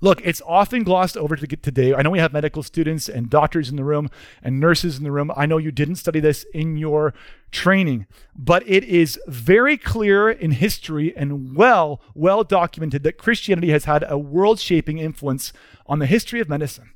Look, 0.00 0.20
it's 0.24 0.40
often 0.46 0.84
glossed 0.84 1.16
over 1.16 1.34
to 1.34 1.46
today. 1.46 1.92
I 1.92 2.02
know 2.02 2.10
we 2.10 2.20
have 2.20 2.32
medical 2.32 2.62
students 2.62 3.08
and 3.08 3.28
doctors 3.28 3.68
in 3.68 3.76
the 3.76 3.84
room 3.84 4.08
and 4.42 4.60
nurses 4.60 4.96
in 4.96 5.04
the 5.04 5.10
room. 5.10 5.32
I 5.36 5.46
know 5.46 5.58
you 5.58 5.72
didn't 5.72 5.96
study 5.96 6.20
this 6.20 6.44
in 6.54 6.76
your 6.76 7.14
training, 7.50 8.06
but 8.36 8.62
it 8.68 8.84
is 8.84 9.18
very 9.26 9.76
clear 9.76 10.30
in 10.30 10.52
history 10.52 11.16
and 11.16 11.56
well, 11.56 12.00
well 12.14 12.44
documented 12.44 13.02
that 13.02 13.18
Christianity 13.18 13.70
has 13.70 13.86
had 13.86 14.04
a 14.08 14.18
world 14.18 14.60
shaping 14.60 14.98
influence 14.98 15.52
on 15.86 15.98
the 15.98 16.06
history 16.06 16.38
of 16.40 16.48
medicine, 16.48 16.90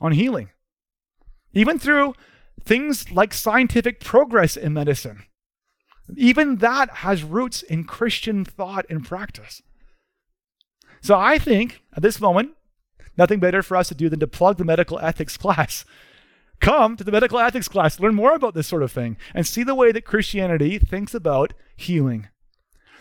on 0.00 0.12
healing, 0.12 0.50
even 1.52 1.78
through 1.78 2.14
things 2.64 3.10
like 3.10 3.34
scientific 3.34 3.98
progress 3.98 4.56
in 4.56 4.72
medicine. 4.72 5.24
Even 6.16 6.56
that 6.56 6.90
has 6.90 7.24
roots 7.24 7.62
in 7.62 7.84
Christian 7.84 8.44
thought 8.44 8.86
and 8.88 9.04
practice. 9.04 9.62
So 11.02 11.18
I 11.18 11.38
think 11.38 11.82
at 11.94 12.02
this 12.02 12.20
moment, 12.20 12.52
nothing 13.18 13.40
better 13.40 13.62
for 13.62 13.76
us 13.76 13.88
to 13.88 13.94
do 13.94 14.08
than 14.08 14.20
to 14.20 14.26
plug 14.26 14.56
the 14.56 14.64
medical 14.64 14.98
ethics 15.00 15.36
class. 15.38 15.84
Come 16.60 16.96
to 16.96 17.04
the 17.04 17.12
medical 17.12 17.40
ethics 17.40 17.66
class, 17.68 17.98
learn 17.98 18.14
more 18.14 18.34
about 18.34 18.54
this 18.54 18.68
sort 18.68 18.84
of 18.84 18.92
thing, 18.92 19.16
and 19.34 19.46
see 19.46 19.64
the 19.64 19.74
way 19.74 19.90
that 19.90 20.04
Christianity 20.04 20.78
thinks 20.78 21.12
about 21.12 21.52
healing. 21.76 22.28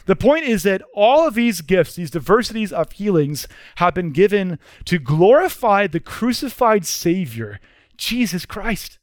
The 0.08 0.16
point 0.16 0.46
is 0.46 0.64
that 0.64 0.82
all 0.96 1.28
of 1.28 1.36
these 1.36 1.62
gifts, 1.62 1.96
these 1.96 2.10
diversities 2.10 2.74
of 2.74 2.92
healings, 2.92 3.48
have 3.76 3.94
been 3.94 4.12
given 4.12 4.58
to 4.86 4.98
glorify 4.98 5.86
the 5.86 6.00
crucified 6.00 6.88
Savior, 6.88 7.60
Jesus 7.98 8.48
Christ. 8.48 8.98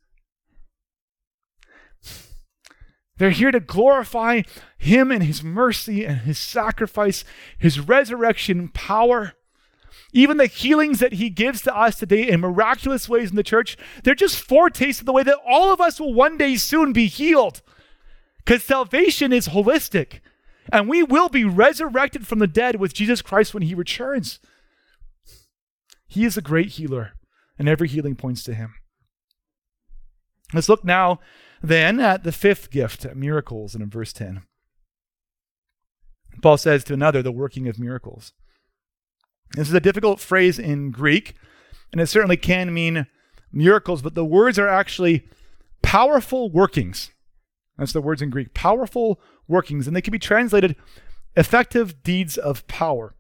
They're 3.19 3.31
here 3.31 3.51
to 3.51 3.61
glorify 3.61 4.43
Him 4.79 5.11
and 5.11 5.23
His 5.23 5.43
mercy 5.43 6.05
and 6.07 6.21
His 6.21 6.39
sacrifice, 6.39 7.25
His 7.59 7.81
resurrection 7.81 8.69
power. 8.69 9.35
Even 10.12 10.37
the 10.37 10.47
healings 10.47 11.01
that 11.01 11.14
He 11.14 11.29
gives 11.29 11.61
to 11.62 11.77
us 11.77 11.99
today 11.99 12.29
in 12.29 12.41
miraculous 12.41 13.09
ways 13.09 13.31
in 13.31 13.37
the 13.37 13.43
church, 13.43 13.77
they're 14.05 14.14
just 14.14 14.41
foretastes 14.41 15.01
of 15.01 15.07
the 15.07 15.12
way 15.12 15.23
that 15.25 15.39
all 15.47 15.73
of 15.73 15.81
us 15.81 16.01
will 16.01 16.14
one 16.14 16.39
day 16.39 16.57
soon 16.57 16.93
be 16.93 17.07
healed. 17.07 17.61
Because 18.39 18.62
salvation 18.62 19.33
is 19.33 19.49
holistic. 19.49 20.21
And 20.73 20.89
we 20.89 21.03
will 21.03 21.29
be 21.29 21.45
resurrected 21.45 22.27
from 22.27 22.39
the 22.39 22.47
dead 22.47 22.77
with 22.77 22.95
Jesus 22.95 23.23
Christ 23.23 23.53
when 23.53 23.62
he 23.62 23.75
returns. 23.75 24.39
He 26.07 26.25
is 26.25 26.37
a 26.37 26.43
great 26.43 26.71
healer, 26.71 27.12
and 27.59 27.69
every 27.69 27.89
healing 27.89 28.16
points 28.16 28.43
to 28.45 28.55
him. 28.55 28.75
Let's 30.55 30.69
look 30.69 30.85
now 30.85 31.21
then 31.63 32.01
at 32.01 32.25
the 32.25 32.33
fifth 32.33 32.71
gift, 32.71 33.07
miracles, 33.15 33.75
and 33.75 33.83
in 33.83 33.91
verse 33.91 34.13
10. 34.13 34.43
Paul 36.43 36.57
says 36.57 36.85
to 36.85 36.95
another, 36.95 37.23
the 37.23 37.33
working 37.33 37.67
of 37.69 37.79
miracles. 37.79 38.33
This 39.53 39.69
is 39.69 39.75
a 39.75 39.81
difficult 39.81 40.21
phrase 40.21 40.59
in 40.59 40.91
Greek, 40.91 41.35
and 41.91 42.01
it 42.01 42.07
certainly 42.07 42.37
can 42.37 42.73
mean 42.73 43.07
miracles, 43.53 44.03
but 44.03 44.15
the 44.15 44.25
words 44.25 44.59
are 44.59 44.69
actually 44.69 45.27
powerful 45.83 46.51
workings. 46.51 47.11
That's 47.77 47.93
the 47.93 48.01
words 48.01 48.21
in 48.21 48.31
Greek 48.31 48.55
powerful 48.55 49.21
workings, 49.47 49.87
and 49.87 49.97
they 49.97 50.03
can 50.03 50.13
be 50.13 50.19
translated 50.19 50.77
effective 51.37 52.03
deeds 52.03 52.37
of 52.37 52.67
power. 52.67 53.15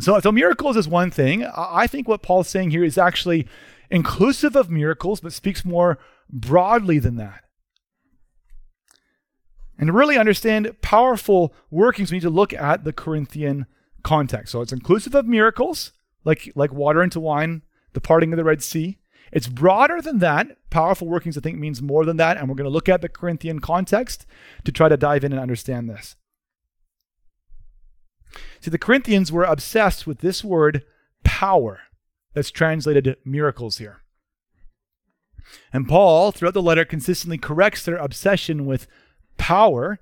So, 0.00 0.18
so 0.20 0.30
miracles 0.30 0.76
is 0.76 0.86
one 0.86 1.10
thing. 1.10 1.44
I 1.44 1.86
think 1.86 2.06
what 2.06 2.22
Paul's 2.22 2.48
saying 2.48 2.70
here 2.70 2.84
is 2.84 2.98
actually 2.98 3.48
inclusive 3.90 4.54
of 4.54 4.70
miracles, 4.70 5.20
but 5.20 5.32
speaks 5.32 5.64
more 5.64 5.98
broadly 6.30 6.98
than 6.98 7.16
that. 7.16 7.44
And 9.78 9.86
to 9.88 9.92
really 9.92 10.18
understand 10.18 10.80
powerful 10.82 11.54
workings, 11.70 12.10
we 12.10 12.16
need 12.16 12.22
to 12.22 12.30
look 12.30 12.52
at 12.52 12.84
the 12.84 12.92
Corinthian 12.92 13.66
context. 14.02 14.52
So 14.52 14.60
it's 14.60 14.72
inclusive 14.72 15.14
of 15.14 15.26
miracles, 15.26 15.92
like, 16.24 16.50
like 16.54 16.72
water 16.72 17.02
into 17.02 17.20
wine, 17.20 17.62
the 17.92 18.00
parting 18.00 18.32
of 18.32 18.36
the 18.36 18.44
Red 18.44 18.62
Sea. 18.62 18.98
It's 19.30 19.46
broader 19.46 20.00
than 20.00 20.18
that. 20.18 20.56
Powerful 20.70 21.06
workings, 21.06 21.38
I 21.38 21.40
think, 21.40 21.58
means 21.58 21.80
more 21.80 22.04
than 22.04 22.16
that. 22.16 22.36
And 22.36 22.48
we're 22.48 22.56
going 22.56 22.64
to 22.64 22.70
look 22.70 22.88
at 22.88 23.02
the 23.02 23.08
Corinthian 23.08 23.60
context 23.60 24.26
to 24.64 24.72
try 24.72 24.88
to 24.88 24.96
dive 24.96 25.22
in 25.22 25.32
and 25.32 25.40
understand 25.40 25.88
this. 25.88 26.16
See, 28.60 28.70
the 28.70 28.78
Corinthians 28.78 29.30
were 29.30 29.44
obsessed 29.44 30.06
with 30.06 30.18
this 30.18 30.42
word 30.42 30.82
power 31.24 31.80
that's 32.34 32.50
translated 32.50 33.16
miracles 33.24 33.78
here. 33.78 34.02
And 35.72 35.88
Paul, 35.88 36.32
throughout 36.32 36.54
the 36.54 36.62
letter, 36.62 36.84
consistently 36.84 37.38
corrects 37.38 37.84
their 37.84 37.96
obsession 37.96 38.66
with 38.66 38.86
power. 39.38 39.98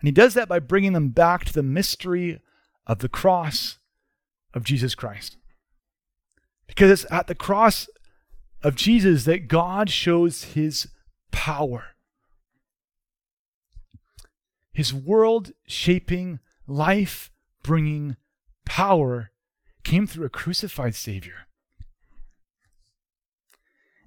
And 0.00 0.08
he 0.08 0.12
does 0.12 0.34
that 0.34 0.48
by 0.48 0.58
bringing 0.58 0.92
them 0.92 1.08
back 1.08 1.44
to 1.46 1.52
the 1.52 1.62
mystery 1.62 2.40
of 2.86 2.98
the 2.98 3.08
cross 3.08 3.78
of 4.52 4.64
Jesus 4.64 4.94
Christ. 4.94 5.36
Because 6.66 6.90
it's 6.90 7.12
at 7.12 7.26
the 7.26 7.34
cross 7.34 7.88
of 8.62 8.74
Jesus 8.74 9.24
that 9.24 9.48
God 9.48 9.90
shows 9.90 10.44
his 10.44 10.88
power. 11.30 11.96
His 14.72 14.94
world 14.94 15.52
shaping, 15.66 16.40
life 16.66 17.30
bringing 17.62 18.16
power 18.64 19.30
came 19.82 20.06
through 20.06 20.26
a 20.26 20.30
crucified 20.30 20.94
Savior. 20.94 21.46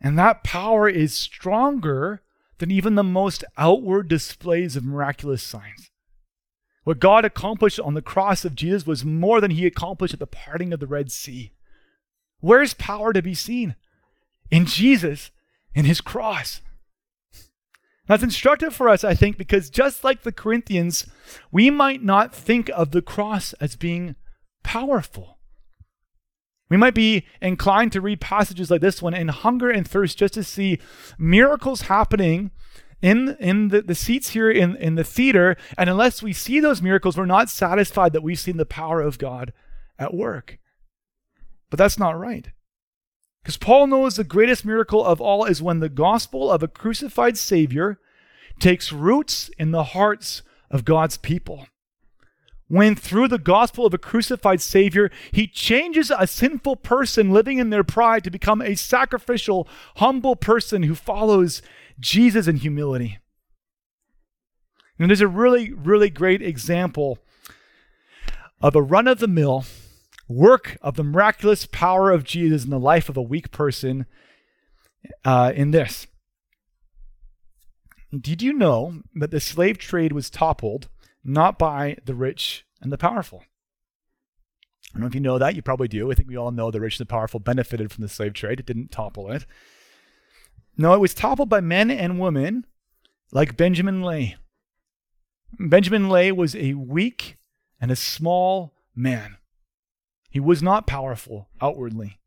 And 0.01 0.17
that 0.19 0.43
power 0.43 0.89
is 0.89 1.13
stronger 1.13 2.21
than 2.63 2.71
even 2.71 2.95
the 2.95 3.03
most 3.03 3.43
outward 3.57 4.07
displays 4.07 4.75
of 4.75 4.85
miraculous 4.85 5.43
signs. 5.43 5.91
What 6.85 6.99
God 6.99 7.25
accomplished 7.25 7.79
on 7.79 7.93
the 7.93 8.01
cross 8.01 8.43
of 8.43 8.55
Jesus 8.55 8.87
was 8.87 9.05
more 9.05 9.39
than 9.39 9.51
he 9.51 9.65
accomplished 9.65 10.13
at 10.13 10.19
the 10.19 10.27
parting 10.27 10.73
of 10.73 10.79
the 10.79 10.87
Red 10.87 11.11
Sea. 11.11 11.51
Where's 12.39 12.73
power 12.73 13.13
to 13.13 13.21
be 13.21 13.33
seen? 13.33 13.75
in 14.53 14.65
Jesus 14.67 15.31
in 15.73 15.85
his 15.85 15.99
cross. 15.99 16.61
That's 18.07 18.21
instructive 18.21 18.75
for 18.75 18.87
us, 18.87 19.03
I 19.03 19.15
think, 19.15 19.35
because 19.35 19.71
just 19.71 20.03
like 20.03 20.21
the 20.21 20.31
Corinthians, 20.31 21.07
we 21.51 21.71
might 21.71 22.03
not 22.03 22.35
think 22.35 22.69
of 22.69 22.91
the 22.91 23.01
cross 23.01 23.53
as 23.53 23.75
being 23.75 24.15
powerful. 24.61 25.32
We 26.69 26.77
might 26.77 26.95
be 26.95 27.25
inclined 27.41 27.91
to 27.91 28.01
read 28.01 28.21
passages 28.21 28.71
like 28.71 28.81
this 28.81 29.01
one 29.01 29.13
and 29.13 29.29
hunger 29.29 29.69
and 29.69 29.87
thirst 29.87 30.17
just 30.17 30.33
to 30.35 30.43
see 30.43 30.79
miracles 31.17 31.83
happening 31.83 32.51
in, 33.01 33.35
in 33.39 33.67
the, 33.67 33.81
the 33.81 33.95
seats 33.95 34.29
here 34.29 34.49
in, 34.49 34.75
in 34.77 34.95
the 34.95 35.03
theater. 35.03 35.57
And 35.77 35.89
unless 35.89 36.23
we 36.23 36.33
see 36.33 36.59
those 36.59 36.81
miracles, 36.81 37.17
we're 37.17 37.25
not 37.25 37.49
satisfied 37.49 38.13
that 38.13 38.23
we've 38.23 38.39
seen 38.39 38.57
the 38.57 38.65
power 38.65 39.01
of 39.01 39.19
God 39.19 39.53
at 39.99 40.13
work. 40.13 40.57
But 41.69 41.77
that's 41.77 41.99
not 41.99 42.17
right. 42.17 42.49
Because 43.43 43.57
Paul 43.57 43.87
knows 43.87 44.15
the 44.15 44.23
greatest 44.23 44.63
miracle 44.63 45.03
of 45.03 45.19
all 45.19 45.43
is 45.43 45.61
when 45.61 45.79
the 45.79 45.89
gospel 45.89 46.49
of 46.49 46.63
a 46.63 46.67
crucified 46.67 47.37
Savior 47.37 47.99
takes 48.57 48.93
roots 48.93 49.49
in 49.57 49.71
the 49.71 49.83
hearts 49.83 50.43
of 50.71 50.85
God's 50.85 51.17
people. 51.17 51.67
When 52.73 52.95
through 52.95 53.27
the 53.27 53.37
gospel 53.37 53.85
of 53.85 53.93
a 53.93 53.99
crucified 53.99 54.59
Savior, 54.59 55.11
he 55.31 55.45
changes 55.45 56.09
a 56.09 56.25
sinful 56.25 56.77
person 56.77 57.29
living 57.29 57.59
in 57.59 57.69
their 57.69 57.83
pride 57.83 58.23
to 58.23 58.31
become 58.31 58.63
a 58.63 58.73
sacrificial, 58.73 59.67
humble 59.97 60.35
person 60.35 60.81
who 60.81 60.95
follows 60.95 61.61
Jesus 61.99 62.47
in 62.47 62.55
humility. 62.55 63.19
And 64.97 65.11
there's 65.11 65.21
a 65.21 65.27
really, 65.27 65.71
really 65.71 66.09
great 66.09 66.41
example 66.41 67.19
of 68.59 68.75
a 68.75 68.81
run 68.81 69.07
of 69.07 69.19
the 69.19 69.27
mill 69.27 69.65
work 70.27 70.75
of 70.81 70.95
the 70.95 71.03
miraculous 71.03 71.67
power 71.67 72.09
of 72.09 72.23
Jesus 72.23 72.63
in 72.63 72.71
the 72.71 72.79
life 72.79 73.07
of 73.07 73.17
a 73.17 73.21
weak 73.21 73.51
person 73.51 74.07
uh, 75.23 75.53
in 75.55 75.69
this. 75.69 76.07
Did 78.19 78.41
you 78.41 78.51
know 78.51 79.03
that 79.13 79.29
the 79.29 79.39
slave 79.39 79.77
trade 79.77 80.11
was 80.11 80.31
toppled 80.31 80.87
not 81.23 81.57
by 81.57 81.97
the 82.05 82.15
rich 82.15 82.65
and 82.81 82.91
the 82.91 82.97
powerful? 82.97 83.43
I 84.89 84.97
don't 84.97 85.01
know 85.01 85.07
if 85.07 85.15
you 85.15 85.21
know 85.21 85.39
that. 85.39 85.55
You 85.55 85.61
probably 85.61 85.87
do. 85.87 86.11
I 86.11 86.15
think 86.15 86.29
we 86.29 86.37
all 86.37 86.51
know 86.51 86.69
the 86.69 86.81
rich 86.81 86.99
and 86.99 87.07
the 87.07 87.11
powerful 87.11 87.39
benefited 87.39 87.91
from 87.91 88.03
the 88.03 88.09
slave 88.09 88.33
trade. 88.33 88.59
It 88.59 88.65
didn't 88.65 88.91
topple 88.91 89.31
it. 89.31 89.45
No, 90.77 90.93
it 90.93 90.99
was 90.99 91.13
toppled 91.13 91.49
by 91.49 91.61
men 91.61 91.89
and 91.89 92.19
women 92.19 92.65
like 93.31 93.57
Benjamin 93.57 94.03
Lay. 94.03 94.37
Benjamin 95.59 96.09
Lay 96.09 96.31
was 96.31 96.55
a 96.55 96.73
weak 96.73 97.37
and 97.79 97.91
a 97.91 97.95
small 97.95 98.73
man. 98.95 99.37
He 100.29 100.39
was 100.39 100.63
not 100.63 100.87
powerful 100.87 101.49
outwardly. 101.61 102.19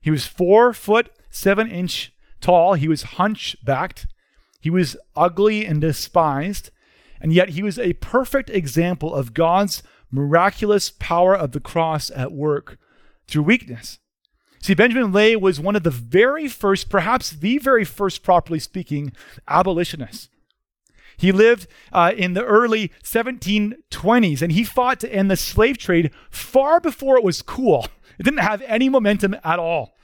He 0.00 0.10
was 0.10 0.26
four 0.26 0.72
foot 0.72 1.10
seven 1.30 1.70
inch 1.70 2.12
tall. 2.40 2.74
He 2.74 2.88
was 2.88 3.02
hunchbacked. 3.02 4.06
He 4.60 4.70
was 4.70 4.96
ugly 5.14 5.64
and 5.64 5.80
despised. 5.80 6.70
And 7.20 7.32
yet 7.32 7.50
he 7.50 7.62
was 7.62 7.78
a 7.78 7.94
perfect 7.94 8.50
example 8.50 9.14
of 9.14 9.34
God's 9.34 9.82
miraculous 10.10 10.90
power 10.90 11.34
of 11.36 11.52
the 11.52 11.60
cross 11.60 12.10
at 12.10 12.32
work 12.32 12.78
through 13.26 13.42
weakness. 13.42 13.98
See, 14.60 14.74
Benjamin 14.74 15.12
Lay 15.12 15.36
was 15.36 15.60
one 15.60 15.76
of 15.76 15.82
the 15.82 15.90
very 15.90 16.48
first, 16.48 16.88
perhaps 16.88 17.30
the 17.30 17.58
very 17.58 17.84
first, 17.84 18.22
properly 18.22 18.58
speaking, 18.58 19.12
abolitionists. 19.46 20.30
He 21.16 21.32
lived 21.32 21.66
uh, 21.92 22.12
in 22.16 22.34
the 22.34 22.44
early 22.44 22.90
1720s 23.02 24.42
and 24.42 24.52
he 24.52 24.64
fought 24.64 25.00
to 25.00 25.12
end 25.12 25.30
the 25.30 25.36
slave 25.36 25.78
trade 25.78 26.10
far 26.30 26.80
before 26.80 27.16
it 27.16 27.24
was 27.24 27.42
cool. 27.42 27.86
It 28.18 28.22
didn't 28.22 28.38
have 28.40 28.62
any 28.62 28.88
momentum 28.88 29.36
at 29.44 29.58
all. 29.58 29.96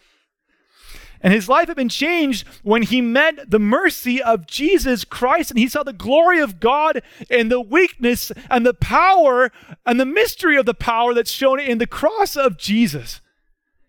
And 1.23 1.35
his 1.35 1.49
life 1.49 1.69
had 1.69 1.77
been 1.77 1.91
changed 1.91 2.47
when 2.63 2.83
he 2.83 3.01
met 3.01 3.51
the 3.51 3.59
mercy 3.59 4.23
of 4.23 4.47
Jesus 4.47 5.05
Christ 5.05 5.51
and 5.51 5.59
he 5.59 5.69
saw 5.69 5.83
the 5.83 5.93
glory 5.93 6.41
of 6.41 6.61
God 6.61 7.03
and 7.31 7.51
the 7.51 7.61
weakness 7.61 8.33
and 8.49 8.65
the 8.65 8.75
power 8.75 9.53
and 9.85 10.01
the 10.01 10.07
mystery 10.07 10.57
of 10.57 10.65
the 10.65 10.75
power 10.75 11.13
that's 11.13 11.31
shown 11.31 11.61
in 11.61 11.79
the 11.79 11.87
cross 11.87 12.37
of 12.37 12.57
Jesus. 12.57 13.21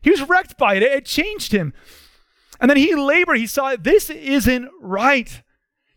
He 0.02 0.12
was 0.12 0.28
wrecked 0.28 0.58
by 0.58 0.76
it, 0.76 0.84
it 0.84 1.06
changed 1.06 1.54
him. 1.54 1.74
And 2.60 2.70
then 2.70 2.78
he 2.78 2.94
labored, 2.96 3.38
he 3.38 3.48
saw 3.48 3.76
this 3.76 4.10
isn't 4.10 4.70
right. 4.82 5.42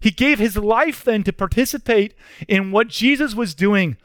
He 0.00 0.10
gave 0.10 0.38
his 0.38 0.56
life 0.56 1.02
then 1.02 1.24
to 1.24 1.32
participate 1.32 2.14
in 2.46 2.70
what 2.70 2.88
Jesus 2.88 3.34
was 3.34 3.54
doing, 3.54 3.96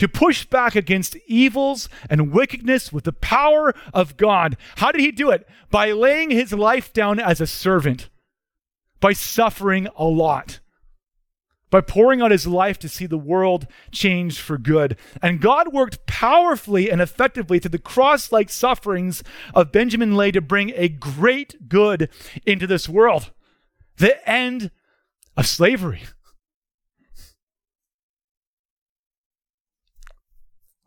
to 0.00 0.08
push 0.08 0.46
back 0.46 0.74
against 0.74 1.16
evils 1.26 1.88
and 2.08 2.32
wickedness 2.32 2.90
with 2.92 3.04
the 3.04 3.12
power 3.12 3.74
of 3.92 4.16
God. 4.16 4.56
How 4.76 4.90
did 4.90 5.02
he 5.02 5.12
do 5.12 5.30
it? 5.30 5.46
By 5.70 5.92
laying 5.92 6.30
his 6.30 6.52
life 6.52 6.92
down 6.92 7.20
as 7.20 7.40
a 7.40 7.46
servant, 7.46 8.08
by 8.98 9.12
suffering 9.12 9.88
a 9.94 10.04
lot, 10.04 10.60
by 11.70 11.82
pouring 11.82 12.22
out 12.22 12.30
his 12.30 12.46
life 12.46 12.78
to 12.78 12.88
see 12.88 13.04
the 13.04 13.18
world 13.18 13.66
changed 13.92 14.38
for 14.38 14.56
good. 14.56 14.96
And 15.22 15.40
God 15.40 15.72
worked 15.72 16.06
powerfully 16.06 16.90
and 16.90 17.02
effectively 17.02 17.58
through 17.58 17.70
the 17.70 17.78
cross 17.78 18.32
like 18.32 18.48
sufferings 18.48 19.22
of 19.54 19.70
Benjamin 19.70 20.16
Lay 20.16 20.30
to 20.30 20.40
bring 20.40 20.72
a 20.74 20.88
great 20.88 21.68
good 21.68 22.08
into 22.46 22.66
this 22.66 22.88
world 22.88 23.32
the 23.98 24.26
end 24.28 24.70
of 25.36 25.46
slavery. 25.46 26.04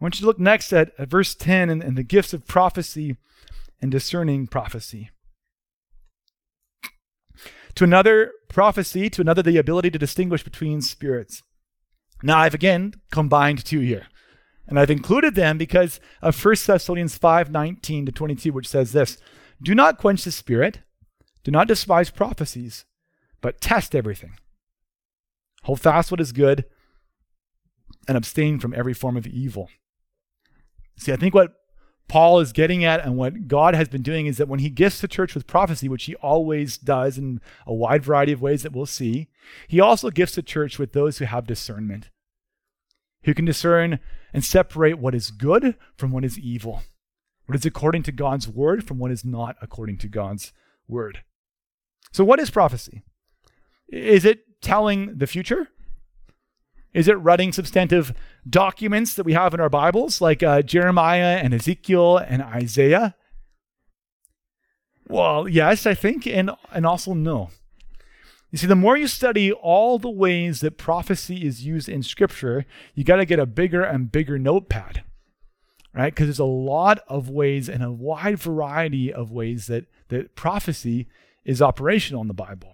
Want 0.03 0.15
you 0.15 0.21
to 0.21 0.27
look 0.27 0.39
next 0.39 0.73
at, 0.73 0.91
at 0.97 1.09
verse 1.09 1.33
10 1.33 1.69
and, 1.69 1.81
and 1.81 1.97
the 1.97 2.03
gifts 2.03 2.33
of 2.33 2.45
prophecy 2.45 3.15
and 3.81 3.89
discerning 3.89 4.47
prophecy. 4.47 5.09
To 7.75 7.85
another, 7.85 8.33
prophecy. 8.49 9.09
To 9.09 9.21
another, 9.21 9.41
the 9.41 9.57
ability 9.57 9.89
to 9.91 9.97
distinguish 9.97 10.43
between 10.43 10.81
spirits. 10.81 11.41
Now, 12.21 12.39
I've 12.39 12.53
again 12.53 12.93
combined 13.11 13.63
two 13.63 13.79
here. 13.79 14.07
And 14.67 14.79
I've 14.79 14.91
included 14.91 15.35
them 15.35 15.57
because 15.57 15.99
of 16.21 16.43
1 16.43 16.55
Thessalonians 16.65 17.17
5 17.17 17.51
19 17.51 18.05
to 18.05 18.11
22, 18.11 18.53
which 18.53 18.67
says 18.67 18.91
this 18.91 19.17
Do 19.61 19.73
not 19.73 19.97
quench 19.97 20.23
the 20.23 20.31
spirit, 20.31 20.79
do 21.43 21.51
not 21.51 21.67
despise 21.67 22.09
prophecies, 22.09 22.85
but 23.41 23.59
test 23.59 23.95
everything. 23.95 24.37
Hold 25.63 25.81
fast 25.81 26.11
what 26.11 26.21
is 26.21 26.31
good, 26.31 26.65
and 28.07 28.17
abstain 28.17 28.59
from 28.59 28.73
every 28.73 28.93
form 28.93 29.17
of 29.17 29.27
evil. 29.27 29.69
See, 30.97 31.11
I 31.11 31.15
think 31.15 31.33
what 31.33 31.53
Paul 32.07 32.39
is 32.39 32.51
getting 32.51 32.83
at 32.83 33.03
and 33.03 33.17
what 33.17 33.47
God 33.47 33.75
has 33.75 33.87
been 33.87 34.01
doing 34.01 34.27
is 34.27 34.37
that 34.37 34.47
when 34.47 34.59
he 34.59 34.69
gifts 34.69 35.01
the 35.01 35.07
church 35.07 35.33
with 35.33 35.47
prophecy, 35.47 35.87
which 35.87 36.05
he 36.05 36.15
always 36.15 36.77
does 36.77 37.17
in 37.17 37.41
a 37.65 37.73
wide 37.73 38.03
variety 38.03 38.31
of 38.31 38.41
ways 38.41 38.63
that 38.63 38.73
we'll 38.73 38.85
see, 38.85 39.29
he 39.67 39.79
also 39.79 40.09
gifts 40.09 40.35
the 40.35 40.43
church 40.43 40.77
with 40.77 40.93
those 40.93 41.17
who 41.17 41.25
have 41.25 41.47
discernment, 41.47 42.09
who 43.23 43.33
can 43.33 43.45
discern 43.45 43.99
and 44.33 44.43
separate 44.43 44.99
what 44.99 45.15
is 45.15 45.31
good 45.31 45.75
from 45.97 46.11
what 46.11 46.25
is 46.25 46.37
evil, 46.37 46.83
what 47.45 47.55
is 47.55 47.65
according 47.65 48.03
to 48.03 48.11
God's 48.11 48.47
word 48.47 48.85
from 48.85 48.99
what 48.99 49.11
is 49.11 49.25
not 49.25 49.55
according 49.61 49.97
to 49.99 50.07
God's 50.07 50.53
word. 50.87 51.23
So, 52.11 52.23
what 52.23 52.39
is 52.39 52.49
prophecy? 52.49 53.03
Is 53.87 54.25
it 54.25 54.61
telling 54.61 55.17
the 55.17 55.27
future? 55.27 55.69
Is 56.93 57.07
it 57.07 57.13
writing 57.13 57.51
substantive 57.51 58.13
documents 58.47 59.15
that 59.15 59.23
we 59.23 59.33
have 59.33 59.53
in 59.53 59.59
our 59.59 59.69
Bibles, 59.69 60.21
like 60.21 60.43
uh, 60.43 60.61
Jeremiah 60.61 61.39
and 61.41 61.53
Ezekiel 61.53 62.17
and 62.17 62.41
Isaiah? 62.41 63.15
Well, 65.07 65.47
yes, 65.47 65.85
I 65.85 65.95
think, 65.95 66.27
and, 66.27 66.51
and 66.71 66.85
also 66.85 67.13
no. 67.13 67.49
You 68.51 68.59
see, 68.59 68.67
the 68.67 68.75
more 68.75 68.95
you 68.95 69.07
study 69.07 69.51
all 69.51 69.97
the 69.97 70.09
ways 70.09 70.59
that 70.59 70.77
prophecy 70.77 71.45
is 71.45 71.65
used 71.65 71.89
in 71.89 72.03
Scripture, 72.03 72.65
you 72.93 73.03
got 73.03 73.15
to 73.15 73.25
get 73.25 73.39
a 73.39 73.47
bigger 73.47 73.81
and 73.81 74.11
bigger 74.11 74.37
notepad, 74.37 75.03
right? 75.95 76.13
Because 76.13 76.27
there's 76.27 76.37
a 76.37 76.45
lot 76.45 76.99
of 77.07 77.29
ways 77.29 77.67
and 77.67 77.83
a 77.83 77.91
wide 77.91 78.37
variety 78.37 79.11
of 79.11 79.31
ways 79.31 79.65
that, 79.65 79.85
that 80.09 80.35
prophecy 80.35 81.07
is 81.43 81.63
operational 81.63 82.21
in 82.21 82.27
the 82.27 82.35
Bible. 82.35 82.73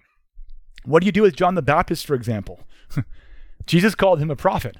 What 0.83 0.99
do 0.99 1.05
you 1.05 1.13
do 1.13 1.21
with 1.21 1.37
John 1.37 1.55
the 1.55 1.61
Baptist, 1.61 2.05
for 2.05 2.13
example? 2.13 2.59
Jesus 3.69 3.93
called 3.93 4.19
him 4.19 4.31
a 4.31 4.35
prophet. 4.35 4.77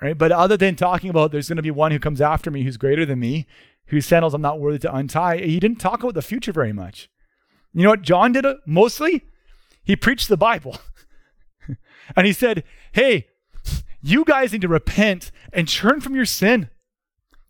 Right? 0.00 0.16
But 0.16 0.32
other 0.32 0.56
than 0.56 0.76
talking 0.76 1.10
about 1.10 1.30
there's 1.30 1.48
going 1.48 1.56
to 1.56 1.62
be 1.62 1.70
one 1.70 1.92
who 1.92 1.98
comes 1.98 2.22
after 2.22 2.50
me 2.50 2.62
who's 2.62 2.78
greater 2.78 3.04
than 3.04 3.20
me, 3.20 3.46
whose 3.88 4.06
sandals 4.06 4.32
I'm 4.32 4.40
not 4.40 4.58
worthy 4.58 4.78
to 4.78 4.94
untie, 4.94 5.36
he 5.36 5.60
didn't 5.60 5.78
talk 5.78 6.02
about 6.02 6.14
the 6.14 6.22
future 6.22 6.52
very 6.52 6.72
much. 6.72 7.10
You 7.74 7.82
know 7.82 7.90
what 7.90 8.00
John 8.00 8.32
did 8.32 8.46
uh, 8.46 8.54
mostly? 8.64 9.24
He 9.84 9.94
preached 9.94 10.30
the 10.30 10.38
Bible. 10.38 10.78
and 12.16 12.26
he 12.26 12.32
said, 12.32 12.64
Hey, 12.92 13.26
you 14.00 14.24
guys 14.24 14.52
need 14.52 14.62
to 14.62 14.68
repent 14.68 15.30
and 15.52 15.68
turn 15.68 16.00
from 16.00 16.14
your 16.14 16.24
sin. 16.24 16.70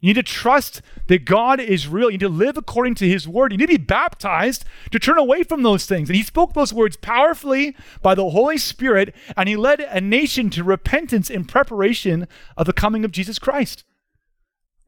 You 0.05 0.09
need 0.09 0.27
to 0.27 0.35
trust 0.35 0.83
that 1.07 1.25
God 1.25 1.59
is 1.61 1.89
real. 1.89 2.11
You 2.11 2.19
need 2.19 2.21
to 2.21 2.29
live 2.29 2.59
according 2.59 2.95
to 2.97 3.09
his 3.09 3.27
word. 3.27 3.53
You 3.53 3.57
need 3.57 3.69
to 3.69 3.79
be 3.79 3.83
baptized 3.83 4.67
to 4.91 4.99
turn 4.99 5.17
away 5.17 5.45
from 5.45 5.63
those 5.63 5.87
things. 5.87 6.11
And 6.11 6.17
he 6.17 6.23
spoke 6.23 6.53
those 6.53 6.75
words 6.75 6.99
powerfully 6.99 7.75
by 8.03 8.15
the 8.15 8.29
Holy 8.29 8.59
Spirit, 8.59 9.15
and 9.35 9.49
he 9.49 9.57
led 9.57 9.81
a 9.81 10.03
nation 10.03 10.51
to 10.51 10.63
repentance 10.63 11.31
in 11.31 11.47
preparation 11.47 12.29
of 12.55 12.67
the 12.67 12.75
coming 12.75 13.07
of 13.07 13.13
Jesus 13.13 13.39
Christ. 13.39 13.85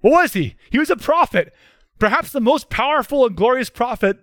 What 0.01 0.11
was 0.11 0.35
he? 0.35 0.55
He 0.69 0.79
was 0.79 0.91
a 0.91 0.97
prophet, 0.97 1.55
perhaps 1.99 2.31
the 2.31 2.39
most 2.43 2.69
powerful 2.69 3.25
and 3.25 3.35
glorious 3.35 3.71
prophet 3.71 4.19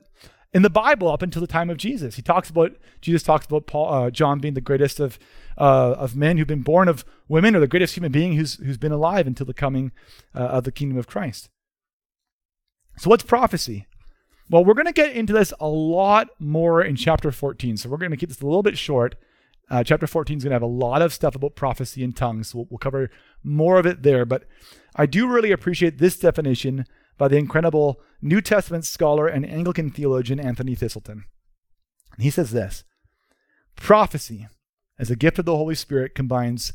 in 0.54 0.62
the 0.62 0.70
Bible 0.70 1.10
up 1.10 1.24
until 1.24 1.42
the 1.42 1.48
time 1.48 1.72
of 1.72 1.78
Jesus. 1.78 2.18
He 2.18 2.22
talks 2.22 2.52
about 2.52 2.74
Jesus 3.02 3.24
talks 3.24 3.48
about 3.48 3.66
Paul, 3.66 3.92
uh, 3.92 4.12
John 4.12 4.38
being 4.38 4.54
the 4.54 4.62
greatest 4.62 5.00
of 5.00 5.18
uh, 5.58 5.96
of 5.98 6.16
men 6.16 6.38
who've 6.38 6.48
been 6.48 6.62
born 6.62 6.88
of 6.88 7.06
women, 7.28 7.56
or 7.56 7.60
the 7.60 7.68
greatest 7.68 7.96
human 7.96 8.12
being 8.12 8.34
who's 8.34 8.56
who's 8.56 8.78
been 8.78 8.92
alive 8.92 9.28
until 9.28 9.46
the 9.46 9.54
coming 9.54 9.92
uh, 10.36 10.40
of 10.40 10.64
the 10.64 10.72
kingdom 10.72 10.98
of 10.98 11.08
Christ. 11.08 11.50
So, 12.98 13.10
what's 13.10 13.24
prophecy? 13.24 13.88
Well, 14.50 14.66
we're 14.66 14.74
going 14.74 14.88
to 14.88 14.94
get 14.94 15.16
into 15.16 15.34
this 15.34 15.54
a 15.60 15.68
lot 15.68 16.30
more 16.38 16.84
in 16.84 16.96
chapter 16.96 17.32
14. 17.32 17.78
So, 17.78 17.90
we're 17.90 17.98
going 17.98 18.12
to 18.12 18.18
keep 18.18 18.30
this 18.30 18.42
a 18.42 18.46
little 18.46 18.64
bit 18.64 18.78
short. 18.78 19.16
Uh, 19.70 19.84
chapter 19.84 20.06
14 20.06 20.38
is 20.38 20.44
going 20.44 20.52
to 20.52 20.56
have 20.56 20.62
a 20.62 20.66
lot 20.66 21.02
of 21.02 21.14
stuff 21.14 21.36
about 21.36 21.56
prophecy 21.56 22.04
and 22.04 22.16
tongues. 22.16 22.50
So 22.50 22.60
we'll, 22.60 22.68
we'll 22.72 22.78
cover 22.78 23.10
more 23.44 23.80
of 23.80 23.86
it 23.86 24.04
there. 24.04 24.26
But 24.26 24.44
I 24.96 25.06
do 25.06 25.28
really 25.28 25.52
appreciate 25.52 25.98
this 25.98 26.20
definition 26.20 26.86
by 27.18 27.28
the 27.28 27.38
incredible 27.38 28.02
New 28.22 28.42
Testament 28.42 28.86
scholar 28.86 29.28
and 29.28 29.46
Anglican 29.46 29.90
theologian 29.90 30.40
Anthony 30.40 30.76
Thiselton. 30.76 31.24
He 32.20 32.30
says 32.30 32.52
this 32.52 32.84
Prophecy, 33.76 34.48
as 35.00 35.10
a 35.10 35.16
gift 35.16 35.40
of 35.40 35.46
the 35.46 35.56
Holy 35.56 35.76
Spirit, 35.76 36.16
combines 36.16 36.74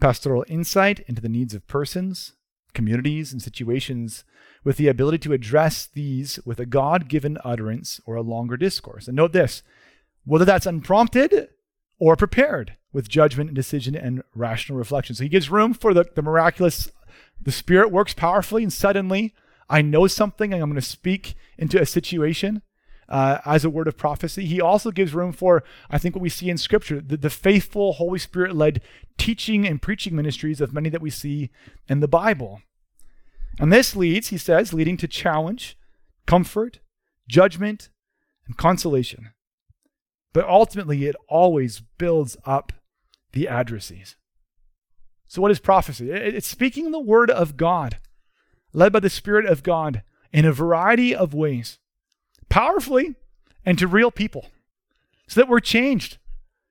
pastoral 0.00 0.44
insight 0.48 1.00
into 1.00 1.20
the 1.20 1.28
needs 1.28 1.54
of 1.54 1.66
persons, 1.66 2.34
communities, 2.74 3.32
and 3.32 3.42
situations 3.42 4.24
with 4.64 4.76
the 4.76 4.88
ability 4.88 5.18
to 5.18 5.32
address 5.32 5.86
these 5.86 6.38
with 6.44 6.60
a 6.60 6.66
God 6.66 7.08
given 7.08 7.38
utterance 7.44 8.00
or 8.06 8.16
a 8.16 8.22
longer 8.22 8.56
discourse. 8.56 9.06
And 9.08 9.16
note 9.16 9.32
this 9.32 9.62
whether 10.24 10.44
that's 10.44 10.66
unprompted 10.66 11.48
or 11.98 12.16
prepared 12.16 12.76
with 12.92 13.08
judgment 13.08 13.48
and 13.48 13.56
decision 13.56 13.94
and 13.94 14.22
rational 14.34 14.78
reflection. 14.78 15.14
So 15.16 15.22
he 15.22 15.28
gives 15.28 15.50
room 15.50 15.72
for 15.74 15.94
the, 15.94 16.04
the 16.14 16.22
miraculous. 16.22 16.90
The 17.40 17.52
Spirit 17.52 17.90
works 17.90 18.14
powerfully 18.14 18.62
and 18.62 18.72
suddenly 18.72 19.34
I 19.70 19.82
know 19.82 20.06
something 20.06 20.52
and 20.52 20.62
I'm 20.62 20.70
going 20.70 20.80
to 20.80 20.86
speak 20.86 21.34
into 21.56 21.80
a 21.80 21.86
situation 21.86 22.62
uh, 23.08 23.38
as 23.44 23.64
a 23.64 23.70
word 23.70 23.88
of 23.88 23.96
prophecy. 23.96 24.44
He 24.46 24.60
also 24.60 24.90
gives 24.90 25.14
room 25.14 25.32
for, 25.32 25.64
I 25.90 25.98
think, 25.98 26.14
what 26.14 26.22
we 26.22 26.28
see 26.28 26.50
in 26.50 26.58
Scripture 26.58 27.00
the, 27.00 27.16
the 27.16 27.30
faithful, 27.30 27.94
Holy 27.94 28.18
Spirit 28.18 28.54
led 28.54 28.80
teaching 29.16 29.66
and 29.66 29.82
preaching 29.82 30.14
ministries 30.14 30.60
of 30.60 30.72
many 30.72 30.88
that 30.88 31.00
we 31.00 31.10
see 31.10 31.50
in 31.88 32.00
the 32.00 32.08
Bible. 32.08 32.62
And 33.58 33.72
this 33.72 33.96
leads, 33.96 34.28
he 34.28 34.38
says, 34.38 34.72
leading 34.72 34.96
to 34.98 35.08
challenge, 35.08 35.76
comfort, 36.26 36.80
judgment, 37.28 37.88
and 38.46 38.56
consolation. 38.56 39.32
But 40.32 40.46
ultimately, 40.46 41.06
it 41.06 41.16
always 41.28 41.80
builds 41.80 42.36
up 42.44 42.72
the 43.32 43.46
addressees. 43.46 44.14
So, 45.26 45.42
what 45.42 45.50
is 45.50 45.58
prophecy? 45.58 46.10
It's 46.10 46.46
speaking 46.46 46.90
the 46.90 46.98
word 46.98 47.30
of 47.30 47.56
God 47.56 47.98
led 48.72 48.92
by 48.92 49.00
the 49.00 49.10
Spirit 49.10 49.46
of 49.46 49.62
God 49.62 50.02
in 50.32 50.44
a 50.44 50.52
variety 50.52 51.14
of 51.14 51.34
ways, 51.34 51.78
powerfully 52.48 53.14
and 53.64 53.78
to 53.78 53.86
real 53.86 54.10
people, 54.10 54.46
so 55.26 55.40
that 55.40 55.48
we're 55.48 55.60
changed, 55.60 56.18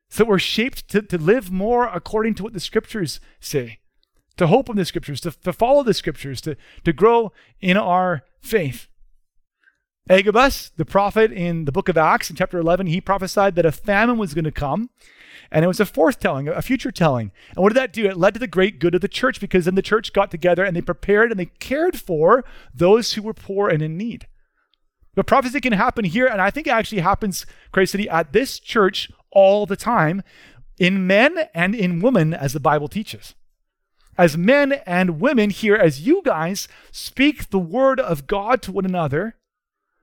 so 0.10 0.24
that 0.24 0.30
we're 0.30 0.40
shaped 0.40 0.88
to, 0.90 1.02
to 1.02 1.18
live 1.18 1.52
more 1.52 1.88
according 1.88 2.36
to 2.36 2.44
what 2.44 2.54
the 2.54 2.60
scriptures 2.60 3.20
say, 3.40 3.80
to 4.38 4.48
hope 4.48 4.70
in 4.70 4.76
the 4.76 4.86
scriptures, 4.86 5.22
to, 5.22 5.32
to 5.32 5.54
follow 5.54 5.84
the 5.84 5.94
scriptures, 5.94 6.42
to, 6.42 6.56
to 6.84 6.94
grow 6.94 7.32
in 7.62 7.78
our 7.78 8.24
faith. 8.42 8.88
Agabus, 10.10 10.72
the 10.78 10.86
prophet 10.86 11.32
in 11.34 11.66
the 11.66 11.72
book 11.72 11.90
of 11.90 11.98
Acts, 11.98 12.30
in 12.30 12.36
chapter 12.36 12.58
11, 12.58 12.88
he 12.88 13.02
prophesied 13.02 13.56
that 13.56 13.66
a 13.66 13.72
famine 13.72 14.18
was 14.18 14.34
going 14.34 14.46
to 14.46 14.52
come 14.52 14.90
and 15.52 15.64
it 15.64 15.68
was 15.68 15.80
a 15.80 15.86
forthtelling, 15.86 16.50
a 16.50 16.62
future 16.62 16.92
telling. 16.92 17.32
And 17.50 17.64
what 17.64 17.70
did 17.70 17.78
that 17.78 17.94
do? 17.94 18.06
It 18.06 18.18
led 18.18 18.34
to 18.34 18.40
the 18.40 18.48
great 18.48 18.80
good 18.80 18.96
of 18.96 19.02
the 19.02 19.08
church 19.08 19.40
because 19.40 19.66
then 19.66 19.76
the 19.76 19.82
church 19.82 20.14
got 20.14 20.32
together 20.32 20.64
and 20.64 20.76
they 20.76 20.82
prepared 20.82 21.32
and 21.32 21.40
they 21.40 21.46
cared 21.46 22.00
for 22.00 22.44
those 22.74 23.14
who 23.14 23.22
were 23.22 23.34
poor 23.34 23.70
and 23.70 23.82
in 23.82 23.98
need. 23.98 24.28
But 25.18 25.26
prophecy 25.26 25.60
can 25.60 25.74
happen 25.74 26.06
here, 26.06 26.28
and 26.28 26.40
I 26.40 26.52
think 26.52 26.68
it 26.68 26.74
actually 26.74 27.02
happens, 27.02 27.48
Christ 27.72 27.94
City, 27.94 28.08
at 28.08 28.34
this 28.34 28.60
church 28.60 29.12
all 29.32 29.66
the 29.66 29.76
time, 29.76 30.22
in 30.78 31.08
men 31.08 31.50
and 31.56 31.74
in 31.74 32.02
women, 32.02 32.36
as 32.36 32.54
the 32.54 32.60
Bible 32.60 32.88
teaches. 32.88 33.34
As 34.16 34.38
men 34.38 34.74
and 34.86 35.20
women 35.20 35.50
here, 35.50 35.76
as 35.76 36.06
you 36.06 36.22
guys 36.24 36.68
speak 36.92 37.50
the 37.50 37.58
word 37.58 38.00
of 38.00 38.28
God 38.28 38.62
to 38.62 38.72
one 38.72 38.86
another 38.86 39.38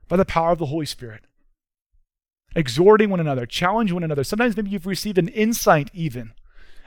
by 0.08 0.16
the 0.16 0.24
power 0.24 0.50
of 0.50 0.58
the 0.58 0.66
Holy 0.66 0.86
Spirit 0.86 1.24
exhorting 2.56 3.08
one 3.08 3.20
another, 3.20 3.46
challenging 3.46 3.94
one 3.94 4.04
another. 4.04 4.24
Sometimes 4.24 4.56
maybe 4.56 4.70
you've 4.70 4.86
received 4.86 5.18
an 5.18 5.28
insight 5.28 5.90
even, 5.94 6.32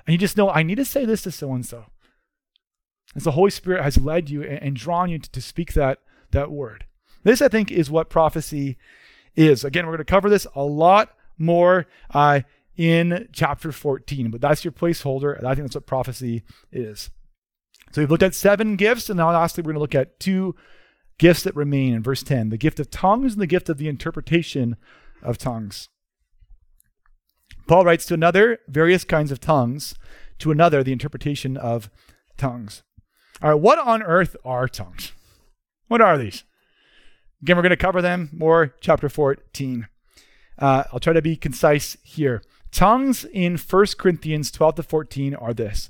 and 0.05 0.11
you 0.11 0.17
just 0.17 0.35
know, 0.35 0.49
I 0.49 0.63
need 0.63 0.75
to 0.75 0.85
say 0.85 1.05
this 1.05 1.21
to 1.21 1.31
so 1.31 1.53
and 1.53 1.65
so. 1.65 1.85
As 3.15 3.23
the 3.23 3.31
Holy 3.31 3.51
Spirit 3.51 3.83
has 3.83 3.97
led 3.97 4.29
you 4.29 4.43
and, 4.43 4.75
drawn 4.75 5.09
you 5.09 5.19
to 5.19 5.41
speak 5.41 5.73
that, 5.73 5.99
that 6.31 6.51
word. 6.51 6.86
This, 7.27 7.41
I 7.41 7.49
think, 7.49 7.73
is 7.73 7.91
what 7.91 8.09
prophecy 8.09 8.77
is. 9.35 9.65
Again, 9.65 9.85
we're 9.85 9.97
going 9.97 10.05
to 10.05 10.05
cover 10.05 10.29
this 10.29 10.47
a 10.55 10.63
lot 10.63 11.13
more 11.37 11.85
uh, 12.13 12.39
in 12.77 13.27
chapter 13.33 13.73
14. 13.73 14.31
But 14.31 14.39
that's 14.39 14.63
your 14.63 14.71
placeholder, 14.71 15.37
and 15.37 15.45
I 15.45 15.53
think 15.53 15.67
that's 15.67 15.75
what 15.75 15.85
prophecy 15.85 16.43
is. 16.71 17.09
So 17.91 18.01
we've 18.01 18.09
looked 18.09 18.23
at 18.23 18.33
seven 18.33 18.77
gifts, 18.77 19.09
and 19.09 19.17
now 19.17 19.29
lastly, 19.31 19.61
we're 19.61 19.73
going 19.73 19.75
to 19.75 19.81
look 19.81 19.93
at 19.93 20.21
two 20.21 20.55
gifts 21.17 21.43
that 21.43 21.53
remain 21.53 21.93
in 21.93 22.01
verse 22.01 22.23
10 22.23 22.47
the 22.47 22.57
gift 22.57 22.79
of 22.79 22.89
tongues 22.89 23.33
and 23.33 23.41
the 23.41 23.47
gift 23.47 23.67
of 23.67 23.77
the 23.77 23.89
interpretation 23.89 24.77
of 25.21 25.37
tongues. 25.37 25.89
Paul 27.67 27.83
writes 27.83 28.05
to 28.05 28.13
another, 28.13 28.59
various 28.69 29.03
kinds 29.03 29.33
of 29.33 29.41
tongues, 29.41 29.95
to 30.39 30.49
another, 30.49 30.81
the 30.81 30.93
interpretation 30.93 31.57
of 31.57 31.89
tongues. 32.37 32.83
All 33.41 33.49
right, 33.49 33.59
what 33.59 33.79
on 33.79 34.01
earth 34.01 34.37
are 34.45 34.69
tongues? 34.69 35.11
What 35.89 35.99
are 35.99 36.17
these? 36.17 36.45
Again, 37.41 37.55
we're 37.55 37.63
going 37.63 37.69
to 37.69 37.77
cover 37.77 38.01
them 38.01 38.29
more, 38.33 38.73
chapter 38.81 39.09
14. 39.09 39.87
Uh, 40.57 40.83
I'll 40.91 40.99
try 40.99 41.13
to 41.13 41.21
be 41.21 41.35
concise 41.35 41.97
here. 42.03 42.41
Tongues 42.71 43.25
in 43.25 43.57
1 43.57 43.85
Corinthians 43.97 44.51
12 44.51 44.75
to 44.75 44.83
14 44.83 45.35
are 45.35 45.53
this 45.53 45.89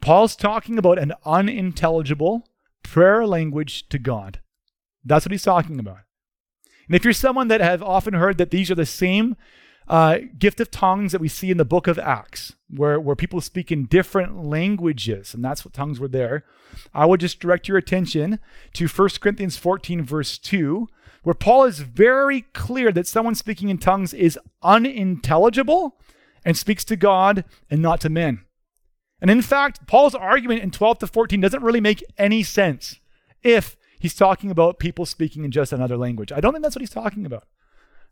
Paul's 0.00 0.36
talking 0.36 0.78
about 0.78 0.98
an 0.98 1.12
unintelligible 1.24 2.48
prayer 2.82 3.26
language 3.26 3.88
to 3.88 3.98
God. 3.98 4.40
That's 5.04 5.24
what 5.24 5.32
he's 5.32 5.42
talking 5.42 5.78
about. 5.78 6.00
And 6.86 6.96
if 6.96 7.04
you're 7.04 7.12
someone 7.12 7.48
that 7.48 7.60
have 7.60 7.82
often 7.82 8.14
heard 8.14 8.38
that 8.38 8.50
these 8.50 8.70
are 8.70 8.74
the 8.74 8.84
same 8.84 9.36
uh, 9.92 10.20
gift 10.38 10.58
of 10.58 10.70
tongues 10.70 11.12
that 11.12 11.20
we 11.20 11.28
see 11.28 11.50
in 11.50 11.58
the 11.58 11.66
book 11.66 11.86
of 11.86 11.98
Acts, 11.98 12.54
where, 12.70 12.98
where 12.98 13.14
people 13.14 13.42
speak 13.42 13.70
in 13.70 13.84
different 13.84 14.42
languages, 14.42 15.34
and 15.34 15.44
that's 15.44 15.66
what 15.66 15.74
tongues 15.74 16.00
were 16.00 16.08
there, 16.08 16.46
I 16.94 17.04
would 17.04 17.20
just 17.20 17.40
direct 17.40 17.68
your 17.68 17.76
attention 17.76 18.38
to 18.72 18.88
1 18.88 19.08
Corinthians 19.20 19.58
14, 19.58 20.02
verse 20.02 20.38
2, 20.38 20.88
where 21.24 21.34
Paul 21.34 21.64
is 21.64 21.80
very 21.80 22.40
clear 22.54 22.90
that 22.90 23.06
someone 23.06 23.34
speaking 23.34 23.68
in 23.68 23.76
tongues 23.76 24.14
is 24.14 24.38
unintelligible 24.62 26.00
and 26.42 26.56
speaks 26.56 26.86
to 26.86 26.96
God 26.96 27.44
and 27.70 27.82
not 27.82 28.00
to 28.00 28.08
men. 28.08 28.46
And 29.20 29.30
in 29.30 29.42
fact, 29.42 29.86
Paul's 29.86 30.14
argument 30.14 30.62
in 30.62 30.70
12 30.70 31.00
to 31.00 31.06
14 31.06 31.38
doesn't 31.38 31.62
really 31.62 31.82
make 31.82 32.02
any 32.16 32.42
sense 32.42 32.98
if 33.42 33.76
he's 33.98 34.14
talking 34.14 34.50
about 34.50 34.78
people 34.78 35.04
speaking 35.04 35.44
in 35.44 35.50
just 35.50 35.70
another 35.70 35.98
language. 35.98 36.32
I 36.32 36.40
don't 36.40 36.54
think 36.54 36.62
that's 36.62 36.76
what 36.76 36.80
he's 36.80 36.88
talking 36.88 37.26
about. 37.26 37.44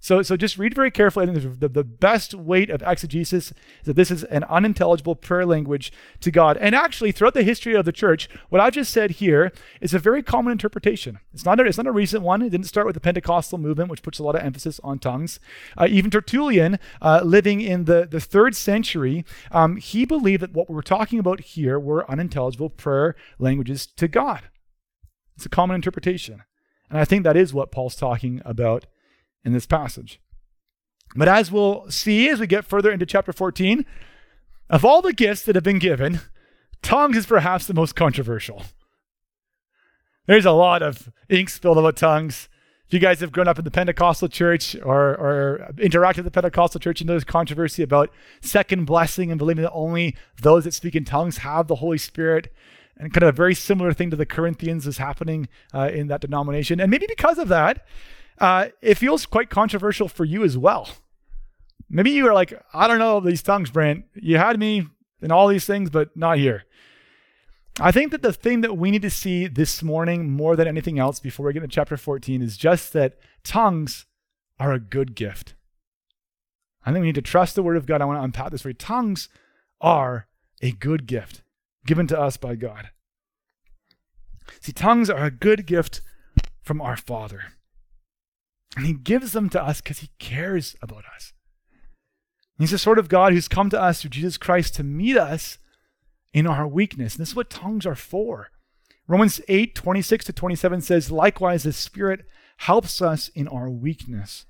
So, 0.02 0.22
so 0.22 0.34
just 0.34 0.56
read 0.56 0.74
very 0.74 0.90
carefully. 0.90 1.28
I 1.28 1.32
think 1.32 1.60
the, 1.60 1.68
the 1.68 1.84
best 1.84 2.34
weight 2.34 2.70
of 2.70 2.82
exegesis 2.82 3.50
is 3.50 3.54
that 3.84 3.96
this 3.96 4.10
is 4.10 4.24
an 4.24 4.44
unintelligible 4.44 5.14
prayer 5.14 5.44
language 5.44 5.92
to 6.20 6.30
God. 6.30 6.56
And 6.56 6.74
actually, 6.74 7.12
throughout 7.12 7.34
the 7.34 7.42
history 7.42 7.74
of 7.74 7.84
the 7.84 7.92
church, 7.92 8.28
what 8.48 8.62
I've 8.62 8.72
just 8.72 8.92
said 8.92 9.12
here 9.12 9.52
is 9.82 9.92
a 9.92 9.98
very 9.98 10.22
common 10.22 10.52
interpretation. 10.52 11.18
It's 11.34 11.44
not 11.44 11.60
a, 11.60 11.64
it's 11.64 11.76
not 11.76 11.86
a 11.86 11.92
recent 11.92 12.22
one. 12.22 12.40
It 12.40 12.48
didn't 12.48 12.66
start 12.66 12.86
with 12.86 12.94
the 12.94 13.00
Pentecostal 13.00 13.58
movement, 13.58 13.90
which 13.90 14.02
puts 14.02 14.18
a 14.18 14.22
lot 14.22 14.34
of 14.34 14.42
emphasis 14.42 14.80
on 14.82 14.98
tongues. 14.98 15.38
Uh, 15.76 15.86
even 15.90 16.10
Tertullian, 16.10 16.78
uh, 17.02 17.20
living 17.22 17.60
in 17.60 17.84
the, 17.84 18.08
the 18.10 18.20
third 18.20 18.56
century, 18.56 19.26
um, 19.52 19.76
he 19.76 20.06
believed 20.06 20.42
that 20.42 20.54
what 20.54 20.70
we're 20.70 20.80
talking 20.80 21.18
about 21.18 21.40
here 21.40 21.78
were 21.78 22.10
unintelligible 22.10 22.70
prayer 22.70 23.16
languages 23.38 23.86
to 23.86 24.08
God. 24.08 24.48
It's 25.36 25.44
a 25.44 25.50
common 25.50 25.74
interpretation. 25.74 26.42
And 26.88 26.98
I 26.98 27.04
think 27.04 27.22
that 27.24 27.36
is 27.36 27.52
what 27.52 27.70
Paul's 27.70 27.96
talking 27.96 28.40
about 28.46 28.86
in 29.44 29.52
this 29.52 29.66
passage. 29.66 30.20
But 31.16 31.28
as 31.28 31.50
we'll 31.50 31.90
see 31.90 32.28
as 32.28 32.40
we 32.40 32.46
get 32.46 32.64
further 32.64 32.90
into 32.90 33.06
chapter 33.06 33.32
14, 33.32 33.84
of 34.68 34.84
all 34.84 35.02
the 35.02 35.12
gifts 35.12 35.42
that 35.42 35.56
have 35.56 35.64
been 35.64 35.78
given, 35.78 36.20
tongues 36.82 37.16
is 37.16 37.26
perhaps 37.26 37.66
the 37.66 37.74
most 37.74 37.96
controversial. 37.96 38.62
There's 40.26 40.46
a 40.46 40.52
lot 40.52 40.82
of 40.82 41.10
ink 41.28 41.48
spilled 41.48 41.78
about 41.78 41.96
tongues. 41.96 42.48
If 42.86 42.94
you 42.94 43.00
guys 43.00 43.20
have 43.20 43.32
grown 43.32 43.48
up 43.48 43.58
in 43.58 43.64
the 43.64 43.70
Pentecostal 43.70 44.28
church 44.28 44.76
or, 44.84 45.16
or 45.16 45.70
interacted 45.76 46.18
with 46.18 46.26
the 46.26 46.30
Pentecostal 46.30 46.80
church, 46.80 47.00
you 47.00 47.06
know 47.06 47.12
there's 47.12 47.24
controversy 47.24 47.82
about 47.82 48.10
second 48.40 48.84
blessing 48.84 49.30
and 49.30 49.38
believing 49.38 49.62
that 49.62 49.72
only 49.72 50.16
those 50.40 50.64
that 50.64 50.74
speak 50.74 50.94
in 50.94 51.04
tongues 51.04 51.38
have 51.38 51.66
the 51.66 51.76
Holy 51.76 51.98
Spirit. 51.98 52.52
And 52.96 53.12
kind 53.12 53.22
of 53.22 53.30
a 53.30 53.32
very 53.32 53.54
similar 53.54 53.92
thing 53.92 54.10
to 54.10 54.16
the 54.16 54.26
Corinthians 54.26 54.86
is 54.86 54.98
happening 54.98 55.48
uh, 55.72 55.90
in 55.92 56.08
that 56.08 56.20
denomination. 56.20 56.80
And 56.80 56.90
maybe 56.90 57.06
because 57.08 57.38
of 57.38 57.48
that, 57.48 57.86
uh, 58.40 58.68
it 58.80 58.96
feels 58.96 59.26
quite 59.26 59.50
controversial 59.50 60.08
for 60.08 60.24
you 60.24 60.42
as 60.42 60.56
well. 60.56 60.88
Maybe 61.88 62.10
you 62.10 62.26
are 62.28 62.34
like, 62.34 62.54
I 62.72 62.86
don't 62.86 62.98
know 62.98 63.20
these 63.20 63.42
tongues, 63.42 63.70
Brent. 63.70 64.04
You 64.14 64.38
had 64.38 64.58
me 64.58 64.86
in 65.20 65.30
all 65.30 65.48
these 65.48 65.66
things, 65.66 65.90
but 65.90 66.16
not 66.16 66.38
here. 66.38 66.64
I 67.78 67.92
think 67.92 68.12
that 68.12 68.22
the 68.22 68.32
thing 68.32 68.62
that 68.62 68.76
we 68.76 68.90
need 68.90 69.02
to 69.02 69.10
see 69.10 69.46
this 69.46 69.82
morning 69.82 70.30
more 70.30 70.56
than 70.56 70.68
anything 70.68 70.98
else 70.98 71.20
before 71.20 71.46
we 71.46 71.52
get 71.52 71.62
into 71.62 71.74
chapter 71.74 71.96
14 71.96 72.42
is 72.42 72.56
just 72.56 72.92
that 72.92 73.18
tongues 73.44 74.06
are 74.58 74.72
a 74.72 74.80
good 74.80 75.14
gift. 75.14 75.54
I 76.84 76.92
think 76.92 77.02
we 77.02 77.08
need 77.08 77.14
to 77.16 77.22
trust 77.22 77.54
the 77.54 77.62
word 77.62 77.76
of 77.76 77.86
God. 77.86 78.00
I 78.00 78.06
want 78.06 78.18
to 78.18 78.24
unpack 78.24 78.50
this 78.50 78.62
for 78.62 78.68
you. 78.68 78.74
Tongues 78.74 79.28
are 79.80 80.26
a 80.62 80.72
good 80.72 81.06
gift 81.06 81.42
given 81.86 82.06
to 82.08 82.18
us 82.18 82.36
by 82.36 82.54
God. 82.54 82.90
See, 84.60 84.72
tongues 84.72 85.10
are 85.10 85.24
a 85.24 85.30
good 85.30 85.66
gift 85.66 86.00
from 86.62 86.80
our 86.80 86.96
Father. 86.96 87.44
And 88.76 88.86
he 88.86 88.92
gives 88.92 89.32
them 89.32 89.48
to 89.50 89.62
us 89.62 89.80
because 89.80 89.98
he 89.98 90.10
cares 90.18 90.76
about 90.80 91.04
us. 91.14 91.32
He's 92.58 92.70
the 92.70 92.78
sort 92.78 92.98
of 92.98 93.08
God 93.08 93.32
who's 93.32 93.48
come 93.48 93.70
to 93.70 93.80
us 93.80 94.00
through 94.00 94.10
Jesus 94.10 94.36
Christ 94.36 94.74
to 94.74 94.84
meet 94.84 95.16
us 95.16 95.58
in 96.32 96.46
our 96.46 96.68
weakness. 96.68 97.14
And 97.14 97.22
this 97.22 97.30
is 97.30 97.36
what 97.36 97.50
tongues 97.50 97.86
are 97.86 97.94
for. 97.94 98.50
Romans 99.08 99.40
8, 99.48 99.74
26 99.74 100.26
to 100.26 100.32
27 100.32 100.80
says, 100.82 101.10
Likewise, 101.10 101.64
the 101.64 101.72
Spirit 101.72 102.26
helps 102.58 103.00
us 103.00 103.28
in 103.28 103.48
our 103.48 103.68
weakness. 103.70 104.46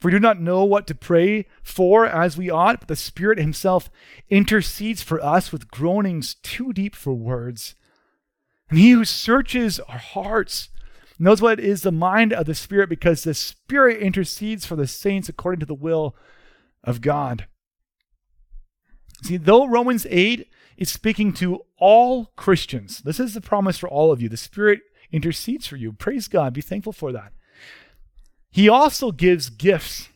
For 0.00 0.08
we 0.08 0.12
do 0.12 0.20
not 0.20 0.40
know 0.40 0.64
what 0.64 0.86
to 0.88 0.94
pray 0.94 1.46
for 1.62 2.06
as 2.06 2.36
we 2.36 2.50
ought, 2.50 2.80
but 2.80 2.88
the 2.88 2.96
Spirit 2.96 3.38
Himself 3.38 3.90
intercedes 4.28 5.02
for 5.02 5.22
us 5.24 5.52
with 5.52 5.70
groanings 5.70 6.34
too 6.34 6.72
deep 6.72 6.96
for 6.96 7.14
words. 7.14 7.74
And 8.68 8.78
He 8.78 8.90
who 8.90 9.04
searches 9.04 9.78
our 9.80 9.98
hearts 9.98 10.70
knows 11.20 11.42
what 11.42 11.60
is 11.60 11.82
the 11.82 11.92
mind 11.92 12.32
of 12.32 12.46
the 12.46 12.54
Spirit 12.54 12.88
because 12.88 13.22
the 13.22 13.34
Spirit 13.34 14.00
intercedes 14.00 14.64
for 14.64 14.74
the 14.74 14.86
saints 14.86 15.28
according 15.28 15.60
to 15.60 15.66
the 15.66 15.74
will 15.74 16.16
of 16.82 17.00
God. 17.00 17.46
See, 19.22 19.36
though 19.36 19.68
Romans 19.68 20.06
8 20.08 20.48
is 20.78 20.90
speaking 20.90 21.32
to 21.34 21.60
all 21.78 22.32
Christians, 22.36 23.00
this 23.00 23.20
is 23.20 23.34
the 23.34 23.40
promise 23.40 23.78
for 23.78 23.88
all 23.88 24.10
of 24.10 24.22
you. 24.22 24.28
The 24.30 24.36
Spirit 24.38 24.80
intercedes 25.12 25.66
for 25.66 25.76
you. 25.76 25.92
Praise 25.92 26.26
God. 26.26 26.54
Be 26.54 26.62
thankful 26.62 26.92
for 26.92 27.12
that. 27.12 27.32
He 28.50 28.68
also 28.68 29.12
gives 29.12 29.50
gifts 29.50 30.08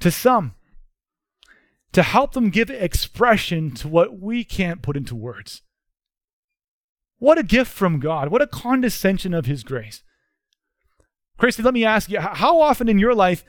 to 0.00 0.10
some 0.10 0.54
to 1.92 2.02
help 2.02 2.32
them 2.32 2.50
give 2.50 2.70
expression 2.70 3.72
to 3.72 3.88
what 3.88 4.20
we 4.20 4.44
can't 4.44 4.82
put 4.82 4.96
into 4.96 5.16
words. 5.16 5.62
What 7.18 7.38
a 7.38 7.42
gift 7.42 7.72
from 7.72 8.00
God. 8.00 8.28
What 8.28 8.42
a 8.42 8.46
condescension 8.46 9.34
of 9.34 9.46
His 9.46 9.64
grace. 9.64 10.02
Christ 11.40 11.56
City, 11.56 11.64
let 11.64 11.72
me 11.72 11.86
ask 11.86 12.10
you 12.10 12.20
how 12.20 12.60
often 12.60 12.86
in 12.86 12.98
your 12.98 13.14
life 13.14 13.46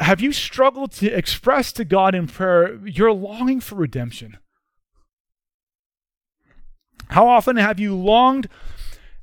have 0.00 0.20
you 0.20 0.32
struggled 0.32 0.90
to 0.94 1.08
express 1.08 1.72
to 1.72 1.84
God 1.84 2.12
in 2.12 2.26
prayer 2.26 2.74
your 2.84 3.12
longing 3.12 3.60
for 3.60 3.76
redemption? 3.76 4.36
How 7.10 7.28
often 7.28 7.56
have 7.56 7.78
you 7.78 7.94
longed 7.94 8.48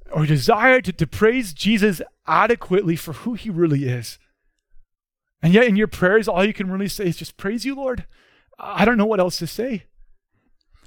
or 0.09 0.25
desired 0.25 0.85
to, 0.85 0.93
to 0.93 1.05
praise 1.05 1.53
Jesus 1.53 2.01
adequately 2.25 2.95
for 2.95 3.11
who 3.11 3.33
he 3.33 3.49
really 3.49 3.83
is? 3.83 4.19
And 5.41 5.53
yet, 5.53 5.67
in 5.67 5.75
your 5.75 5.87
prayers, 5.87 6.29
all 6.29 6.45
you 6.45 6.53
can 6.53 6.71
really 6.71 6.87
say 6.87 7.07
is 7.07 7.17
just 7.17 7.35
praise 7.35 7.65
you, 7.65 7.75
Lord. 7.75 8.05
I 8.57 8.85
don't 8.85 8.97
know 8.97 9.05
what 9.05 9.19
else 9.19 9.37
to 9.39 9.47
say. 9.47 9.83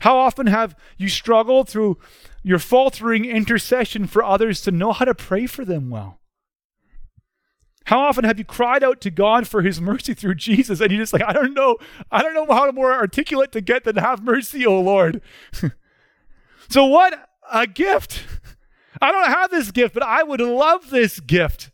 How 0.01 0.17
often 0.17 0.47
have 0.47 0.75
you 0.97 1.11
struggled 1.11 1.69
through 1.69 1.99
your 2.43 2.59
faltering 2.59 3.27
intercession 3.27 4.07
for 4.07 4.25
others 4.25 4.63
to 4.63 4.71
know 4.71 4.93
how 4.93 5.05
to 5.05 5.15
pray 5.15 5.47
for 5.47 5.67
them 5.67 5.91
well? 5.91 6.19
How 7.89 8.01
often 8.01 8.25
have 8.25 8.39
you 8.39 8.45
cried 8.45 8.85
out 8.85 9.01
to 9.01 9.11
God 9.11 9.49
for 9.49 9.63
his 9.63 9.81
mercy 9.81 10.13
through 10.13 10.35
Jesus 10.35 10.79
and 10.79 10.91
you're 10.91 11.01
just 11.01 11.15
like, 11.15 11.23
I 11.23 11.33
don't 11.33 11.55
know, 11.55 11.79
I 12.13 12.23
don't 12.23 12.35
know 12.35 12.45
how 12.55 12.71
more 12.71 12.93
articulate 12.93 13.51
to 13.53 13.63
get 13.63 13.85
than 13.85 13.97
have 13.97 14.23
mercy, 14.23 14.67
oh 14.67 14.79
Lord. 14.79 15.23
so 16.69 16.85
what 16.85 17.31
a 17.51 17.67
gift. 17.67 18.25
I 19.01 19.11
don't 19.11 19.29
have 19.29 19.51
this 19.51 19.71
gift, 19.71 19.95
but 19.95 20.03
I 20.03 20.23
would 20.23 20.43
love 20.43 20.91
this 20.91 21.19
gift. 21.19 21.71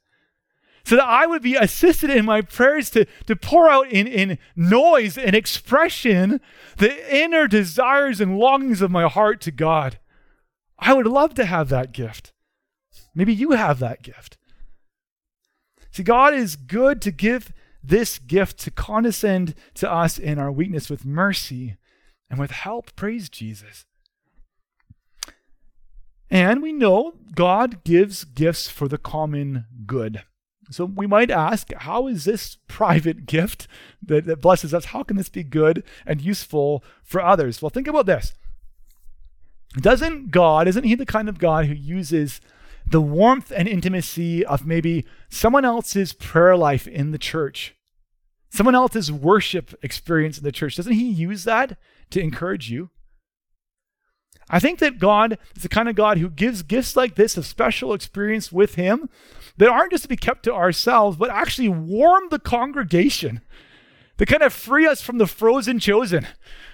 So 0.85 0.95
that 0.95 1.05
I 1.05 1.27
would 1.27 1.43
be 1.43 1.57
assisted 1.57 2.11
in 2.11 2.25
my 2.25 2.43
prayers 2.43 2.91
to, 2.91 3.07
to 3.27 3.35
pour 3.35 3.69
out 3.69 3.91
in, 3.91 4.07
in 4.07 4.39
noise 4.55 5.19
and 5.19 5.35
expression 5.35 6.41
the 6.77 7.17
inner 7.17 7.49
desires 7.49 8.21
and 8.21 8.39
longings 8.39 8.83
of 8.83 8.91
my 8.93 9.09
heart 9.09 9.41
to 9.41 9.51
God. 9.51 9.99
I 10.79 10.93
would 10.93 11.09
love 11.09 11.35
to 11.35 11.45
have 11.45 11.71
that 11.71 11.91
gift. 11.91 12.33
Maybe 13.17 13.35
you 13.35 13.51
have 13.51 13.81
that 13.81 14.03
gift. 14.03 14.39
See, 15.95 16.03
God 16.03 16.35
is 16.35 16.57
good 16.57 17.01
to 17.03 17.13
give 17.13 17.53
this 17.81 18.19
gift 18.19 18.59
to 18.59 18.73
condescend 18.73 19.55
to 19.75 19.89
us 19.89 20.19
in 20.19 20.41
our 20.41 20.51
weakness 20.51 20.91
with 20.91 21.05
mercy 21.05 21.77
and 22.29 22.41
with 22.41 22.51
help. 22.51 22.97
Praise 22.97 23.29
Jesus. 23.29 23.85
And 26.29 26.61
we 26.61 26.73
know 26.73 27.13
God 27.37 27.85
gives 27.85 28.25
gifts 28.25 28.69
for 28.69 28.89
the 28.89 28.99
common 28.99 29.67
good. 29.87 30.25
So 30.69 30.85
we 30.85 31.07
might 31.07 31.31
ask, 31.31 31.73
how 31.73 32.09
is 32.09 32.25
this 32.25 32.57
private 32.67 33.25
gift 33.25 33.69
that, 34.03 34.25
that 34.25 34.41
blesses 34.41 34.75
us? 34.75 34.87
How 34.87 35.05
can 35.05 35.17
this 35.17 35.29
be 35.29 35.45
good 35.45 35.85
and 36.05 36.21
useful 36.21 36.83
for 37.05 37.21
others? 37.21 37.63
Well, 37.63 37.71
think 37.71 37.87
about 37.87 38.07
this. 38.07 38.33
Doesn't 39.77 40.33
God, 40.33 40.67
isn't 40.67 40.83
He 40.83 40.97
the 40.97 41.07
kind 41.07 41.29
of 41.29 41.39
God 41.39 41.67
who 41.67 41.75
uses 41.75 42.41
the 42.87 43.01
warmth 43.01 43.51
and 43.51 43.69
intimacy 43.69 44.45
of 44.45 44.67
maybe 44.67 45.05
someone 45.29 45.65
else's 45.65 46.13
prayer 46.13 46.57
life 46.57 46.87
in 46.87 47.11
the 47.11 47.19
church, 47.19 47.75
someone 48.51 48.75
else's 48.75 49.11
worship 49.11 49.75
experience 49.83 50.39
in 50.39 50.45
the 50.45 50.53
church? 50.53 50.77
Doesn't 50.77 50.93
He 50.93 51.09
use 51.09 51.45
that 51.45 51.79
to 52.11 52.21
encourage 52.21 52.71
you? 52.71 52.91
I 54.51 54.61
think 54.61 54.79
that 54.81 54.99
God 54.99 55.39
is 55.57 55.63
the 55.63 55.69
kind 55.69 55.89
of 55.89 55.95
God 55.95 56.19
who 56.19 56.29
gives 56.29 56.63
gifts 56.63 56.97
like 56.97 57.15
this, 57.15 57.37
a 57.37 57.43
special 57.43 57.95
experience 57.95 58.53
with 58.53 58.75
Him, 58.75 59.09
that 59.57 59.69
aren't 59.69 59.93
just 59.93 60.03
to 60.03 60.09
be 60.09 60.17
kept 60.17 60.43
to 60.45 60.55
ourselves, 60.55 61.17
but 61.17 61.31
actually 61.31 61.69
warm 61.69 62.25
the 62.31 62.39
congregation. 62.39 63.41
To 64.19 64.27
kind 64.27 64.43
of 64.43 64.53
free 64.53 64.87
us 64.87 65.03
from 65.03 65.19
the 65.19 65.27
frozen 65.27 65.81
chosen, 65.81 66.25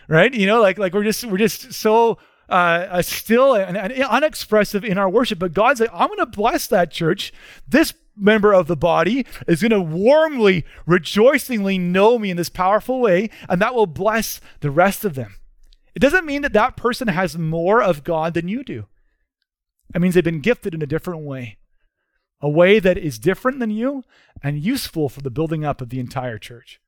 right? 0.09 0.35
You 0.35 0.47
know, 0.47 0.61
like 0.61 0.77
like 0.77 0.93
we're 0.93 1.05
just 1.05 1.25
we're 1.25 1.39
just 1.39 1.73
so 1.73 2.19
uh, 2.51 3.01
still 3.03 3.55
and 3.55 3.77
unexpressive 3.77 4.85
in 4.85 4.99
our 4.99 5.09
worship. 5.09 5.39
But 5.39 5.55
God's 5.55 5.81
like, 5.81 5.91
I'm 5.93 6.09
going 6.09 6.19
to 6.19 6.27
bless 6.27 6.67
that 6.67 6.91
church. 6.91 7.33
This 7.67 7.95
member 8.17 8.53
of 8.53 8.67
the 8.67 8.77
body 8.77 9.25
is 9.47 9.63
going 9.63 9.71
to 9.71 9.81
warmly, 9.81 10.65
rejoicingly 10.85 11.79
know 11.79 12.19
me 12.19 12.31
in 12.31 12.37
this 12.37 12.51
powerful 12.51 13.01
way, 13.01 13.31
and 13.49 13.61
that 13.63 13.75
will 13.75 13.87
bless 13.87 14.41
the 14.61 14.71
rest 14.71 15.05
of 15.05 15.15
them. 15.15 15.37
It 15.95 16.01
doesn't 16.01 16.27
mean 16.27 16.43
that 16.43 16.53
that 16.53 16.77
person 16.77 17.09
has 17.09 17.39
more 17.39 17.83
of 17.83 18.05
God 18.05 18.35
than 18.35 18.49
you 18.49 18.63
do. 18.63 18.87
It 19.95 20.01
means 20.01 20.15
they've 20.15 20.23
been 20.23 20.41
gifted 20.41 20.75
in 20.75 20.83
a 20.83 20.87
different 20.87 21.23
way, 21.23 21.59
a 22.41 22.49
way 22.49 22.79
that 22.79 22.99
is 22.99 23.19
different 23.19 23.59
than 23.59 23.71
you 23.71 24.05
and 24.43 24.63
useful 24.63 25.09
for 25.09 25.21
the 25.21 25.31
building 25.31 25.65
up 25.65 25.81
of 25.81 25.89
the 25.89 25.99
entire 26.01 26.39
church. 26.39 26.81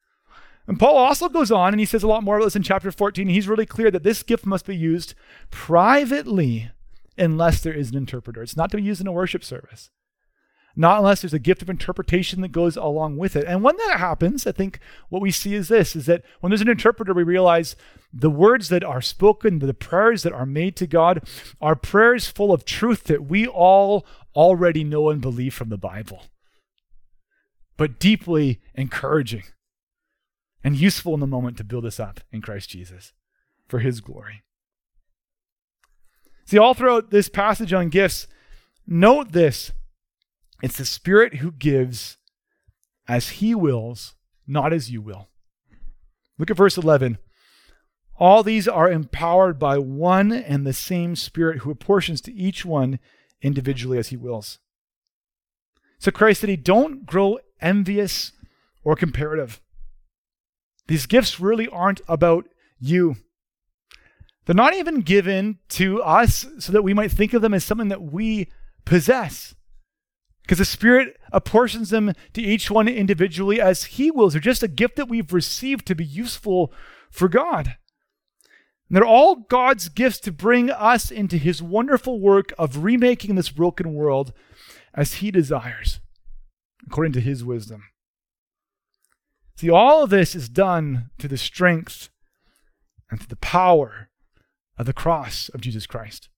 And 0.67 0.79
Paul 0.79 0.97
also 0.97 1.29
goes 1.29 1.51
on 1.51 1.73
and 1.73 1.81
he 1.81 1.87
says 1.87 2.03
a 2.03 2.09
lot 2.09 2.23
more 2.23 2.37
about 2.37 2.47
this 2.47 2.57
in 2.57 2.63
chapter 2.63 2.93
14. 2.93 3.29
He's 3.29 3.49
really 3.49 3.67
clear 3.67 3.91
that 3.91 4.05
this 4.05 4.23
gift 4.23 4.47
must 4.47 4.67
be 4.67 4.77
used 4.77 5.15
privately 5.51 6.71
unless 7.19 7.61
there 7.61 7.75
is 7.75 7.91
an 7.91 7.97
interpreter. 7.97 8.43
It's 8.43 8.57
not 8.57 8.71
to 8.71 8.77
be 8.77 8.83
used 8.83 9.01
in 9.01 9.07
a 9.07 9.13
worship 9.13 9.45
service 9.45 9.91
not 10.75 10.99
unless 10.99 11.23
there's 11.23 11.35
a 11.35 11.39
gift 11.39 11.63
of 11.63 11.71
interpretation 11.71 12.41
that 12.41 12.53
goes 12.53 12.77
along 12.77 13.17
with 13.17 13.37
it. 13.37 13.45
And 13.47 13.63
when 13.63 13.77
that 13.77 13.99
happens, 13.99 14.47
I 14.47 14.53
think 14.53 14.79
what 15.09 15.23
we 15.23 15.31
see 15.31 15.55
is 15.55 15.69
this 15.69 15.95
is 15.95 16.07
that 16.07 16.23
when 16.41 16.51
there's 16.51 16.63
an 16.63 16.69
interpreter, 16.69 17.13
we 17.13 17.23
realize 17.23 17.77
the 18.13 18.31
words 18.31 18.69
that 18.69 18.85
are 18.85 19.03
spoken, 19.03 19.59
the 19.59 19.75
prayers 19.75 20.23
that 20.23 20.33
are 20.33 20.47
made 20.47 20.77
to 20.77 20.87
God, 20.87 21.27
are 21.61 21.77
prayers 21.77 22.29
full 22.29 22.53
of 22.53 22.65
truth 22.65 23.05
that 23.05 23.25
we 23.25 23.47
all 23.47 24.07
already 24.35 24.85
know 24.85 25.11
and 25.11 25.21
believe 25.21 25.55
from 25.55 25.69
the 25.69 25.79
Bible, 25.79 26.25
but 27.77 27.99
deeply 27.99 28.61
encouraging 28.75 29.45
and 30.65 30.77
useful 30.77 31.15
in 31.15 31.21
the 31.21 31.27
moment 31.27 31.57
to 31.57 31.65
build 31.65 31.85
us 31.85 31.99
up 31.99 32.21
in 32.31 32.41
Christ 32.41 32.71
Jesus 32.71 33.13
for 33.69 33.81
his 33.81 34.01
glory. 34.01 34.43
See, 36.45 36.59
all 36.59 36.75
throughout 36.75 37.11
this 37.11 37.29
passage 37.29 37.73
on 37.73 37.89
gifts, 37.89 38.27
note 38.87 39.33
this 39.33 39.73
it's 40.63 40.79
the 40.79 40.87
Spirit 40.87 41.37
who 41.37 41.51
gives 41.51 42.17
as 43.09 43.31
He 43.31 43.55
wills, 43.55 44.15
not 44.47 44.73
as 44.73 44.91
you 44.91 45.03
will. 45.03 45.29
Look 46.39 46.51
at 46.51 46.57
verse 46.57 46.77
11. 46.77 47.19
All 48.19 48.43
these 48.43 48.69
are 48.69 48.91
empowered 48.91 49.59
by 49.59 49.79
one 49.79 50.31
and 50.33 50.65
the 50.65 50.73
same 50.73 51.17
Spirit 51.17 51.59
who 51.59 51.71
apportions 51.71 52.21
to 52.23 52.33
each 52.33 52.65
one 52.65 53.01
individually 53.41 53.99
as 53.99 54.09
He 54.09 54.17
wills. 54.17 54.61
So 55.99 56.11
Christ 56.11 56.41
said, 56.41 56.51
He 56.51 56.57
don't 56.57 57.07
grow 57.07 57.39
envious 57.61 58.33
or 58.85 58.95
comparative. 58.95 59.61
These 60.93 61.07
gifts 61.07 61.41
really 61.41 61.69
aren't 61.69 62.03
about 62.07 62.47
you. 62.79 63.17
They're 64.45 64.55
not 64.55 64.75
even 64.75 65.01
given 65.01 65.59
to 65.71 66.03
us 66.03 66.45
so 66.59 66.71
that 66.71 66.83
we 66.83 66.93
might 66.93 67.11
think 67.11 67.33
of 67.33 67.41
them 67.41 67.55
as 67.55 67.65
something 67.65 67.89
that 67.89 68.03
we 68.03 68.51
possess. 68.85 69.55
Because 70.43 70.59
the 70.59 70.67
Spirit 70.67 71.17
apportions 71.33 71.89
them 71.89 72.13
to 72.35 72.43
each 72.43 72.71
one 72.71 72.89
individually 72.89 73.59
as 73.59 73.85
He 73.85 74.11
wills. 74.11 74.35
They're 74.35 74.43
just 74.43 74.63
a 74.63 74.69
gift 74.69 74.97
that 74.97 75.09
we've 75.09 75.33
received 75.33 75.87
to 75.87 75.95
be 75.95 76.05
useful 76.05 76.71
for 77.11 77.27
God. 77.27 77.79
And 78.89 78.99
they're 78.99 79.03
all 79.03 79.47
God's 79.49 79.89
gifts 79.89 80.21
to 80.21 80.31
bring 80.31 80.71
us 80.71 81.11
into 81.11 81.39
His 81.39 81.63
wonderful 81.63 82.21
work 82.21 82.53
of 82.59 82.85
remaking 82.85 83.37
this 83.37 83.49
broken 83.49 83.95
world 83.95 84.35
as 84.93 85.15
He 85.15 85.31
desires, 85.31 86.01
according 86.87 87.15
to 87.15 87.21
His 87.23 87.43
wisdom. 87.43 87.83
See, 89.63 89.71
all 89.71 90.03
of 90.03 90.11
this 90.11 90.35
is 90.35 90.49
done 90.49 91.11
to 91.19 91.29
the 91.29 91.39
strength 91.39 92.09
and 93.09 93.21
to 93.21 93.29
the 93.29 93.37
power 93.37 94.09
of 94.77 94.87
the 94.87 94.93
cross 94.93 95.49
of 95.51 95.61
Jesus 95.61 95.87
Christ. 95.87 96.29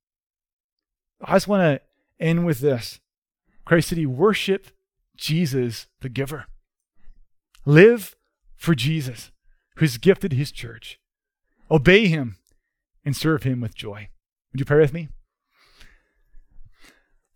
I 1.22 1.32
just 1.32 1.48
want 1.48 1.62
to 1.62 1.80
end 2.22 2.44
with 2.44 2.58
this. 2.58 3.00
Christ 3.64 3.88
City, 3.88 4.04
worship 4.04 4.72
Jesus, 5.16 5.86
the 6.02 6.10
giver. 6.10 6.44
Live 7.64 8.14
for 8.56 8.74
Jesus, 8.74 9.30
who's 9.76 9.96
gifted 9.96 10.34
his 10.34 10.52
church. 10.52 11.00
Obey 11.70 12.08
him 12.08 12.36
and 13.06 13.16
serve 13.16 13.44
him 13.44 13.62
with 13.62 13.74
joy. 13.74 14.10
Would 14.52 14.60
you 14.60 14.66
pray 14.66 14.80
with 14.80 14.92
me? 14.92 15.08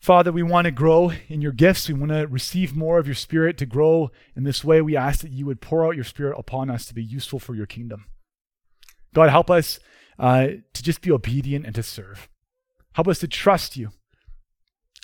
Father, 0.00 0.30
we 0.30 0.42
want 0.42 0.66
to 0.66 0.70
grow 0.70 1.12
in 1.28 1.40
your 1.40 1.52
gifts. 1.52 1.88
We 1.88 1.94
want 1.94 2.12
to 2.12 2.26
receive 2.26 2.76
more 2.76 2.98
of 2.98 3.06
your 3.06 3.14
spirit 3.14 3.58
to 3.58 3.66
grow 3.66 4.10
in 4.36 4.44
this 4.44 4.64
way. 4.64 4.80
We 4.80 4.96
ask 4.96 5.20
that 5.20 5.32
you 5.32 5.44
would 5.46 5.60
pour 5.60 5.84
out 5.84 5.96
your 5.96 6.04
spirit 6.04 6.38
upon 6.38 6.70
us 6.70 6.86
to 6.86 6.94
be 6.94 7.02
useful 7.02 7.38
for 7.38 7.54
your 7.54 7.66
kingdom. 7.66 8.06
God, 9.14 9.30
help 9.30 9.50
us 9.50 9.80
uh, 10.18 10.48
to 10.72 10.82
just 10.82 11.00
be 11.00 11.10
obedient 11.10 11.66
and 11.66 11.74
to 11.74 11.82
serve. 11.82 12.28
Help 12.92 13.08
us 13.08 13.18
to 13.20 13.28
trust 13.28 13.76
you 13.76 13.90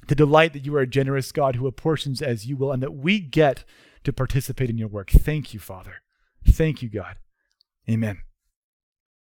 to 0.09 0.15
delight 0.15 0.53
that 0.53 0.65
you 0.65 0.75
are 0.77 0.81
a 0.81 0.87
generous 0.87 1.33
God 1.33 1.57
who 1.57 1.67
apportions 1.67 2.21
as 2.21 2.47
you 2.47 2.57
will, 2.57 2.73
and 2.73 2.83
that 2.83 2.95
we 2.95 3.21
get 3.21 3.65
to 4.05 4.13
participate 4.13 4.71
in 4.71 4.79
your 4.79 4.89
work. 4.89 5.11
Thank 5.11 5.55
you, 5.55 5.61
Father. 5.61 6.03
Thank 6.47 6.83
you, 6.83 6.89
God. 6.89 7.17
Amen. 7.89 8.21